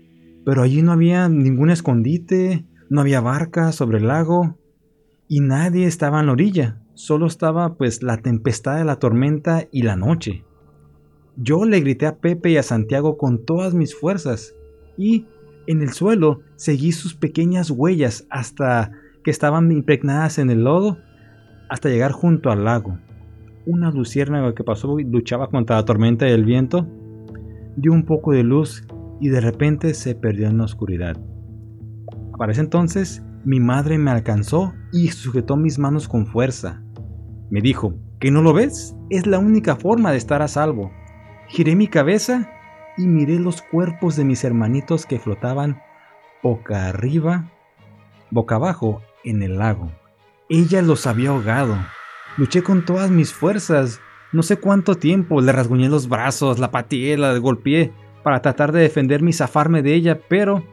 pero 0.47 0.61
allí 0.61 0.81
no 0.81 0.93
había 0.93 1.27
ningún 1.27 1.69
escondite, 1.69 2.63
no 2.89 3.01
había 3.01 3.21
barca 3.21 3.71
sobre 3.71 3.97
el 3.97 4.07
lago 4.07 4.57
y 5.27 5.41
nadie 5.41 5.85
estaba 5.85 6.19
en 6.19 6.27
la 6.27 6.31
orilla, 6.31 6.81
solo 6.93 7.27
estaba 7.27 7.75
pues 7.75 8.01
la 8.01 8.17
tempestad 8.17 8.77
de 8.77 8.85
la 8.85 8.97
tormenta 8.97 9.67
y 9.71 9.83
la 9.83 9.95
noche. 9.95 10.45
Yo 11.35 11.65
le 11.65 11.79
grité 11.81 12.05
a 12.07 12.17
Pepe 12.17 12.51
y 12.51 12.57
a 12.57 12.63
Santiago 12.63 13.17
con 13.17 13.45
todas 13.45 13.73
mis 13.73 13.95
fuerzas 13.95 14.55
y 14.97 15.25
en 15.67 15.81
el 15.81 15.91
suelo 15.91 16.39
seguí 16.55 16.91
sus 16.91 17.13
pequeñas 17.13 17.69
huellas 17.69 18.25
hasta 18.29 18.91
que 19.23 19.31
estaban 19.31 19.71
impregnadas 19.71 20.39
en 20.39 20.49
el 20.49 20.63
lodo 20.63 20.97
hasta 21.69 21.89
llegar 21.89 22.13
junto 22.13 22.49
al 22.49 22.63
lago. 22.63 22.97
Una 23.65 23.91
luciérnaga 23.91 24.55
que 24.55 24.63
pasó 24.63 24.97
y 24.99 25.03
luchaba 25.03 25.49
contra 25.49 25.75
la 25.75 25.85
tormenta 25.85 26.27
y 26.27 26.31
el 26.31 26.45
viento 26.45 26.87
dio 27.75 27.91
un 27.91 28.05
poco 28.05 28.31
de 28.31 28.43
luz 28.43 28.87
y 29.19 29.27
de 29.29 29.41
repente 29.41 29.93
se 29.93 30.15
perdió 30.15 30.47
en 30.47 30.57
la 30.57 30.63
oscuridad. 30.63 31.17
Para 32.37 32.51
ese 32.51 32.61
entonces, 32.61 33.23
mi 33.45 33.59
madre 33.59 33.97
me 33.97 34.11
alcanzó 34.11 34.73
y 34.91 35.09
sujetó 35.09 35.57
mis 35.57 35.79
manos 35.79 36.07
con 36.07 36.27
fuerza. 36.27 36.83
Me 37.49 37.61
dijo, 37.61 37.95
¿que 38.19 38.29
no 38.29 38.41
lo 38.41 38.53
ves? 38.53 38.95
Es 39.09 39.25
la 39.25 39.39
única 39.39 39.75
forma 39.75 40.11
de 40.11 40.17
estar 40.17 40.41
a 40.41 40.47
salvo. 40.47 40.91
Giré 41.47 41.75
mi 41.75 41.87
cabeza 41.87 42.49
y 42.97 43.07
miré 43.07 43.39
los 43.39 43.61
cuerpos 43.61 44.15
de 44.15 44.25
mis 44.25 44.43
hermanitos 44.43 45.05
que 45.05 45.19
flotaban 45.19 45.81
boca 46.43 46.87
arriba, 46.87 47.49
boca 48.29 48.55
abajo 48.55 49.01
en 49.23 49.41
el 49.41 49.57
lago. 49.57 49.91
Ella 50.49 50.81
los 50.81 51.07
había 51.07 51.29
ahogado. 51.29 51.75
Luché 52.37 52.61
con 52.61 52.85
todas 52.85 53.09
mis 53.09 53.33
fuerzas. 53.33 53.99
No 54.31 54.43
sé 54.43 54.57
cuánto 54.57 54.95
tiempo. 54.95 55.41
Le 55.41 55.51
rasguñé 55.51 55.89
los 55.89 56.07
brazos, 56.07 56.59
la 56.59 56.69
pateé, 56.69 57.17
la 57.17 57.37
golpeé 57.37 57.91
para 58.23 58.41
tratar 58.41 58.71
de 58.71 58.81
defenderme 58.81 59.31
y 59.31 59.33
zafarme 59.33 59.81
de 59.81 59.93
ella, 59.93 60.19
pero 60.27 60.63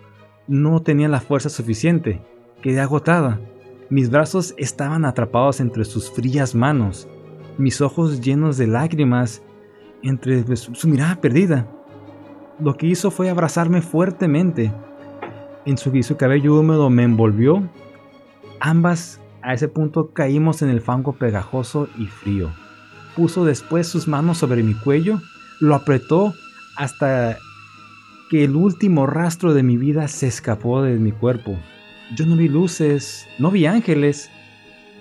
no 0.46 0.80
tenía 0.82 1.08
la 1.08 1.20
fuerza 1.20 1.48
suficiente. 1.48 2.20
Quedé 2.62 2.80
agotada. 2.80 3.40
Mis 3.90 4.10
brazos 4.10 4.54
estaban 4.56 5.04
atrapados 5.04 5.60
entre 5.60 5.84
sus 5.84 6.10
frías 6.10 6.54
manos, 6.54 7.06
mis 7.58 7.80
ojos 7.80 8.20
llenos 8.20 8.56
de 8.56 8.66
lágrimas, 8.66 9.42
entre 10.02 10.42
pues, 10.42 10.70
su 10.72 10.88
mirada 10.88 11.20
perdida. 11.20 11.68
Lo 12.58 12.76
que 12.76 12.86
hizo 12.86 13.10
fue 13.10 13.28
abrazarme 13.28 13.82
fuertemente. 13.82 14.72
En 15.64 15.78
su, 15.78 15.90
su 16.02 16.16
cabello 16.16 16.58
húmedo 16.58 16.90
me 16.90 17.02
envolvió. 17.02 17.68
Ambas 18.60 19.20
a 19.42 19.52
ese 19.52 19.68
punto 19.68 20.12
caímos 20.12 20.62
en 20.62 20.70
el 20.70 20.80
fango 20.80 21.12
pegajoso 21.12 21.88
y 21.98 22.06
frío. 22.06 22.50
Puso 23.14 23.44
después 23.44 23.86
sus 23.86 24.08
manos 24.08 24.38
sobre 24.38 24.62
mi 24.62 24.74
cuello, 24.74 25.20
lo 25.60 25.74
apretó 25.74 26.34
hasta 26.76 27.38
que 28.30 28.44
el 28.44 28.56
último 28.56 29.06
rastro 29.06 29.54
de 29.54 29.62
mi 29.62 29.76
vida 29.76 30.08
se 30.08 30.26
escapó 30.26 30.82
de 30.82 30.98
mi 30.98 31.12
cuerpo. 31.12 31.56
Yo 32.14 32.26
no 32.26 32.36
vi 32.36 32.48
luces, 32.48 33.26
no 33.38 33.50
vi 33.50 33.66
ángeles, 33.66 34.30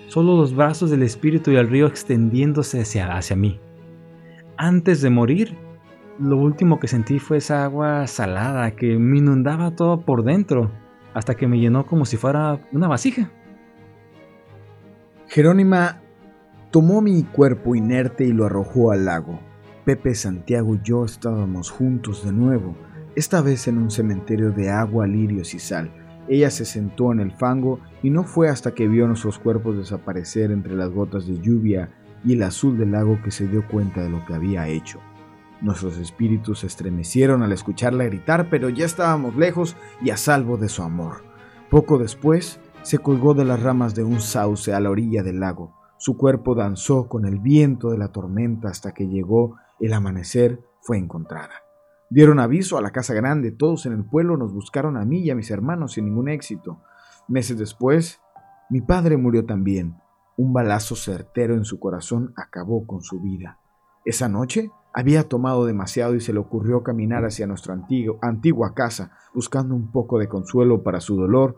solo 0.08 0.36
los 0.36 0.54
brazos 0.54 0.90
del 0.90 1.02
espíritu 1.02 1.50
y 1.50 1.56
el 1.56 1.68
río 1.68 1.86
extendiéndose 1.86 2.80
hacia, 2.80 3.16
hacia 3.16 3.36
mí. 3.36 3.60
Antes 4.56 5.00
de 5.02 5.10
morir, 5.10 5.56
lo 6.18 6.36
último 6.36 6.78
que 6.78 6.88
sentí 6.88 7.18
fue 7.18 7.38
esa 7.38 7.64
agua 7.64 8.06
salada 8.06 8.70
que 8.72 8.98
me 8.98 9.18
inundaba 9.18 9.74
todo 9.74 10.02
por 10.02 10.22
dentro, 10.22 10.70
hasta 11.12 11.34
que 11.34 11.46
me 11.46 11.58
llenó 11.58 11.86
como 11.86 12.04
si 12.04 12.16
fuera 12.16 12.60
una 12.72 12.88
vasija. 12.88 13.30
Jerónima 15.26 16.00
tomó 16.70 17.00
mi 17.00 17.22
cuerpo 17.22 17.74
inerte 17.74 18.24
y 18.24 18.32
lo 18.32 18.46
arrojó 18.46 18.92
al 18.92 19.06
lago. 19.06 19.40
Pepe, 19.84 20.14
Santiago 20.14 20.76
y 20.76 20.80
yo 20.82 21.04
estábamos 21.04 21.70
juntos 21.70 22.24
de 22.24 22.32
nuevo, 22.32 22.76
esta 23.16 23.40
vez 23.42 23.68
en 23.68 23.78
un 23.78 23.90
cementerio 23.90 24.50
de 24.50 24.70
agua, 24.70 25.06
lirios 25.06 25.54
y 25.54 25.58
sal. 25.58 25.90
Ella 26.28 26.50
se 26.50 26.64
sentó 26.64 27.12
en 27.12 27.20
el 27.20 27.32
fango 27.32 27.80
y 28.02 28.10
no 28.10 28.24
fue 28.24 28.48
hasta 28.48 28.72
que 28.72 28.88
vio 28.88 29.06
nuestros 29.06 29.38
cuerpos 29.38 29.76
desaparecer 29.76 30.50
entre 30.50 30.74
las 30.74 30.90
gotas 30.90 31.26
de 31.26 31.38
lluvia 31.40 31.90
y 32.24 32.32
el 32.32 32.42
azul 32.42 32.78
del 32.78 32.92
lago 32.92 33.20
que 33.22 33.30
se 33.30 33.46
dio 33.46 33.66
cuenta 33.68 34.02
de 34.02 34.08
lo 34.08 34.24
que 34.24 34.34
había 34.34 34.68
hecho. 34.68 35.00
Nuestros 35.60 35.98
espíritus 35.98 36.60
se 36.60 36.66
estremecieron 36.66 37.42
al 37.42 37.52
escucharla 37.52 38.04
gritar, 38.04 38.48
pero 38.50 38.68
ya 38.68 38.84
estábamos 38.84 39.36
lejos 39.36 39.76
y 40.02 40.10
a 40.10 40.16
salvo 40.16 40.56
de 40.56 40.68
su 40.68 40.82
amor. 40.82 41.24
Poco 41.70 41.98
después, 41.98 42.60
se 42.82 42.98
colgó 42.98 43.34
de 43.34 43.44
las 43.44 43.62
ramas 43.62 43.94
de 43.94 44.04
un 44.04 44.20
sauce 44.20 44.74
a 44.74 44.80
la 44.80 44.90
orilla 44.90 45.22
del 45.22 45.40
lago. 45.40 45.74
Su 45.96 46.16
cuerpo 46.18 46.54
danzó 46.54 47.08
con 47.08 47.24
el 47.24 47.38
viento 47.38 47.90
de 47.90 47.98
la 47.98 48.08
tormenta 48.08 48.68
hasta 48.68 48.92
que 48.92 49.08
llegó 49.08 49.56
el 49.80 49.92
amanecer 49.94 50.60
fue 50.82 50.98
encontrada. 50.98 51.63
Dieron 52.14 52.38
aviso 52.38 52.78
a 52.78 52.80
la 52.80 52.92
casa 52.92 53.12
grande, 53.12 53.50
todos 53.50 53.86
en 53.86 53.92
el 53.92 54.04
pueblo 54.04 54.36
nos 54.36 54.54
buscaron 54.54 54.96
a 54.96 55.04
mí 55.04 55.18
y 55.22 55.30
a 55.30 55.34
mis 55.34 55.50
hermanos 55.50 55.94
sin 55.94 56.04
ningún 56.04 56.28
éxito. 56.28 56.80
Meses 57.26 57.58
después, 57.58 58.20
mi 58.70 58.80
padre 58.80 59.16
murió 59.16 59.44
también. 59.44 59.96
Un 60.36 60.52
balazo 60.52 60.94
certero 60.94 61.54
en 61.54 61.64
su 61.64 61.80
corazón 61.80 62.32
acabó 62.36 62.86
con 62.86 63.02
su 63.02 63.18
vida. 63.20 63.58
Esa 64.04 64.28
noche 64.28 64.70
había 64.92 65.28
tomado 65.28 65.66
demasiado 65.66 66.14
y 66.14 66.20
se 66.20 66.32
le 66.32 66.38
ocurrió 66.38 66.84
caminar 66.84 67.24
hacia 67.24 67.48
nuestra 67.48 67.74
antigua 67.74 68.74
casa, 68.74 69.10
buscando 69.34 69.74
un 69.74 69.90
poco 69.90 70.20
de 70.20 70.28
consuelo 70.28 70.84
para 70.84 71.00
su 71.00 71.16
dolor. 71.16 71.56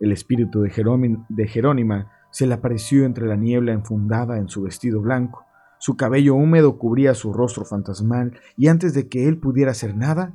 El 0.00 0.10
espíritu 0.10 0.62
de, 0.62 0.70
Jerónima 0.70 2.10
se 2.30 2.46
le 2.46 2.54
apareció 2.54 3.04
entre 3.04 3.26
la 3.26 3.36
niebla 3.36 3.72
enfundada 3.72 4.38
en 4.38 4.48
su 4.48 4.62
vestido 4.62 5.02
blanco. 5.02 5.44
Su 5.82 5.96
cabello 5.96 6.36
húmedo 6.36 6.78
cubría 6.78 7.12
su 7.12 7.32
rostro 7.32 7.64
fantasmal 7.64 8.38
y 8.56 8.68
antes 8.68 8.94
de 8.94 9.08
que 9.08 9.26
él 9.26 9.38
pudiera 9.38 9.72
hacer 9.72 9.96
nada, 9.96 10.32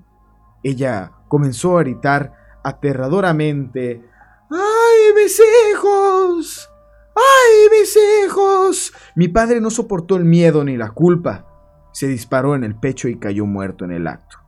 ella 0.61 1.13
comenzó 1.29 1.77
a 1.77 1.83
gritar 1.83 2.33
aterradoramente 2.65 4.03
¡Ay, 4.49 5.13
mis 5.15 5.41
hijos! 5.71 6.69
¡Ay, 7.15 7.79
mis 7.79 7.97
hijos! 8.25 8.93
Mi 9.15 9.29
padre 9.29 9.61
no 9.61 9.69
soportó 9.69 10.17
el 10.17 10.25
miedo 10.25 10.65
ni 10.65 10.75
la 10.75 10.91
culpa. 10.91 11.47
Se 11.93 12.07
disparó 12.07 12.53
en 12.53 12.65
el 12.65 12.75
pecho 12.77 13.07
y 13.07 13.17
cayó 13.17 13.45
muerto 13.45 13.85
en 13.85 13.93
el 13.93 14.07
acto. 14.07 14.39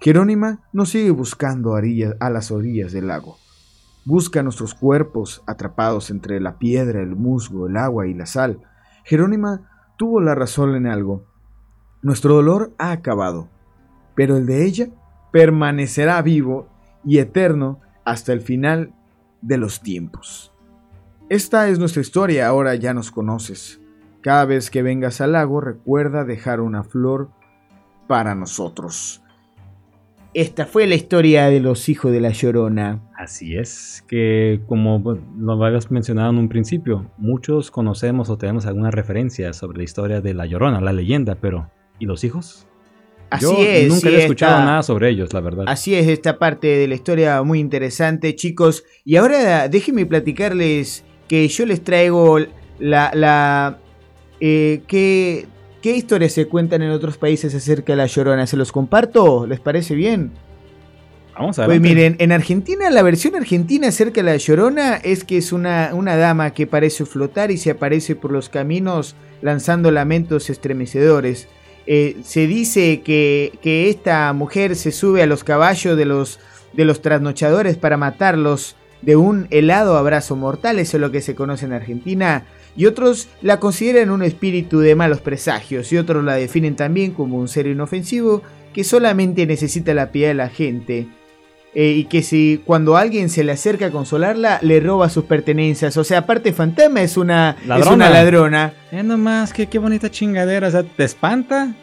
Jerónima 0.00 0.66
nos 0.72 0.88
sigue 0.88 1.10
buscando 1.10 1.76
a 1.76 2.30
las 2.30 2.50
orillas 2.50 2.92
del 2.92 3.08
lago. 3.08 3.36
Busca 4.06 4.42
nuestros 4.42 4.72
cuerpos 4.72 5.42
atrapados 5.46 6.08
entre 6.08 6.40
la 6.40 6.58
piedra, 6.58 7.02
el 7.02 7.16
musgo, 7.16 7.66
el 7.66 7.76
agua 7.76 8.06
y 8.06 8.14
la 8.14 8.24
sal. 8.24 8.62
Jerónima 9.04 9.74
tuvo 9.98 10.22
la 10.22 10.34
razón 10.34 10.74
en 10.76 10.86
algo. 10.86 11.24
Nuestro 12.00 12.34
dolor 12.34 12.72
ha 12.78 12.92
acabado, 12.92 13.48
pero 14.14 14.38
el 14.38 14.46
de 14.46 14.64
ella 14.64 14.88
permanecerá 15.32 16.22
vivo 16.22 16.68
y 17.04 17.18
eterno 17.18 17.80
hasta 18.04 18.32
el 18.32 18.40
final 18.40 18.94
de 19.42 19.58
los 19.58 19.82
tiempos. 19.82 20.52
Esta 21.28 21.68
es 21.68 21.78
nuestra 21.78 22.00
historia, 22.00 22.48
ahora 22.48 22.74
ya 22.76 22.94
nos 22.94 23.10
conoces. 23.10 23.80
Cada 24.22 24.46
vez 24.46 24.70
que 24.70 24.82
vengas 24.82 25.20
al 25.20 25.32
lago, 25.32 25.60
recuerda 25.60 26.24
dejar 26.24 26.60
una 26.60 26.84
flor 26.84 27.28
para 28.06 28.34
nosotros. 28.34 29.22
Esta 30.34 30.66
fue 30.66 30.86
la 30.86 30.94
historia 30.94 31.46
de 31.48 31.58
los 31.58 31.88
hijos 31.88 32.12
de 32.12 32.20
la 32.20 32.30
Llorona. 32.30 33.00
Así 33.16 33.56
es, 33.56 34.04
que 34.06 34.60
como 34.66 35.02
lo 35.38 35.64
habías 35.64 35.90
mencionado 35.90 36.30
en 36.30 36.38
un 36.38 36.48
principio, 36.48 37.10
muchos 37.16 37.70
conocemos 37.70 38.28
o 38.30 38.36
tenemos 38.36 38.66
alguna 38.66 38.90
referencia 38.90 39.52
sobre 39.52 39.78
la 39.78 39.84
historia 39.84 40.20
de 40.20 40.34
la 40.34 40.46
Llorona, 40.46 40.80
la 40.80 40.92
leyenda, 40.92 41.34
pero 41.34 41.70
¿y 41.98 42.04
los 42.06 42.24
hijos? 42.24 42.66
Así 43.30 43.44
Yo 43.44 43.56
es, 43.58 43.88
nunca 43.88 44.00
sí, 44.00 44.06
había 44.08 44.18
escuchado 44.20 44.52
esta- 44.52 44.64
nada 44.64 44.82
sobre 44.82 45.10
ellos, 45.10 45.32
la 45.32 45.40
verdad. 45.40 45.64
Así 45.66 45.94
es, 45.94 46.06
esta 46.06 46.38
parte 46.38 46.66
de 46.66 46.88
la 46.88 46.94
historia 46.94 47.42
muy 47.42 47.58
interesante, 47.58 48.34
chicos. 48.34 48.84
Y 49.04 49.16
ahora 49.16 49.68
déjenme 49.68 50.06
platicarles 50.06 51.04
que 51.26 51.46
yo 51.48 51.66
les 51.66 51.82
traigo 51.82 52.38
la... 52.78 53.10
la 53.14 53.78
eh, 54.40 54.82
¿qué, 54.86 55.46
¿Qué 55.82 55.94
historias 55.94 56.32
se 56.32 56.46
cuentan 56.46 56.82
en 56.82 56.90
otros 56.90 57.18
países 57.18 57.54
acerca 57.54 57.92
de 57.92 57.96
la 57.98 58.06
Llorona? 58.06 58.46
¿Se 58.46 58.56
los 58.56 58.72
comparto? 58.72 59.46
¿Les 59.46 59.60
parece 59.60 59.94
bien? 59.94 60.32
Vamos 61.34 61.58
a 61.60 61.66
Pues 61.66 61.80
miren, 61.80 62.16
en 62.18 62.32
Argentina, 62.32 62.90
la 62.90 63.02
versión 63.02 63.36
argentina 63.36 63.88
acerca 63.88 64.22
de 64.22 64.30
la 64.30 64.36
Llorona 64.36 64.96
es 64.96 65.22
que 65.22 65.36
es 65.36 65.52
una, 65.52 65.90
una 65.92 66.16
dama 66.16 66.52
que 66.52 66.66
parece 66.66 67.06
flotar 67.06 67.52
y 67.52 67.58
se 67.58 67.70
aparece 67.70 68.16
por 68.16 68.32
los 68.32 68.48
caminos 68.48 69.14
lanzando 69.40 69.92
lamentos 69.92 70.50
estremecedores. 70.50 71.46
Eh, 71.86 72.16
se 72.24 72.48
dice 72.48 73.02
que, 73.02 73.52
que 73.62 73.88
esta 73.88 74.32
mujer 74.32 74.74
se 74.74 74.90
sube 74.90 75.22
a 75.22 75.26
los 75.26 75.44
caballos 75.44 75.96
de 75.96 76.06
los, 76.06 76.40
de 76.72 76.84
los 76.84 77.02
trasnochadores 77.02 77.76
para 77.76 77.96
matarlos 77.96 78.74
de 79.00 79.14
un 79.14 79.46
helado 79.50 79.96
abrazo 79.96 80.34
mortal, 80.34 80.80
eso 80.80 80.96
es 80.96 81.00
lo 81.00 81.12
que 81.12 81.20
se 81.20 81.36
conoce 81.36 81.66
en 81.66 81.72
Argentina. 81.72 82.46
Y 82.76 82.86
otros 82.86 83.28
la 83.42 83.58
consideran 83.60 84.10
un 84.10 84.22
espíritu 84.22 84.80
de 84.80 84.94
malos 84.94 85.20
presagios, 85.20 85.92
y 85.92 85.96
otros 85.96 86.24
la 86.24 86.34
definen 86.34 86.76
también 86.76 87.12
como 87.12 87.38
un 87.38 87.48
ser 87.48 87.66
inofensivo 87.66 88.42
que 88.72 88.84
solamente 88.84 89.46
necesita 89.46 89.94
la 89.94 90.12
piedad 90.12 90.28
de 90.28 90.34
la 90.34 90.48
gente. 90.48 91.08
Eh, 91.74 91.90
y 91.90 92.04
que 92.04 92.22
si 92.22 92.62
cuando 92.64 92.96
alguien 92.96 93.28
se 93.28 93.44
le 93.44 93.52
acerca 93.52 93.86
a 93.86 93.90
consolarla, 93.90 94.58
le 94.62 94.80
roba 94.80 95.08
sus 95.10 95.24
pertenencias. 95.24 95.96
O 95.96 96.04
sea, 96.04 96.18
aparte 96.18 96.52
fantasma 96.52 97.02
es 97.02 97.16
una 97.16 97.56
es 97.60 97.66
Ladrona. 97.66 97.94
una 97.94 98.10
ladrona. 98.10 98.72
Eh, 98.90 99.02
nomás, 99.02 99.52
qué, 99.52 99.66
qué 99.66 99.78
bonita 99.78 100.10
chingadera. 100.10 100.68
O 100.68 100.70
sea, 100.70 100.82
te 100.82 101.04
espanta, 101.04 101.74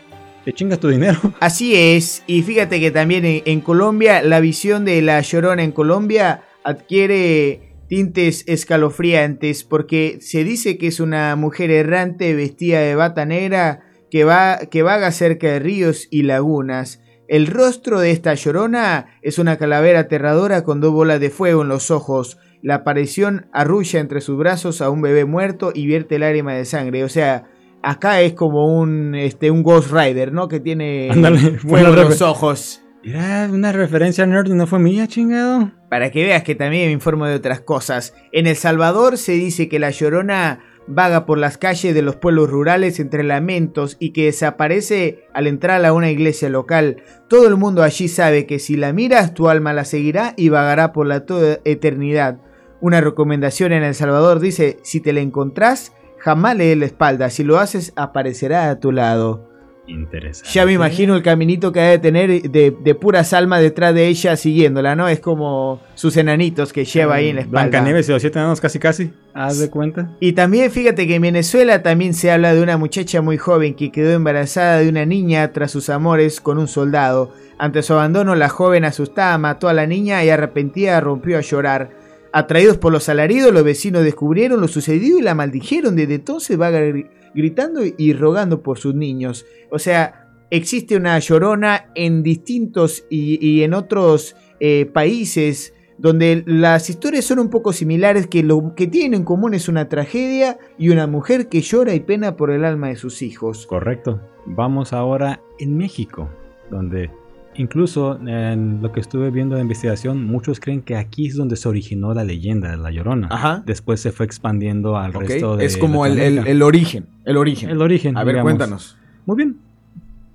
te 0.43 0.53
chingas 0.53 0.79
tu 0.79 0.89
dinero. 0.89 1.19
Así 1.39 1.75
es, 1.75 2.23
y 2.25 2.41
fíjate 2.41 2.79
que 2.79 2.91
también 2.91 3.25
en, 3.25 3.43
en 3.45 3.61
Colombia 3.61 4.21
la 4.23 4.39
visión 4.39 4.85
de 4.85 5.01
la 5.01 5.21
llorona 5.21 5.63
en 5.63 5.71
Colombia 5.71 6.41
adquiere 6.63 7.74
tintes 7.87 8.43
escalofriantes 8.47 9.63
porque 9.63 10.17
se 10.21 10.43
dice 10.43 10.77
que 10.77 10.87
es 10.87 10.99
una 10.99 11.35
mujer 11.35 11.71
errante 11.71 12.33
vestida 12.35 12.79
de 12.79 12.95
bata 12.95 13.25
negra 13.25 13.81
que, 14.09 14.23
va, 14.23 14.59
que 14.69 14.83
vaga 14.83 15.11
cerca 15.11 15.47
de 15.47 15.59
ríos 15.59 16.07
y 16.11 16.23
lagunas. 16.23 17.01
El 17.27 17.47
rostro 17.47 17.99
de 17.99 18.11
esta 18.11 18.33
llorona 18.35 19.07
es 19.21 19.39
una 19.39 19.57
calavera 19.57 20.01
aterradora 20.01 20.63
con 20.63 20.79
dos 20.79 20.93
bolas 20.93 21.19
de 21.19 21.29
fuego 21.31 21.63
en 21.63 21.69
los 21.69 21.89
ojos. 21.89 22.37
La 22.61 22.75
aparición 22.75 23.47
arrulla 23.51 23.99
entre 23.99 24.21
sus 24.21 24.37
brazos 24.37 24.81
a 24.81 24.89
un 24.89 25.01
bebé 25.01 25.25
muerto 25.25 25.71
y 25.73 25.85
vierte 25.87 26.19
lágrima 26.19 26.53
de 26.53 26.65
sangre. 26.65 27.03
O 27.03 27.09
sea, 27.09 27.45
acá 27.81 28.21
es 28.21 28.33
como 28.33 28.75
un, 28.79 29.15
este, 29.15 29.51
un 29.51 29.63
Ghost 29.63 29.91
Rider, 29.91 30.33
¿no? 30.33 30.47
Que 30.47 30.59
tiene 30.59 31.09
Ándale, 31.11 31.57
fuego 31.59 31.89
en 31.89 31.95
los 31.95 32.21
ojos. 32.21 32.81
Era 33.03 33.47
una 33.51 33.71
referencia 33.71 34.25
nerd 34.25 34.47
y 34.47 34.53
no 34.53 34.65
fue 34.65 34.79
mía, 34.79 35.07
chingado. 35.07 35.71
Para 35.95 36.11
que 36.11 36.25
veas 36.25 36.43
que 36.43 36.55
también 36.55 36.87
me 36.87 36.91
informo 36.91 37.25
de 37.25 37.35
otras 37.35 37.61
cosas. 37.61 38.13
En 38.33 38.47
El 38.47 38.57
Salvador 38.57 39.17
se 39.17 39.31
dice 39.31 39.69
que 39.69 39.79
la 39.79 39.91
llorona 39.91 40.59
vaga 40.87 41.25
por 41.25 41.37
las 41.37 41.57
calles 41.57 41.95
de 41.95 42.01
los 42.01 42.17
pueblos 42.17 42.49
rurales 42.49 42.99
entre 42.99 43.23
lamentos 43.23 43.95
y 43.97 44.11
que 44.11 44.25
desaparece 44.25 45.23
al 45.33 45.47
entrar 45.47 45.85
a 45.85 45.93
una 45.93 46.11
iglesia 46.11 46.49
local. 46.49 47.01
Todo 47.29 47.47
el 47.47 47.55
mundo 47.55 47.81
allí 47.81 48.09
sabe 48.09 48.45
que 48.45 48.59
si 48.59 48.75
la 48.75 48.91
miras 48.91 49.33
tu 49.33 49.47
alma 49.47 49.71
la 49.71 49.85
seguirá 49.85 50.33
y 50.35 50.49
vagará 50.49 50.91
por 50.91 51.07
la 51.07 51.25
toda 51.25 51.59
eternidad. 51.63 52.41
Una 52.81 52.99
recomendación 52.99 53.71
en 53.71 53.83
El 53.83 53.95
Salvador 53.95 54.41
dice, 54.41 54.79
si 54.83 54.99
te 54.99 55.13
la 55.13 55.21
encontrás, 55.21 55.93
jamás 56.17 56.57
le 56.57 56.65
des 56.65 56.77
la 56.77 56.87
espalda, 56.87 57.29
si 57.29 57.45
lo 57.45 57.57
haces 57.57 57.93
aparecerá 57.95 58.69
a 58.69 58.81
tu 58.81 58.91
lado. 58.91 59.54
Interesante. 59.87 60.49
Ya 60.51 60.65
me 60.65 60.73
imagino 60.73 61.15
el 61.15 61.21
caminito 61.21 61.71
que 61.71 61.79
ha 61.79 61.89
de 61.89 61.99
tener 61.99 62.41
de, 62.49 62.71
de 62.71 62.95
puras 62.95 63.33
almas 63.33 63.61
detrás 63.61 63.93
de 63.93 64.07
ella 64.07 64.35
siguiéndola, 64.35 64.95
¿no? 64.95 65.07
Es 65.07 65.19
como 65.19 65.79
sus 65.93 66.17
enanitos 66.17 66.73
que 66.73 66.85
lleva 66.85 67.15
ahí 67.15 67.29
en 67.29 67.35
la 67.35 67.41
espalda. 67.43 67.69
Blancanieves 67.69 68.09
y 68.09 68.11
los 68.11 68.21
siete 68.21 68.39
enanos 68.39 68.59
casi 68.59 68.79
casi. 68.79 69.11
Haz 69.33 69.59
de 69.59 69.69
cuenta. 69.69 70.09
Y 70.19 70.33
también 70.33 70.71
fíjate 70.71 71.05
que 71.07 71.15
en 71.15 71.21
Venezuela 71.21 71.83
también 71.83 72.13
se 72.15 72.31
habla 72.31 72.53
de 72.55 72.63
una 72.63 72.77
muchacha 72.77 73.21
muy 73.21 73.37
joven 73.37 73.75
que 73.75 73.91
quedó 73.91 74.11
embarazada 74.13 74.79
de 74.79 74.89
una 74.89 75.05
niña 75.05 75.51
tras 75.53 75.71
sus 75.71 75.89
amores 75.89 76.41
con 76.41 76.57
un 76.57 76.67
soldado. 76.67 77.31
Ante 77.59 77.83
su 77.83 77.93
abandono, 77.93 78.35
la 78.35 78.49
joven 78.49 78.85
asustada 78.85 79.37
mató 79.37 79.69
a 79.69 79.73
la 79.73 79.85
niña 79.85 80.23
y 80.25 80.29
arrepentida 80.29 80.99
rompió 80.99 81.37
a 81.37 81.41
llorar. 81.41 81.91
Atraídos 82.33 82.77
por 82.77 82.91
los 82.91 83.07
alaridos, 83.07 83.53
los 83.53 83.63
vecinos 83.63 84.03
descubrieron 84.03 84.59
lo 84.59 84.67
sucedido 84.67 85.19
y 85.19 85.21
la 85.21 85.35
maldijeron. 85.35 85.95
Desde 85.95 86.15
entonces 86.15 86.59
va 86.59 86.69
gri- 86.71 87.07
gritando 87.35 87.81
y 87.85 88.13
rogando 88.13 88.63
por 88.63 88.79
sus 88.79 88.95
niños. 88.95 89.45
O 89.69 89.77
sea, 89.77 90.29
existe 90.49 90.95
una 90.95 91.19
llorona 91.19 91.91
en 91.95 92.23
distintos 92.23 93.05
y, 93.09 93.61
en 93.61 93.73
otros 93.73 94.35
eh, 94.59 94.85
países 94.85 95.73
donde 95.97 96.43
las 96.45 96.89
historias 96.89 97.25
son 97.25 97.39
un 97.39 97.49
poco 97.49 97.71
similares, 97.71 98.27
que 98.27 98.43
lo 98.43 98.75
que 98.75 98.87
tienen 98.87 99.21
en 99.21 99.25
común 99.25 99.53
es 99.53 99.69
una 99.69 99.87
tragedia 99.87 100.57
y 100.77 100.89
una 100.89 101.07
mujer 101.07 101.47
que 101.47 101.61
llora 101.61 101.93
y 101.93 102.01
pena 102.01 102.35
por 102.35 102.51
el 102.51 102.65
alma 102.65 102.89
de 102.89 102.95
sus 102.95 103.21
hijos. 103.21 103.65
Correcto. 103.65 104.19
Vamos 104.45 104.93
ahora 104.93 105.41
en 105.57 105.77
México, 105.77 106.29
donde 106.69 107.11
incluso 107.57 108.19
en 108.27 108.81
lo 108.81 108.91
que 108.91 108.99
estuve 108.99 109.31
viendo 109.31 109.55
de 109.55 109.61
investigación, 109.61 110.25
muchos 110.25 110.59
creen 110.59 110.81
que 110.81 110.95
aquí 110.95 111.27
es 111.27 111.35
donde 111.35 111.55
se 111.55 111.67
originó 111.67 112.13
la 112.13 112.23
leyenda 112.23 112.71
de 112.71 112.77
la 112.77 112.91
Llorona. 112.91 113.27
Ajá. 113.31 113.63
Después 113.65 113.99
se 114.01 114.11
fue 114.11 114.25
expandiendo 114.25 114.97
al 114.97 115.13
resto 115.13 115.57
de 115.57 115.65
Es 115.65 115.77
como 115.77 116.05
el, 116.05 116.19
el- 116.19 116.47
el 116.47 116.61
origen. 116.61 117.07
El 117.25 117.37
origen. 117.37 117.69
El 117.69 117.81
origen. 117.81 118.17
A 118.17 118.23
ver, 118.23 118.35
digamos. 118.35 118.51
cuéntanos. 118.51 118.97
Muy 119.25 119.37
bien. 119.37 119.57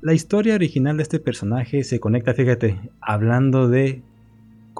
La 0.02 0.14
historia 0.14 0.54
original 0.54 0.96
de 0.96 1.02
este 1.02 1.18
personaje 1.20 1.84
se 1.84 2.00
conecta, 2.00 2.32
fíjate, 2.32 2.78
hablando 3.02 3.68
de 3.68 4.02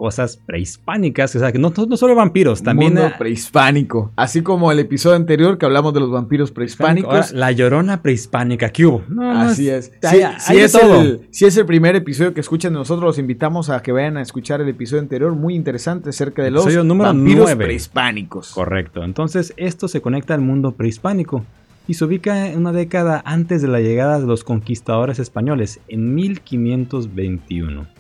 cosas 0.01 0.39
prehispánicas, 0.47 1.37
o 1.37 1.41
sea, 1.41 1.53
que 1.53 1.59
no, 1.59 1.75
no 1.77 1.97
solo 1.99 2.15
vampiros, 2.15 2.63
también 2.63 2.95
Mundo 2.95 3.11
ah, 3.13 3.19
prehispánico. 3.19 4.11
Así 4.17 4.41
como 4.41 4.73
el 4.73 4.79
episodio 4.79 5.15
anterior 5.15 5.59
que 5.59 5.67
hablamos 5.67 5.93
de 5.93 6.01
los 6.01 6.11
vampiros 6.11 6.53
prehispánicos. 6.53 7.13
Ahora, 7.13 7.29
la 7.35 7.53
llorona 7.53 8.01
prehispánica, 8.01 8.71
¿qué 8.71 8.87
hubo? 8.87 9.03
No, 9.09 9.35
no, 9.35 9.41
Así 9.43 9.69
es. 9.69 9.93
Si, 10.01 10.57
es 10.57 10.73
todo. 10.73 11.03
el, 11.03 11.29
si 11.31 11.45
es 11.45 11.55
el 11.59 11.67
primer 11.67 11.97
episodio 11.97 12.33
que 12.33 12.41
escuchan, 12.41 12.73
nosotros 12.73 13.05
los 13.05 13.19
invitamos 13.19 13.69
a 13.69 13.83
que 13.83 13.93
vayan 13.93 14.17
a 14.17 14.23
escuchar 14.23 14.63
el 14.63 14.71
episodio 14.71 15.03
anterior, 15.03 15.35
muy 15.35 15.55
interesante 15.55 16.09
acerca 16.09 16.43
de 16.43 16.51
los 16.51 16.65
Episodio 16.65 16.83
número 16.83 17.11
vampiros 17.11 17.55
prehispánicos. 17.55 18.53
Correcto. 18.53 19.05
Entonces, 19.05 19.53
esto 19.59 19.87
se 19.87 20.01
conecta 20.01 20.33
al 20.33 20.41
mundo 20.41 20.73
prehispánico 20.73 21.45
y 21.87 21.93
se 21.93 22.07
ubica 22.07 22.49
en 22.49 22.57
una 22.57 22.73
década 22.73 23.21
antes 23.27 23.61
de 23.61 23.69
la 23.69 23.81
llegada 23.81 24.19
de 24.19 24.27
los 24.27 24.45
conquistadores 24.45 25.19
españoles, 25.19 25.79
en 25.89 26.15
1521. 26.15 28.00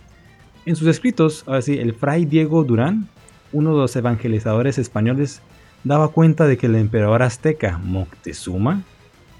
En 0.66 0.76
sus 0.76 0.88
escritos, 0.88 1.44
ahora 1.46 1.62
sí, 1.62 1.78
el 1.78 1.94
fray 1.94 2.26
Diego 2.26 2.64
Durán, 2.64 3.08
uno 3.52 3.70
de 3.70 3.78
los 3.78 3.96
evangelizadores 3.96 4.76
españoles, 4.78 5.40
daba 5.84 6.08
cuenta 6.08 6.46
de 6.46 6.58
que 6.58 6.66
el 6.66 6.74
emperador 6.74 7.22
azteca 7.22 7.78
Moctezuma 7.78 8.82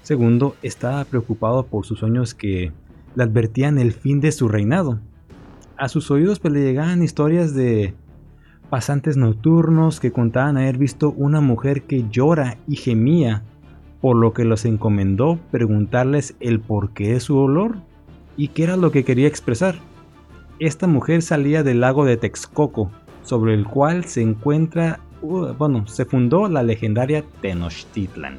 II 0.09 0.53
estaba 0.63 1.05
preocupado 1.05 1.67
por 1.67 1.85
sus 1.85 1.99
sueños 1.99 2.33
que 2.33 2.71
le 3.15 3.23
advertían 3.23 3.77
el 3.77 3.91
fin 3.91 4.19
de 4.19 4.31
su 4.31 4.47
reinado. 4.47 4.99
A 5.77 5.89
sus 5.89 6.09
oídos 6.09 6.39
pues, 6.39 6.53
le 6.53 6.61
llegaban 6.61 7.03
historias 7.03 7.53
de 7.53 7.93
pasantes 8.71 9.15
nocturnos 9.15 9.99
que 9.99 10.11
contaban 10.11 10.57
haber 10.57 10.79
visto 10.79 11.11
una 11.11 11.39
mujer 11.39 11.83
que 11.83 12.05
llora 12.09 12.57
y 12.67 12.77
gemía, 12.77 13.43
por 14.01 14.15
lo 14.15 14.33
que 14.33 14.43
los 14.43 14.65
encomendó 14.65 15.39
preguntarles 15.51 16.35
el 16.39 16.59
porqué 16.59 17.13
de 17.13 17.19
su 17.19 17.35
dolor 17.35 17.77
y 18.37 18.47
qué 18.47 18.63
era 18.63 18.75
lo 18.75 18.91
que 18.91 19.03
quería 19.03 19.27
expresar. 19.27 19.75
Esta 20.61 20.85
mujer 20.85 21.23
salía 21.23 21.63
del 21.63 21.81
lago 21.81 22.05
de 22.05 22.17
Texcoco, 22.17 22.91
sobre 23.23 23.55
el 23.55 23.65
cual 23.65 24.05
se 24.05 24.21
encuentra, 24.21 24.99
uh, 25.23 25.53
bueno, 25.57 25.87
se 25.87 26.05
fundó 26.05 26.47
la 26.47 26.61
legendaria 26.61 27.25
Tenochtitlan. 27.41 28.37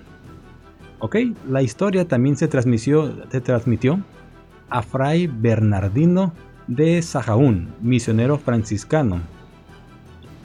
Ok, 1.00 1.16
la 1.50 1.62
historia 1.62 2.06
también 2.06 2.36
se 2.36 2.48
se 2.48 3.40
transmitió 3.40 4.04
a 4.70 4.82
Fray 4.82 5.26
Bernardino 5.26 6.32
de 6.68 7.02
Sajaún, 7.02 7.74
misionero 7.80 8.38
franciscano, 8.38 9.20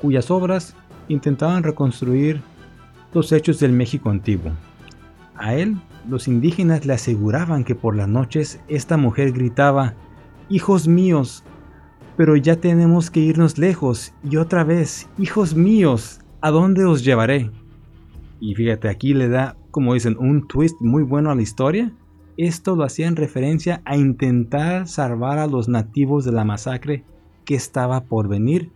cuyas 0.01 0.31
obras 0.31 0.75
intentaban 1.09 1.61
reconstruir 1.61 2.41
los 3.13 3.31
hechos 3.31 3.59
del 3.59 3.73
México 3.73 4.09
antiguo. 4.09 4.51
A 5.35 5.53
él, 5.53 5.77
los 6.09 6.27
indígenas 6.27 6.87
le 6.87 6.93
aseguraban 6.93 7.63
que 7.63 7.75
por 7.75 7.95
las 7.95 8.07
noches 8.07 8.61
esta 8.67 8.97
mujer 8.97 9.31
gritaba, 9.31 9.93
Hijos 10.49 10.87
míos, 10.87 11.43
pero 12.17 12.35
ya 12.35 12.55
tenemos 12.55 13.11
que 13.11 13.19
irnos 13.19 13.57
lejos, 13.59 14.11
y 14.29 14.37
otra 14.37 14.63
vez, 14.63 15.07
Hijos 15.19 15.55
míos, 15.55 16.19
¿a 16.41 16.49
dónde 16.49 16.83
os 16.83 17.05
llevaré? 17.05 17.51
Y 18.39 18.55
fíjate, 18.55 18.89
aquí 18.89 19.13
le 19.13 19.29
da, 19.29 19.55
como 19.71 19.93
dicen, 19.93 20.17
un 20.19 20.47
twist 20.47 20.75
muy 20.81 21.03
bueno 21.03 21.29
a 21.29 21.35
la 21.35 21.43
historia. 21.43 21.93
Esto 22.35 22.75
lo 22.75 22.83
hacía 22.83 23.07
en 23.07 23.15
referencia 23.15 23.81
a 23.85 23.97
intentar 23.97 24.87
salvar 24.87 25.39
a 25.39 25.47
los 25.47 25.69
nativos 25.69 26.25
de 26.25 26.31
la 26.31 26.43
masacre 26.43 27.03
que 27.45 27.55
estaba 27.55 28.01
por 28.01 28.27
venir 28.27 28.71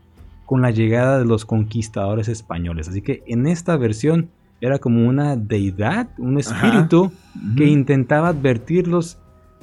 con 0.45 0.61
la 0.61 0.71
llegada 0.71 1.19
de 1.19 1.25
los 1.25 1.45
conquistadores 1.45 2.27
españoles. 2.27 2.89
Así 2.89 3.01
que 3.01 3.23
en 3.27 3.47
esta 3.47 3.77
versión 3.77 4.29
era 4.61 4.79
como 4.79 5.07
una 5.07 5.35
deidad, 5.35 6.09
un 6.17 6.37
espíritu 6.39 7.11
que 7.55 7.65
intentaba 7.65 8.29
advertirlos, 8.29 9.17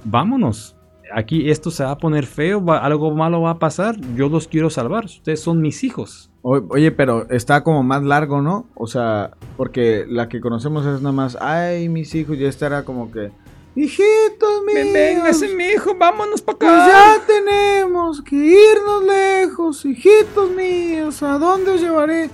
vámonos, 0.05 0.78
aquí 1.14 1.50
esto 1.50 1.70
se 1.70 1.84
va 1.84 1.92
a 1.92 1.98
poner 1.98 2.26
feo, 2.26 2.64
va- 2.64 2.78
algo 2.78 3.11
malo 3.14 3.42
va 3.42 3.50
a 3.52 3.59
pasar, 3.59 3.96
yo 4.16 4.28
los 4.28 4.48
quiero 4.48 4.70
salvar, 4.70 5.04
ustedes 5.06 5.40
son 5.40 5.61
mis 5.61 5.84
hijos. 5.84 6.30
O- 6.42 6.62
Oye, 6.70 6.90
pero 6.92 7.28
está 7.30 7.62
como 7.64 7.82
más 7.82 8.02
largo, 8.02 8.40
¿no? 8.42 8.66
O 8.74 8.86
sea, 8.86 9.30
porque 9.56 10.04
la 10.09 10.28
que 10.28 10.40
conocemos 10.40 10.86
es 10.86 11.00
nada 11.02 11.12
más, 11.12 11.36
ay, 11.40 11.88
mis 11.88 12.14
hijos, 12.14 12.38
ya 12.38 12.48
estará 12.48 12.84
como 12.84 13.11
que, 13.11 13.30
hijitos 13.76 14.62
míos, 14.66 15.44
mi 15.56 15.64
hijo, 15.64 15.94
vámonos 15.98 16.42
para 16.42 16.59
pues 16.59 16.70
ya 16.70 17.16
tenemos 17.26 18.22
que 18.22 18.36
irnos 18.36 19.04
lejos, 19.04 19.84
hijitos 19.84 20.50
míos, 20.50 21.22
¿a 21.22 21.38
dónde 21.38 21.72
os 21.72 21.80
llevaré? 21.80 22.30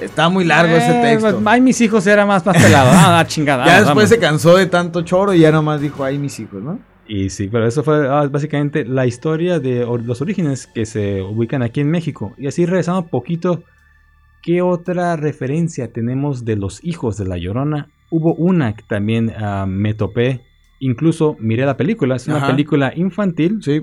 Está 0.00 0.28
muy 0.28 0.44
largo 0.44 0.74
ese 0.76 0.92
texto. 1.00 1.40
Ay, 1.46 1.60
mis 1.62 1.80
hijos 1.80 2.06
era 2.06 2.26
más, 2.26 2.44
más 2.44 2.62
pelado. 2.62 2.90
Ah, 2.92 3.24
chingada. 3.26 3.64
ya 3.64 3.72
vamos, 3.72 3.86
después 3.86 3.96
vamos. 3.96 4.08
se 4.10 4.18
cansó 4.18 4.56
de 4.56 4.66
tanto 4.66 5.00
choro 5.02 5.32
y 5.32 5.40
ya 5.40 5.50
nomás 5.50 5.80
dijo, 5.80 6.04
ay, 6.04 6.18
mis 6.18 6.38
hijos, 6.38 6.62
¿no? 6.62 6.78
Y 7.08 7.30
sí, 7.30 7.48
pero 7.48 7.66
eso 7.66 7.82
fue 7.84 8.08
ah, 8.08 8.26
básicamente 8.28 8.84
la 8.84 9.06
historia 9.06 9.60
de 9.60 9.86
los 10.04 10.20
orígenes 10.20 10.66
que 10.66 10.86
se 10.86 11.22
ubican 11.22 11.62
aquí 11.62 11.80
en 11.80 11.90
México. 11.90 12.34
Y 12.36 12.46
así 12.48 12.66
regresando 12.66 13.02
un 13.02 13.08
poquito, 13.08 13.62
¿qué 14.42 14.60
otra 14.62 15.16
referencia 15.16 15.92
tenemos 15.92 16.44
de 16.44 16.56
los 16.56 16.82
hijos 16.84 17.16
de 17.16 17.26
La 17.26 17.36
Llorona? 17.38 17.88
Hubo 18.10 18.34
una 18.34 18.74
que 18.74 18.82
también 18.82 19.32
ah, 19.36 19.66
me 19.68 19.94
topé, 19.94 20.42
incluso 20.80 21.36
miré 21.40 21.64
la 21.64 21.76
película, 21.76 22.16
es 22.16 22.26
una 22.26 22.38
Ajá. 22.38 22.48
película 22.48 22.92
infantil 22.96 23.58
Sí. 23.62 23.82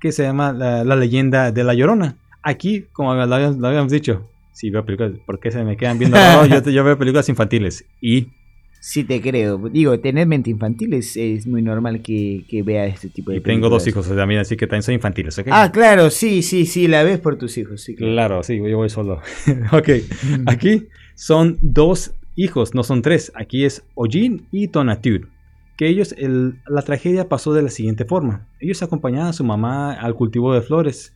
que 0.00 0.10
se 0.12 0.24
llama 0.24 0.52
La, 0.52 0.82
La 0.84 0.96
leyenda 0.96 1.52
de 1.52 1.62
La 1.64 1.74
Llorona. 1.74 2.16
Aquí, 2.42 2.86
como 2.92 3.14
lo 3.14 3.22
habíamos, 3.34 3.58
lo 3.58 3.68
habíamos 3.68 3.92
dicho, 3.92 4.28
si 4.52 4.70
veo 4.70 4.84
películas, 4.84 5.12
¿por 5.26 5.38
qué 5.38 5.50
se 5.50 5.62
me 5.62 5.76
quedan 5.76 5.98
viendo? 5.98 6.16
raro? 6.18 6.46
yo, 6.46 6.60
yo 6.70 6.82
veo 6.84 6.98
películas 6.98 7.28
infantiles 7.28 7.84
y 8.00 8.28
Sí 8.82 9.04
te 9.04 9.20
creo. 9.20 9.58
Digo, 9.68 10.00
tener 10.00 10.26
mente 10.26 10.48
infantil 10.50 10.94
es, 10.94 11.14
es 11.16 11.46
muy 11.46 11.60
normal 11.60 12.00
que, 12.00 12.44
que 12.48 12.62
vea 12.62 12.86
este 12.86 13.10
tipo 13.10 13.30
de 13.30 13.36
y 13.36 13.40
tengo 13.42 13.68
dos 13.68 13.86
hijos 13.86 14.08
también, 14.08 14.40
así 14.40 14.56
que 14.56 14.66
también 14.66 14.82
son 14.82 14.94
infantiles, 14.94 15.38
¿ok? 15.38 15.48
Ah, 15.50 15.70
claro, 15.70 16.08
sí, 16.08 16.42
sí, 16.42 16.64
sí, 16.64 16.88
la 16.88 17.02
ves 17.02 17.18
por 17.18 17.36
tus 17.36 17.58
hijos, 17.58 17.82
sí. 17.82 17.94
claro. 17.94 18.12
Claro, 18.14 18.42
sí, 18.42 18.56
yo 18.56 18.76
voy 18.78 18.88
solo. 18.88 19.20
ok, 19.72 19.88
aquí 20.46 20.88
son 21.14 21.58
dos 21.60 22.12
hijos, 22.36 22.74
no 22.74 22.82
son 22.82 23.02
tres. 23.02 23.30
Aquí 23.34 23.64
es 23.66 23.84
Ojin 23.94 24.46
y 24.50 24.68
Tonatur. 24.68 25.28
Que 25.76 25.88
ellos, 25.88 26.14
el- 26.18 26.54
la 26.66 26.82
tragedia 26.82 27.28
pasó 27.28 27.52
de 27.52 27.62
la 27.62 27.70
siguiente 27.70 28.04
forma. 28.06 28.46
Ellos 28.60 28.82
acompañaban 28.82 29.28
a 29.28 29.32
su 29.34 29.44
mamá 29.44 29.92
al 29.92 30.14
cultivo 30.14 30.54
de 30.54 30.62
flores 30.62 31.12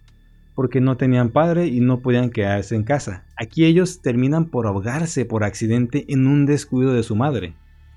porque 0.54 0.80
no 0.80 0.96
tenían 0.96 1.30
padre 1.30 1.66
y 1.66 1.80
no 1.80 2.00
podían 2.00 2.30
quedarse 2.30 2.76
en 2.76 2.84
casa. 2.84 3.24
Aquí 3.36 3.64
ellos 3.64 4.00
terminan 4.00 4.46
por 4.46 4.66
ahogarse 4.66 5.24
por 5.24 5.44
accidente 5.44 6.04
en 6.08 6.26
un 6.26 6.46
descuido 6.46 6.92
de 6.92 7.02
su 7.02 7.16
madre. 7.16 7.54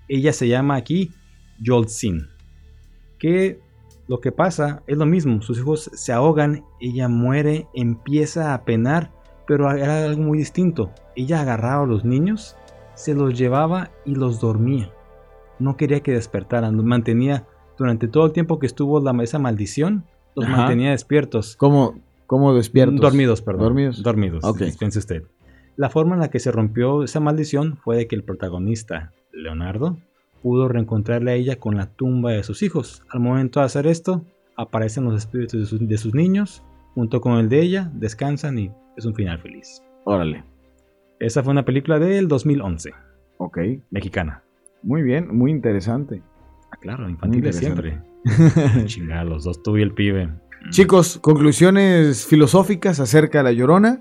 Ella 0.07 0.33
se 0.33 0.47
llama 0.47 0.75
aquí 0.75 1.11
Yolzin. 1.59 2.27
Que 3.19 3.59
lo 4.07 4.21
que 4.21 4.31
pasa 4.31 4.83
es 4.87 4.97
lo 4.97 5.05
mismo, 5.05 5.41
sus 5.41 5.59
hijos 5.59 5.91
se 5.93 6.13
ahogan, 6.13 6.63
ella 6.79 7.09
muere, 7.09 7.67
empieza 7.73 8.53
a 8.53 8.63
penar, 8.63 9.11
pero 9.45 9.69
era 9.71 10.05
algo 10.05 10.21
muy 10.21 10.37
distinto. 10.37 10.91
Ella 11.15 11.41
agarraba 11.41 11.83
a 11.83 11.87
los 11.87 12.05
niños, 12.05 12.55
se 12.95 13.13
los 13.13 13.37
llevaba 13.37 13.91
y 14.05 14.15
los 14.15 14.39
dormía. 14.39 14.91
No 15.59 15.75
quería 15.75 16.01
que 16.01 16.13
despertaran, 16.13 16.77
los 16.77 16.85
mantenía 16.85 17.47
durante 17.77 18.07
todo 18.07 18.25
el 18.25 18.31
tiempo 18.31 18.59
que 18.59 18.65
estuvo 18.65 18.99
la, 18.99 19.11
esa 19.23 19.39
maldición, 19.39 20.05
los 20.35 20.45
Ajá. 20.45 20.57
mantenía 20.57 20.91
despiertos. 20.91 21.55
¿Cómo, 21.57 21.95
cómo 22.27 22.53
despiertos? 22.53 22.99
Dormidos, 22.99 23.41
perdón. 23.41 23.63
¿Dormidos? 23.63 24.03
Dormidos, 24.03 24.43
Ok. 24.43 24.61
piense 24.77 24.99
usted. 24.99 25.23
La 25.75 25.89
forma 25.89 26.15
en 26.15 26.21
la 26.21 26.29
que 26.29 26.39
se 26.39 26.51
rompió 26.51 27.03
esa 27.03 27.19
maldición 27.19 27.77
fue 27.77 27.97
de 27.97 28.07
que 28.07 28.15
el 28.15 28.23
protagonista, 28.23 29.13
Leonardo, 29.31 29.97
pudo 30.41 30.67
reencontrarle 30.67 31.31
a 31.31 31.35
ella 31.35 31.59
con 31.59 31.75
la 31.77 31.87
tumba 31.87 32.31
de 32.31 32.43
sus 32.43 32.61
hijos. 32.63 33.03
Al 33.09 33.19
momento 33.19 33.59
de 33.59 33.65
hacer 33.67 33.87
esto, 33.87 34.23
aparecen 34.55 35.03
los 35.05 35.15
espíritus 35.15 35.59
de 35.59 35.65
sus, 35.65 35.87
de 35.87 35.97
sus 35.97 36.13
niños, 36.13 36.63
junto 36.95 37.21
con 37.21 37.33
el 37.37 37.49
de 37.49 37.61
ella, 37.61 37.91
descansan 37.93 38.57
y 38.59 38.71
es 38.97 39.05
un 39.05 39.13
final 39.13 39.39
feliz. 39.39 39.83
Órale. 40.05 40.43
Esa 41.19 41.43
fue 41.43 41.51
una 41.51 41.65
película 41.65 41.99
del 41.99 42.27
2011, 42.27 42.91
Ok. 43.37 43.57
mexicana. 43.91 44.43
Muy 44.83 45.01
bien, 45.03 45.35
muy 45.35 45.51
interesante. 45.51 46.21
Ah, 46.71 46.77
claro, 46.79 47.07
infantiles 47.09 47.55
siempre. 47.55 47.99
Chingada, 48.85 49.23
los 49.23 49.43
dos, 49.43 49.61
tú 49.63 49.77
y 49.77 49.81
el 49.81 49.93
pibe. 49.93 50.29
Chicos, 50.69 51.17
conclusiones 51.19 52.25
filosóficas 52.25 52.99
acerca 52.99 53.39
de 53.39 53.43
la 53.45 53.51
llorona. 53.51 53.99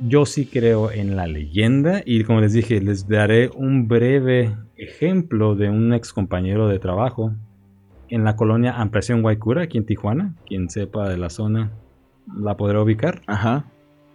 Yo 0.00 0.26
sí 0.26 0.46
creo 0.46 0.90
en 0.90 1.16
la 1.16 1.26
leyenda 1.26 2.02
y 2.04 2.22
como 2.24 2.40
les 2.40 2.52
dije, 2.52 2.80
les 2.80 3.08
daré 3.08 3.50
un 3.54 3.88
breve 3.88 4.56
ejemplo 4.76 5.54
de 5.54 5.70
un 5.70 5.92
ex 5.92 6.12
compañero 6.12 6.68
de 6.68 6.78
trabajo 6.78 7.32
en 8.08 8.24
la 8.24 8.36
colonia 8.36 8.72
Ampliación 8.80 9.22
Guaycura, 9.22 9.62
aquí 9.64 9.78
en 9.78 9.86
Tijuana. 9.86 10.34
Quien 10.46 10.70
sepa 10.70 11.08
de 11.08 11.18
la 11.18 11.30
zona 11.30 11.70
la 12.36 12.56
podrá 12.56 12.82
ubicar. 12.82 13.22
Ajá. 13.26 13.64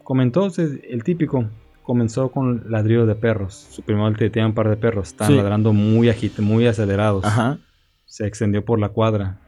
Comentó 0.03 0.47
el 0.57 1.03
típico, 1.03 1.49
comenzó 1.83 2.31
con 2.31 2.63
ladrido 2.69 3.05
de 3.05 3.15
perros. 3.15 3.53
Su 3.71 3.81
primer 3.81 4.15
te 4.17 4.29
tenía 4.29 4.47
un 4.47 4.53
par 4.53 4.69
de 4.69 4.77
perros, 4.77 5.09
estaban 5.09 5.31
Sí. 5.33 5.37
ladrando 5.37 5.73
muy 5.73 6.09
agit 6.09 6.39
muy 6.39 6.67
acelerados. 6.67 7.25
Ajá. 7.25 7.57
Se 8.05 8.25
extendió 8.27 8.63
por 8.63 8.79
la 8.79 8.89
cuadra. 8.89 9.39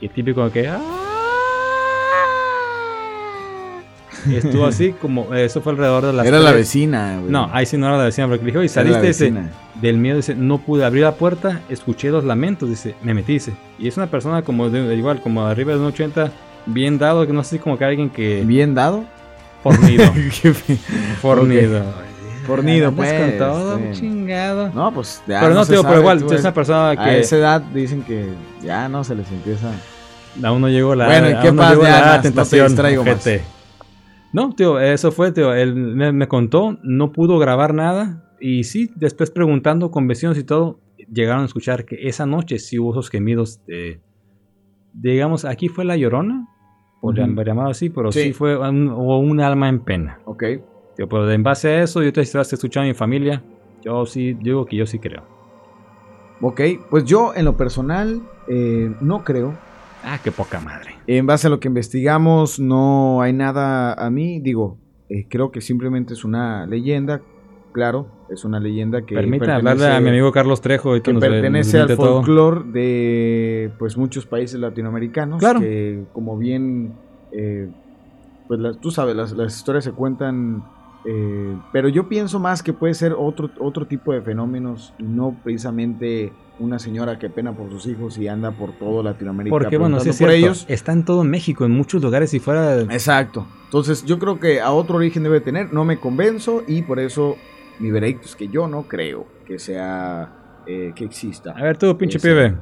Y 0.00 0.06
el 0.06 0.12
típico 0.12 0.50
que... 0.50 0.68
"Ah". 0.68 0.80
Estuvo 4.30 4.66
así 4.66 4.92
como... 5.00 5.34
Eso 5.34 5.60
fue 5.60 5.72
alrededor 5.72 6.06
de 6.06 6.12
las... 6.12 6.26
Era 6.26 6.38
la 6.40 6.52
vecina, 6.52 7.18
güey. 7.18 7.30
No, 7.30 7.48
ahí 7.52 7.66
sí 7.66 7.76
no 7.76 7.86
era 7.88 7.98
la 7.98 8.04
vecina, 8.04 8.28
porque 8.28 8.44
le 8.44 8.50
Era 8.50 8.62
la 8.62 8.68
saliste 8.68 9.08
ese, 9.08 9.32
del 9.80 9.98
miedo, 9.98 10.16
dice, 10.16 10.34
no 10.34 10.58
pude 10.58 10.84
abrir 10.84 11.02
la 11.04 11.14
puerta, 11.14 11.60
escuché 11.68 12.10
los 12.10 12.24
lamentos, 12.24 12.68
dice, 12.68 12.94
me 13.02 13.14
metí, 13.14 13.34
dice. 13.34 13.52
Y 13.78 13.88
es 13.88 13.96
una 13.96 14.06
persona 14.06 14.42
como 14.42 14.70
de, 14.70 14.94
igual, 14.94 15.20
como 15.20 15.42
arriba 15.46 15.72
de 15.72 15.78
un 15.80 15.86
80, 15.86 16.30
bien 16.66 16.98
dado, 16.98 17.26
que 17.26 17.32
no 17.32 17.42
sé, 17.44 17.58
como 17.58 17.76
que 17.78 17.84
alguien 17.84 18.10
que... 18.10 18.42
Bien 18.44 18.74
dado. 18.74 19.04
Fornido, 19.62 20.12
Qué 20.42 20.52
fe- 20.52 20.76
fornido. 21.20 21.82
Fornido, 22.46 22.88
Andas 22.88 23.08
pues, 23.08 23.20
con 23.20 23.38
todo, 23.38 23.70
está 23.70 23.76
bien. 23.80 23.92
chingado. 23.94 24.70
No, 24.74 24.92
pues 24.92 25.22
ya 25.28 25.40
pero 25.40 25.54
no, 25.54 25.64
se 25.64 25.72
tío, 25.74 25.82
pero 25.84 26.00
igual, 26.00 26.20
tú 26.24 26.32
es 26.34 26.40
una 26.40 26.52
persona 26.52 26.90
A 26.90 26.96
que 26.96 27.20
esa 27.20 27.36
edad 27.36 27.60
dicen 27.60 28.02
que 28.02 28.30
ya 28.60 28.88
no 28.88 29.04
se 29.04 29.14
les 29.14 29.30
empieza. 29.30 29.70
aún 30.42 30.60
no 30.60 30.68
llegó 30.68 30.96
la, 30.96 31.06
Bueno, 31.06 31.30
¿y 31.30 31.36
qué 31.40 31.52
no 31.52 31.62
pasa? 31.62 31.74
la 31.76 32.06
no 32.06 32.16
te 32.16 32.22
tentación. 32.22 32.66
distraigo 32.66 33.04
más. 33.04 33.28
No, 34.32 34.54
tío, 34.54 34.80
eso 34.80 35.12
fue, 35.12 35.32
tío. 35.32 35.52
Él 35.54 35.74
me, 35.74 36.12
me 36.12 36.26
contó, 36.28 36.78
no 36.82 37.12
pudo 37.12 37.38
grabar 37.38 37.74
nada. 37.74 38.30
Y 38.40 38.64
sí, 38.64 38.90
después 38.96 39.30
preguntando 39.30 39.90
con 39.90 40.08
vecinos 40.08 40.36
y 40.38 40.44
todo, 40.44 40.80
llegaron 41.12 41.42
a 41.42 41.46
escuchar 41.46 41.84
que 41.84 42.08
esa 42.08 42.26
noche 42.26 42.58
sí 42.58 42.78
hubo 42.78 42.92
esos 42.92 43.10
gemidos 43.10 43.60
de. 43.66 44.00
Digamos, 44.94 45.44
aquí 45.44 45.68
fue 45.68 45.84
la 45.84 45.96
llorona, 45.96 46.46
por 47.00 47.14
Ujú. 47.14 47.22
llam- 47.22 47.44
llamado 47.44 47.70
así, 47.70 47.88
pero 47.90 48.10
sí, 48.12 48.20
Sí. 48.24 48.32
fue 48.32 48.56
un, 48.58 48.88
hubo 48.90 49.18
un 49.18 49.40
alma 49.40 49.68
en 49.68 49.80
pena. 49.80 50.20
Ok. 50.24 50.42
Tío, 50.96 51.08
pero 51.08 51.30
en 51.30 51.42
base 51.42 51.68
a 51.68 51.82
eso 51.82 52.02
y 52.02 52.08
otras 52.08 52.26
historias 52.26 52.48
que 52.48 52.54
he 52.54 52.58
escuchado 52.58 52.84
en 52.84 52.90
mi 52.90 52.94
familia, 52.94 53.42
yo 53.84 54.04
sí 54.06 54.34
digo 54.34 54.66
que 54.66 54.76
yo 54.76 54.86
sí 54.86 54.98
creo. 54.98 55.22
Ok, 56.40 56.60
pues 56.90 57.04
yo 57.04 57.32
en 57.34 57.44
lo 57.44 57.56
personal 57.56 58.20
eh, 58.48 58.90
no 59.00 59.24
creo. 59.24 59.54
Ah, 60.04 60.18
qué 60.22 60.32
poca 60.32 60.60
madre. 60.60 60.96
En 61.06 61.26
base 61.26 61.46
a 61.46 61.50
lo 61.50 61.60
que 61.60 61.68
investigamos, 61.68 62.58
no 62.58 63.22
hay 63.22 63.32
nada 63.32 63.92
a 63.94 64.10
mí. 64.10 64.40
Digo, 64.40 64.78
eh, 65.08 65.26
creo 65.28 65.50
que 65.50 65.60
simplemente 65.60 66.14
es 66.14 66.24
una 66.24 66.66
leyenda. 66.66 67.20
Claro, 67.72 68.08
es 68.28 68.44
una 68.44 68.60
leyenda 68.60 69.02
que 69.06 69.14
pertenece- 69.14 69.50
hablarle 69.50 69.86
a 69.86 70.00
mi 70.00 70.10
amigo 70.10 70.30
Carlos 70.30 70.60
Trejo 70.60 70.94
y 70.96 71.00
que 71.00 71.14
pertenece 71.14 71.80
al 71.80 71.88
folclore 71.96 72.62
de 72.70 73.72
pues 73.78 73.96
muchos 73.96 74.26
países 74.26 74.60
latinoamericanos 74.60 75.38
Claro. 75.38 75.60
que 75.60 76.04
como 76.12 76.36
bien 76.36 76.92
eh, 77.32 77.70
pues 78.46 78.60
las- 78.60 78.78
tú 78.78 78.90
sabes 78.90 79.16
las, 79.16 79.32
las 79.32 79.56
historias 79.56 79.84
se 79.84 79.92
cuentan 79.92 80.64
eh, 81.04 81.56
pero 81.72 81.88
yo 81.88 82.08
pienso 82.08 82.38
más 82.38 82.62
que 82.62 82.72
puede 82.72 82.94
ser 82.94 83.14
otro 83.16 83.50
otro 83.58 83.86
tipo 83.86 84.12
de 84.12 84.22
fenómenos 84.22 84.94
no 84.98 85.36
precisamente 85.42 86.32
una 86.58 86.78
señora 86.78 87.18
que 87.18 87.28
pena 87.28 87.52
por 87.52 87.70
sus 87.70 87.86
hijos 87.86 88.18
y 88.18 88.28
anda 88.28 88.52
por 88.52 88.72
todo 88.72 89.02
Latinoamérica 89.02 89.50
Porque 89.50 89.78
bueno, 89.78 89.98
sí 89.98 90.10
es 90.10 90.18
por 90.18 90.28
cierto, 90.28 90.46
ellos 90.46 90.64
está 90.68 90.92
en 90.92 91.04
todo 91.04 91.24
México, 91.24 91.64
en 91.64 91.72
muchos 91.72 92.02
lugares 92.02 92.34
y 92.34 92.38
fuera 92.38 92.76
de... 92.76 92.82
exacto 92.94 93.46
entonces 93.64 94.04
yo 94.04 94.18
creo 94.18 94.38
que 94.38 94.60
a 94.60 94.70
otro 94.70 94.96
origen 94.96 95.22
debe 95.22 95.40
tener 95.40 95.72
no 95.72 95.84
me 95.84 95.98
convenzo 95.98 96.62
y 96.66 96.82
por 96.82 97.00
eso 97.00 97.36
mi 97.78 97.90
veredicto 97.90 98.26
es 98.26 98.36
que 98.36 98.48
yo 98.48 98.68
no 98.68 98.84
creo 98.84 99.26
que 99.46 99.58
sea 99.58 100.62
eh, 100.66 100.92
que 100.94 101.04
exista 101.04 101.50
A 101.52 101.62
ver 101.62 101.76
tú, 101.76 101.96
pinche 101.98 102.18
Ese. 102.18 102.28
pibe. 102.28 102.56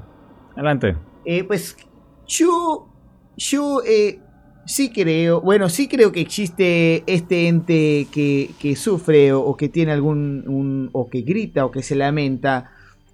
Adelante. 0.55 0.97
Eh, 1.25 1.45
pues 1.45 1.77
yo, 2.27 2.89
yo 3.37 3.83
eh, 3.87 4.19
sí 4.67 4.91
creo, 4.91 5.41
bueno, 5.41 5.69
sí 5.69 5.89
creo 5.89 6.13
que 6.13 6.21
existe 6.21 7.03
este 7.07 7.49
ente 7.49 8.07
que, 8.13 8.51
que 8.61 8.77
sufre 8.77 9.33
o, 9.33 9.57
que 9.57 9.69
tiene 9.69 9.93
algún, 9.93 10.45
un- 10.47 10.91
o 10.93 11.09
que 11.09 11.23
grita 11.23 11.65
o 11.65 11.71
que 11.71 11.83
se 11.83 11.97
lamenta. 11.97 12.71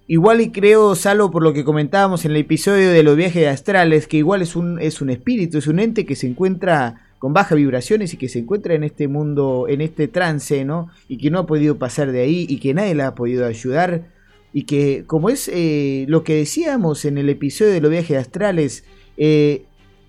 Igual 0.07 0.39
y 0.41 0.51
creo, 0.51 0.95
salvo 0.95 1.31
por 1.31 1.43
lo 1.43 1.53
que 1.53 1.63
comentábamos 1.65 2.23
en 2.25 2.31
el 2.31 2.37
episodio 2.37 2.91
de 2.91 3.03
los 3.03 3.17
viajes 3.17 3.47
astrales, 3.47 4.07
que 4.07 4.17
igual 4.17 4.41
es 4.41 4.55
un, 4.55 4.79
es 4.79 5.01
un 5.01 5.09
espíritu, 5.09 5.57
es 5.57 5.67
un 5.67 5.79
ente 5.79 6.05
que 6.05 6.15
se 6.15 6.27
encuentra 6.27 7.01
con 7.19 7.33
bajas 7.33 7.57
vibraciones 7.57 8.13
y 8.13 8.17
que 8.17 8.29
se 8.29 8.39
encuentra 8.39 8.75
en 8.75 8.83
este 8.83 9.07
mundo, 9.07 9.65
en 9.67 9.81
este 9.81 10.07
trance, 10.07 10.63
¿no? 10.63 10.89
Y 11.09 11.17
que 11.17 11.31
no 11.31 11.39
ha 11.39 11.45
podido 11.47 11.77
pasar 11.77 12.11
de 12.11 12.21
ahí 12.21 12.45
y 12.47 12.59
que 12.59 12.73
nadie 12.73 12.95
la 12.95 13.07
ha 13.07 13.15
podido 13.15 13.45
ayudar 13.45 14.05
y 14.53 14.63
que 14.63 15.03
como 15.07 15.29
es 15.29 15.49
eh, 15.53 16.05
lo 16.07 16.23
que 16.23 16.35
decíamos 16.35 17.03
en 17.05 17.17
el 17.17 17.29
episodio 17.29 17.73
de 17.73 17.81
los 17.81 17.91
viajes 17.91 18.17
astrales, 18.17 18.85
eh, 19.17 19.63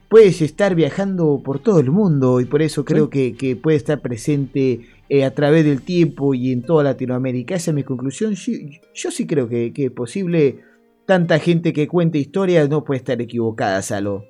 puedes 0.09 0.41
estar 0.43 0.75
viajando 0.75 1.43
por 1.45 1.59
todo 1.61 1.81
el 1.81 1.91
mundo 1.91 2.41
y 2.41 2.45
por 2.45 2.63
eso 2.63 2.85
creo 2.85 3.11
que, 3.11 3.35
que 3.37 3.57
puede 3.57 3.77
estar 3.77 4.01
presente 4.01 4.81
eh, 5.09 5.25
a 5.25 5.35
través 5.35 5.65
del 5.65 5.83
tiempo 5.83 6.35
y 6.35 6.53
en 6.53 6.63
toda 6.63 6.85
Latinoamérica. 6.85 7.55
Esa 7.55 7.71
es 7.71 7.75
mi 7.75 7.85
conclusión. 7.85 8.35
Yo, 8.35 8.53
yo 8.95 9.11
sí 9.11 9.27
creo 9.27 9.49
que, 9.49 9.73
que 9.73 9.87
es 9.87 9.91
posible. 9.91 10.61
Tanta 11.07 11.39
gente 11.39 11.73
que 11.73 11.89
cuenta 11.89 12.19
historias 12.19 12.69
no 12.69 12.85
puede 12.85 12.99
estar 12.99 13.21
equivocada, 13.21 13.81
Salo. 13.83 14.25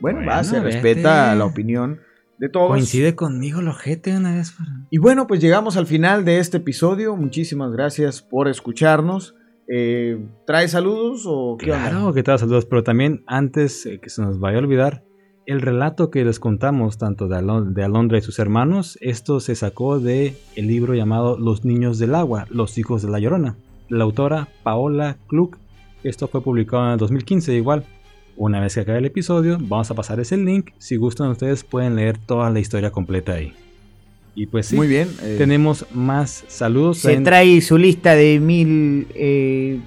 Bueno, 0.00 0.18
Bueno, 0.18 0.32
va, 0.32 0.44
se 0.44 0.56
vete. 0.60 0.66
respeta 0.72 1.34
la 1.34 1.44
opinión 1.44 2.00
de 2.38 2.48
todos. 2.48 2.68
Coincide 2.68 3.14
conmigo 3.14 3.60
el 3.60 3.68
ojete 3.68 4.16
una 4.16 4.34
vez. 4.36 4.54
Y 4.90 4.98
bueno, 4.98 5.26
pues 5.26 5.40
llegamos 5.40 5.76
al 5.76 5.86
final 5.86 6.24
de 6.24 6.38
este 6.38 6.58
episodio. 6.58 7.16
Muchísimas 7.16 7.72
gracias 7.72 8.22
por 8.22 8.48
escucharnos. 8.48 9.34
Eh, 9.68 10.18
¿Trae 10.46 10.68
saludos 10.68 11.24
o 11.26 11.56
qué 11.58 11.72
onda? 11.72 11.90
Claro, 11.90 12.12
que 12.12 12.22
tal, 12.22 12.38
saludos. 12.38 12.66
Pero 12.66 12.82
también, 12.82 13.22
antes 13.26 13.86
eh, 13.86 13.98
que 14.00 14.10
se 14.10 14.22
nos 14.22 14.38
vaya 14.38 14.58
a 14.58 14.60
olvidar, 14.60 15.04
el 15.46 15.60
relato 15.60 16.10
que 16.10 16.24
les 16.24 16.40
contamos, 16.40 16.96
tanto 16.98 17.28
de, 17.28 17.36
Alon- 17.36 17.72
de 17.74 17.84
Alondra 17.84 18.18
y 18.18 18.22
sus 18.22 18.38
hermanos, 18.38 18.98
esto 19.00 19.40
se 19.40 19.54
sacó 19.54 20.00
de 20.00 20.36
el 20.56 20.66
libro 20.68 20.94
llamado 20.94 21.38
Los 21.38 21.64
Niños 21.64 21.98
del 21.98 22.14
Agua, 22.14 22.46
Los 22.50 22.78
Hijos 22.78 23.02
de 23.02 23.10
la 23.10 23.18
Llorona. 23.18 23.56
La 23.88 24.04
autora 24.04 24.48
Paola 24.62 25.18
Klug. 25.28 25.56
Esto 26.02 26.28
fue 26.28 26.42
publicado 26.42 26.86
en 26.86 26.92
el 26.92 26.98
2015 26.98 27.54
igual. 27.54 27.84
Una 28.36 28.60
vez 28.60 28.74
que 28.74 28.80
acabe 28.80 28.98
el 28.98 29.04
episodio, 29.04 29.58
vamos 29.60 29.90
a 29.90 29.94
pasar 29.94 30.18
ese 30.20 30.36
link. 30.36 30.70
Si 30.78 30.96
gustan 30.96 31.28
ustedes 31.30 31.62
pueden 31.64 31.94
leer 31.96 32.18
toda 32.18 32.50
la 32.50 32.58
historia 32.60 32.90
completa 32.90 33.32
ahí. 33.34 33.52
Y 34.36 34.46
pues 34.46 34.66
sí, 34.66 34.76
Muy 34.76 34.88
bien. 34.88 35.08
eh, 35.22 35.36
tenemos 35.38 35.86
más 35.92 36.44
saludos. 36.48 36.98
Se 36.98 37.12
en- 37.12 37.22
trae 37.24 37.60
su 37.60 37.78
lista 37.78 38.14
de 38.14 38.40
mil... 38.40 39.06
eh, 39.14 39.78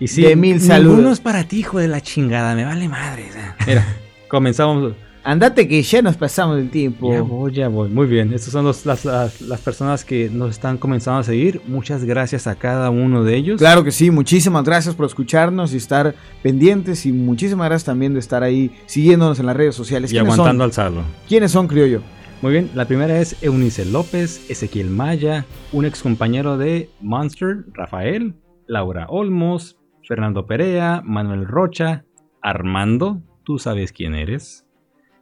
Y 0.00 0.08
sí, 0.08 0.22
de 0.22 0.34
mil 0.36 0.54
ninguno 0.56 0.74
saludos. 0.74 1.12
es 1.12 1.20
para 1.20 1.44
ti, 1.44 1.58
hijo 1.60 1.78
de 1.78 1.88
la 1.88 2.00
chingada, 2.00 2.54
me 2.54 2.64
vale 2.64 2.88
madre. 2.88 3.26
Mira, 3.66 3.84
comenzamos. 4.28 4.94
andate 5.24 5.68
que 5.68 5.82
ya 5.82 6.00
nos 6.00 6.16
pasamos 6.16 6.56
del 6.56 6.70
tiempo. 6.70 7.12
Ya 7.12 7.20
voy, 7.20 7.52
ya 7.52 7.68
voy. 7.68 7.90
Muy 7.90 8.06
bien, 8.06 8.32
estas 8.32 8.50
son 8.52 8.64
los- 8.64 8.86
las, 8.86 9.04
las- 9.04 9.42
las 9.42 9.60
personas 9.60 10.06
que 10.06 10.30
nos 10.32 10.50
están 10.52 10.78
comenzando 10.78 11.20
a 11.20 11.24
seguir. 11.24 11.60
Muchas 11.68 12.02
gracias 12.04 12.46
a 12.46 12.54
cada 12.54 12.88
uno 12.88 13.22
de 13.24 13.36
ellos. 13.36 13.58
Claro 13.58 13.84
que 13.84 13.90
sí, 13.92 14.10
muchísimas 14.10 14.64
gracias 14.64 14.94
por 14.94 15.04
escucharnos 15.04 15.74
y 15.74 15.76
estar 15.76 16.14
pendientes 16.42 17.04
y 17.04 17.12
muchísimas 17.12 17.66
gracias 17.68 17.84
también 17.84 18.14
de 18.14 18.20
estar 18.20 18.42
ahí 18.42 18.70
siguiéndonos 18.86 19.38
en 19.38 19.44
las 19.46 19.56
redes 19.56 19.74
sociales. 19.74 20.10
Y 20.10 20.14
¿Quiénes 20.14 20.32
aguantando 20.32 20.62
son? 20.64 20.70
al 20.70 20.72
saldo. 20.72 21.02
¿Quiénes 21.28 21.50
son, 21.52 21.68
criollo? 21.68 22.00
Muy 22.42 22.54
bien, 22.54 22.70
la 22.74 22.86
primera 22.86 23.20
es 23.20 23.40
Eunice 23.40 23.84
López, 23.84 24.50
Ezequiel 24.50 24.90
Maya, 24.90 25.46
un 25.72 25.84
ex 25.84 26.02
compañero 26.02 26.58
de 26.58 26.90
Monster, 27.00 27.66
Rafael, 27.72 28.34
Laura 28.66 29.06
Olmos, 29.08 29.78
Fernando 30.08 30.44
Perea, 30.44 31.02
Manuel 31.04 31.46
Rocha, 31.46 32.04
Armando, 32.42 33.22
tú 33.44 33.58
sabes 33.58 33.92
quién 33.92 34.16
eres, 34.16 34.66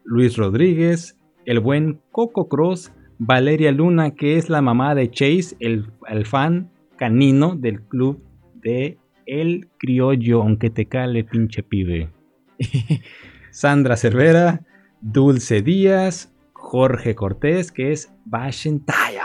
Luis 0.02 0.38
Rodríguez, 0.38 1.18
el 1.44 1.60
buen 1.60 2.00
Coco 2.10 2.48
Cross, 2.48 2.90
Valeria 3.18 3.70
Luna, 3.70 4.12
que 4.14 4.38
es 4.38 4.48
la 4.48 4.62
mamá 4.62 4.94
de 4.94 5.10
Chase, 5.10 5.54
el, 5.60 5.92
fan 6.24 6.70
canino 6.96 7.54
del 7.54 7.82
club 7.82 8.24
de 8.54 8.96
El 9.26 9.68
Criollo, 9.78 10.40
aunque 10.40 10.70
te 10.70 10.86
cale 10.86 11.24
pinche 11.24 11.62
pibe. 11.62 12.14
Sandra 13.50 13.98
Cervera, 13.98 14.64
Dulce 15.02 15.60
Díaz, 15.60 16.34
Jorge 16.70 17.16
Cortés, 17.16 17.72
que 17.72 17.90
es 17.90 18.12
Bashentaya. 18.26 19.24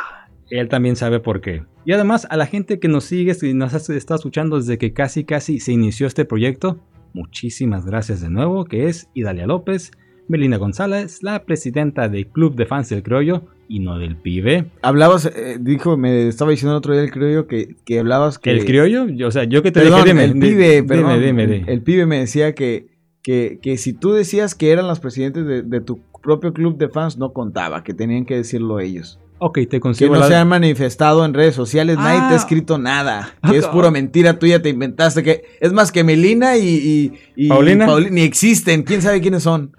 Él 0.49 0.67
también 0.67 0.95
sabe 0.95 1.19
por 1.19 1.41
qué. 1.41 1.63
Y 1.85 1.91
además 1.91 2.25
a 2.31 2.37
la 2.37 2.47
gente 2.47 2.79
que 2.79 2.87
nos 2.87 3.03
sigue 3.03 3.33
y 3.39 3.53
nos 3.53 3.71
está 3.87 4.15
escuchando 4.15 4.57
desde 4.57 4.79
que 4.79 4.93
casi 4.93 5.25
casi 5.25 5.59
se 5.59 5.71
inició 5.71 6.07
este 6.07 6.25
proyecto, 6.25 6.79
muchísimas 7.13 7.85
gracias 7.85 8.21
de 8.21 8.31
nuevo, 8.31 8.65
que 8.65 8.87
es 8.87 9.09
Idalia 9.13 9.45
López, 9.45 9.91
Melina 10.27 10.57
González, 10.57 11.21
la 11.21 11.43
presidenta 11.45 12.09
del 12.09 12.25
Club 12.25 12.55
de 12.55 12.65
Fans 12.65 12.89
del 12.89 13.03
Criollo 13.03 13.43
y 13.67 13.79
no 13.79 13.99
del 13.99 14.15
pibe. 14.17 14.65
Hablabas, 14.81 15.27
eh, 15.27 15.57
dijo, 15.61 15.97
me 15.97 16.27
estaba 16.27 16.49
diciendo 16.49 16.73
el 16.73 16.77
otro 16.79 16.93
día 16.93 17.03
el 17.03 17.11
criollo 17.11 17.45
que, 17.45 17.75
que 17.85 17.99
hablabas 17.99 18.39
que... 18.39 18.49
¿El 18.49 18.65
criollo? 18.65 19.07
Yo, 19.07 19.27
o 19.27 19.31
sea, 19.31 19.43
yo 19.43 19.61
que 19.61 19.71
te 19.71 19.81
Perdón, 19.81 20.03
dije, 20.03 20.13
dime, 20.13 20.23
el 20.25 20.33
pibe, 20.33 20.75
dime, 20.77 20.87
perdón, 20.87 21.21
dime, 21.21 21.43
el- 21.43 21.51
dime. 21.51 21.71
El, 21.71 21.83
pibe 21.83 22.07
me 22.07 22.17
decía 22.21 22.55
que, 22.55 22.87
que, 23.21 23.59
que 23.61 23.77
si 23.77 23.93
tú 23.93 24.13
decías 24.13 24.55
que 24.55 24.71
eran 24.71 24.87
los 24.87 24.99
presidentes 24.99 25.45
de, 25.45 25.61
de 25.61 25.81
tu 25.81 26.01
propio 26.26 26.51
club 26.53 26.78
de 26.78 26.89
fans, 26.89 27.17
no 27.17 27.32
contaba, 27.32 27.84
que 27.84 27.93
tenían 27.93 28.26
que 28.26 28.36
decirlo 28.36 28.80
ellos. 28.82 29.19
Ok, 29.38 29.55
te 29.59 29.67
Que 29.67 29.80
consigo 29.80 30.13
no 30.15 30.21
la- 30.21 30.28
se 30.28 30.36
han 30.36 30.47
manifestado 30.47 31.23
en 31.26 31.34
redes 31.34 31.55
sociales, 31.55 31.97
nadie 31.97 32.19
te 32.19 32.26
Ah. 32.26 32.32
ha 32.32 32.36
escrito 32.36 32.78
nada. 32.78 33.30
Que 33.43 33.57
Ah, 33.57 33.59
es 33.59 33.67
puro 33.67 33.91
mentira 33.91 34.39
tuya, 34.39 34.61
te 34.61 34.69
inventaste. 34.69 35.23
que 35.23 35.43
Es 35.61 35.71
más 35.73 35.91
que 35.91 36.03
Melina 36.03 36.57
y, 36.57 36.63
y, 36.67 37.13
y 37.36 37.49
¿Paulina? 37.49 37.86
Pauli- 37.86 38.09
ni 38.11 38.21
existen, 38.21 38.84
quién 38.84 39.01
sabe 39.01 39.21
quiénes 39.21 39.43
son. 39.43 39.71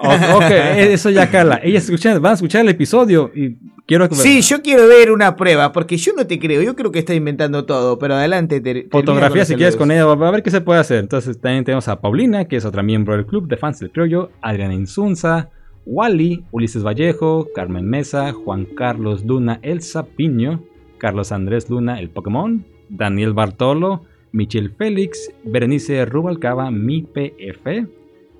Ok, 0.00 0.44
eso 0.78 1.10
ya 1.10 1.28
cala. 1.28 1.60
Ellas 1.62 1.84
escuchan, 1.84 2.22
van 2.22 2.30
a 2.30 2.34
escuchar 2.34 2.60
el 2.62 2.68
episodio 2.68 3.32
y 3.34 3.56
quiero 3.84 4.08
que... 4.08 4.14
Sí, 4.14 4.42
yo 4.42 4.62
quiero 4.62 4.86
ver 4.86 5.10
una 5.10 5.34
prueba, 5.34 5.72
porque 5.72 5.96
yo 5.96 6.12
no 6.16 6.24
te 6.24 6.38
creo, 6.38 6.62
yo 6.62 6.76
creo 6.76 6.92
que 6.92 7.00
estás 7.00 7.16
inventando 7.16 7.64
todo, 7.66 7.98
pero 7.98 8.14
adelante. 8.14 8.62
Fotografía 8.92 9.44
si 9.44 9.56
quieres 9.56 9.74
con 9.74 9.90
ella, 9.90 10.02
a 10.08 10.30
ver 10.30 10.44
qué 10.44 10.50
se 10.52 10.60
puede 10.60 10.78
hacer. 10.78 11.00
Entonces 11.00 11.40
también 11.40 11.64
tenemos 11.64 11.88
a 11.88 12.00
Paulina, 12.00 12.44
que 12.44 12.54
es 12.56 12.64
otra 12.64 12.84
miembro 12.84 13.16
del 13.16 13.26
club 13.26 13.48
de 13.48 13.56
fans 13.56 13.80
del 13.80 13.90
criollo, 13.90 14.30
Adriana 14.40 14.74
Insunza, 14.74 15.50
Wally, 15.90 16.44
Ulises 16.52 16.84
Vallejo, 16.84 17.48
Carmen 17.54 17.88
Mesa, 17.88 18.32
Juan 18.32 18.66
Carlos 18.66 19.24
Luna, 19.24 19.58
El 19.62 19.80
Sapiño, 19.80 20.62
Carlos 20.98 21.32
Andrés 21.32 21.70
Luna, 21.70 21.98
el 21.98 22.10
Pokémon, 22.10 22.62
Daniel 22.90 23.32
Bartolo, 23.32 24.02
Michel 24.32 24.70
Félix, 24.70 25.32
Berenice 25.44 26.04
Rubalcaba, 26.04 26.70
mi 26.70 27.02
PF, 27.02 27.86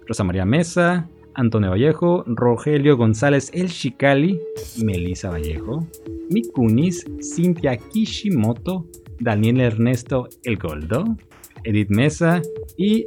Rosa 0.07 0.25
María 0.25 0.45
Mesa, 0.45 1.09
Antonio 1.33 1.71
Vallejo, 1.71 2.23
Rogelio 2.27 2.99
González 2.99 3.51
El 3.55 3.71
Chicali, 3.71 4.39
Melissa 4.85 5.31
Vallejo, 5.31 5.87
Mikunis, 6.29 7.07
Cintia 7.23 7.79
Kishimoto, 7.79 8.85
Daniel 9.21 9.63
Ernesto 9.63 10.29
El 10.43 10.59
Goldo, 10.59 11.17
Edith 11.65 11.89
Mesa 11.89 12.43
y 12.77 13.07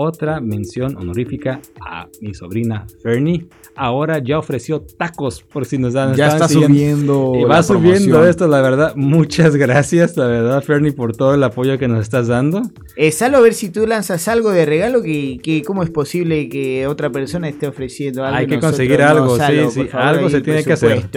otra 0.00 0.40
mención 0.40 0.96
honorífica 0.96 1.60
a 1.80 2.06
mi 2.20 2.32
sobrina 2.32 2.86
Fernie. 3.02 3.48
Ahora 3.74 4.22
ya 4.22 4.38
ofreció 4.38 4.80
tacos 4.80 5.42
por 5.42 5.66
si 5.66 5.76
nos 5.76 5.92
dan. 5.92 6.14
Ya 6.14 6.28
está 6.28 6.46
siguiendo. 6.46 7.32
subiendo. 7.32 7.32
Y 7.34 7.42
va 7.42 7.56
la 7.56 7.62
subiendo 7.64 8.04
promoción. 8.10 8.28
esto, 8.28 8.46
la 8.46 8.60
verdad. 8.62 8.92
Muchas 8.94 9.56
gracias, 9.56 10.16
la 10.16 10.28
verdad, 10.28 10.62
Fernie, 10.62 10.92
por 10.92 11.16
todo 11.16 11.34
el 11.34 11.42
apoyo 11.42 11.78
que 11.78 11.88
nos 11.88 12.00
estás 12.00 12.28
dando. 12.28 12.62
Eh, 12.94 13.10
Salo, 13.10 13.38
a 13.38 13.40
ver 13.40 13.54
si 13.54 13.70
tú 13.70 13.88
lanzas 13.88 14.28
algo 14.28 14.50
de 14.50 14.66
regalo, 14.66 15.02
que, 15.02 15.38
que 15.42 15.62
cómo 15.62 15.82
es 15.82 15.90
posible 15.90 16.48
que 16.48 16.86
otra 16.86 17.10
persona 17.10 17.48
esté 17.48 17.66
ofreciendo 17.66 18.24
algo. 18.24 18.38
Hay 18.38 18.46
que 18.46 18.60
conseguir 18.60 19.00
no, 19.00 19.06
algo, 19.06 19.34
sí, 19.34 19.40
Salo, 19.40 19.70
sí, 19.72 19.84
favor, 19.86 20.06
algo 20.06 20.26
ahí 20.26 20.32
se 20.32 20.40
tiene 20.42 20.62
que 20.62 20.74
hacer. 20.74 21.10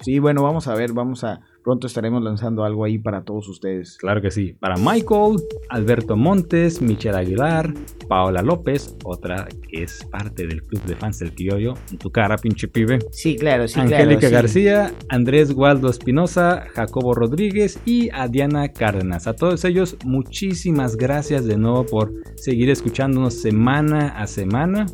Sí, 0.00 0.20
bueno, 0.20 0.44
vamos 0.44 0.68
a 0.68 0.74
ver, 0.74 0.92
vamos 0.92 1.24
a... 1.24 1.40
Pronto 1.62 1.86
estaremos 1.86 2.22
lanzando 2.22 2.64
algo 2.64 2.84
ahí 2.84 2.98
para 2.98 3.22
todos 3.22 3.48
ustedes. 3.48 3.96
Claro 3.98 4.20
que 4.20 4.30
sí. 4.30 4.54
Para 4.58 4.76
Michael, 4.76 5.36
Alberto 5.68 6.16
Montes, 6.16 6.82
Michelle 6.82 7.16
Aguilar, 7.16 7.72
Paola 8.08 8.42
López, 8.42 8.96
otra 9.04 9.46
que 9.68 9.84
es 9.84 10.04
parte 10.10 10.46
del 10.46 10.62
club 10.62 10.82
de 10.82 10.96
fans 10.96 11.20
del 11.20 11.32
criollo. 11.32 11.74
En 11.90 11.98
tu 11.98 12.10
cara, 12.10 12.36
pinche 12.36 12.66
pibe. 12.66 12.98
Sí, 13.12 13.36
claro, 13.36 13.68
sí, 13.68 13.78
Angélica 13.78 14.28
claro. 14.28 14.48
sí. 14.48 14.64
García, 14.64 14.94
Andrés 15.08 15.52
Waldo 15.52 15.88
Espinosa, 15.88 16.64
Jacobo 16.74 17.14
Rodríguez 17.14 17.78
y 17.84 18.10
a 18.12 18.26
Diana 18.26 18.68
Cárdenas. 18.72 19.26
A 19.26 19.34
todos 19.34 19.64
ellos, 19.64 19.96
muchísimas 20.04 20.96
gracias 20.96 21.46
de 21.46 21.56
nuevo 21.58 21.86
por 21.86 22.12
seguir 22.36 22.70
escuchándonos 22.70 23.34
semana 23.34 24.08
a 24.08 24.26
semana. 24.26 24.86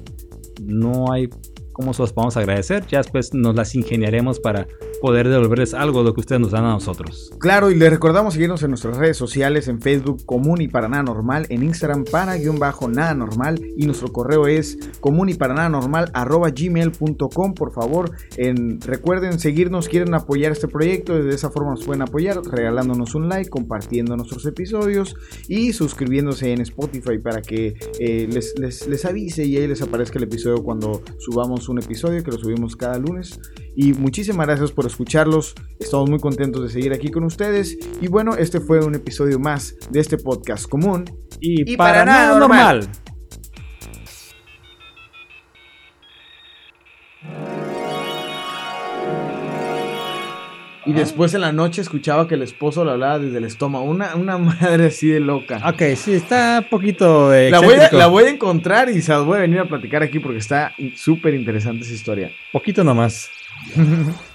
No 0.63 1.13
hay 1.13 1.29
cómo 1.79 1.95
se 1.95 2.03
los 2.03 2.13
podemos 2.13 2.37
agradecer. 2.37 2.85
Ya 2.89 2.99
después 2.99 3.33
nos 3.33 3.55
las 3.55 3.77
ingeniaremos 3.77 4.41
para 4.41 4.67
poder 5.01 5.29
devolverles 5.29 5.75
algo 5.75 6.01
de 6.01 6.07
lo 6.07 6.15
que 6.15 6.21
ustedes 6.21 6.41
nos 6.41 6.51
dan 6.51 6.65
a 6.65 6.73
nosotros. 6.73 7.31
Claro, 7.39 7.71
y 7.71 7.77
les 7.77 7.89
recordamos 7.89 8.35
seguirnos 8.35 8.65
en 8.65 8.71
nuestras 8.71 8.97
redes 8.97 9.17
sociales, 9.17 9.69
en 9.69 9.81
Facebook 9.81 10.27
Común 10.27 10.61
y 10.61 10.67
para 10.67 10.89
nada 10.89 11.05
normal, 11.05 11.47
en 11.51 11.63
Instagram 11.63 12.05
para 12.11 12.37
guion 12.37 12.59
bajo 12.59 12.89
nada 12.89 13.15
normal 13.15 13.61
y 13.77 13.87
nuestro 13.87 14.13
correo 14.13 14.49
es 14.49 14.77
común 14.99 15.29
y 15.29 15.35
para 15.35 15.69
normal 15.69 16.11
arroba 16.15 16.51
gmail.com. 16.51 17.55
Por 17.55 17.73
favor, 17.73 18.11
en, 18.37 18.81
recuerden 18.81 19.39
seguirnos, 19.39 19.89
quieren 19.89 20.15
apoyar 20.15 20.51
este 20.51 20.67
proyecto, 20.67 21.15
de 21.15 21.33
esa 21.33 21.51
forma 21.51 21.71
nos 21.71 21.85
pueden 21.85 22.03
apoyar 22.03 22.43
regalándonos 22.43 23.15
un 23.15 23.29
like, 23.29 23.51
compartiendo 23.51 24.17
nuestros 24.17 24.45
episodios 24.47 25.15
y 25.47 25.73
suscribiéndose 25.73 26.53
en 26.53 26.61
Spotify 26.63 27.19
para 27.19 27.41
que 27.41 27.75
eh, 28.01 28.29
les, 28.29 28.89
les 28.89 29.05
avise 29.05 29.45
y 29.45 29.59
ahí 29.59 29.69
les 29.69 29.81
aparezca 29.81 30.19
el 30.19 30.25
episodio 30.25 30.65
cuando 30.65 31.03
subamos 31.19 31.68
un 31.69 31.79
episodio, 31.79 32.23
que 32.23 32.31
lo 32.31 32.39
subimos 32.39 32.77
cada 32.77 32.99
lunes. 32.99 33.41
Y 33.77 33.93
muchísimas 33.93 34.47
gracias 34.47 34.73
por 34.73 34.87
escucharlos. 34.87 35.55
Estamos 35.79 36.11
muy 36.11 36.19
contentos 36.19 36.63
de 36.63 36.69
seguir 36.71 36.93
aquí 36.93 37.11
con 37.11 37.25
ustedes. 37.25 37.79
Y 38.01 38.09
bueno, 38.09 38.35
este 38.37 38.61
fue 38.61 38.85
un 38.85 38.95
episodio 38.95 39.39
más 39.39 39.75
de 39.91 40.01
este 40.01 40.19
podcast 40.19 40.69
común. 40.69 41.05
Y, 41.41 41.73
Y 41.73 41.77
para 41.77 42.05
nada 42.05 42.39
normal. 42.39 42.89
Y 50.89 50.95
después 50.95 51.35
en 51.35 51.43
la 51.43 51.53
noche 51.53 51.83
escuchaba 51.83 52.27
que 52.27 52.35
el 52.35 52.43
esposo 52.43 52.85
le 52.85 52.93
hablaba 52.93 53.19
desde 53.19 53.39
el 53.39 53.45
estómago. 53.45 53.85
Una, 53.85 54.15
una 54.17 54.39
madre 54.39 54.87
así 54.87 55.09
de 55.09 55.21
loca. 55.21 55.61
Ok, 55.69 55.83
sí, 55.97 56.15
está 56.15 56.61
un 56.65 56.71
poquito 56.71 57.35
eh, 57.35 57.51
La 57.51 57.61
voy, 57.61 57.75
a, 57.75 57.91
la 57.93 58.07
voy 58.07 58.25
a 58.25 58.31
encontrar 58.31 58.89
y 58.89 59.03
se 59.03 59.13
las 59.13 59.25
voy 59.25 59.37
a 59.37 59.41
venir 59.43 59.61
a 59.61 59.67
platicar 59.67 60.03
aquí 60.03 60.19
porque 60.19 60.39
está 60.39 60.75
súper 60.95 61.35
interesante 61.35 61.85
esa 61.85 61.93
historia. 61.93 62.33
Poquito 62.53 62.83
nomás. 62.83 63.31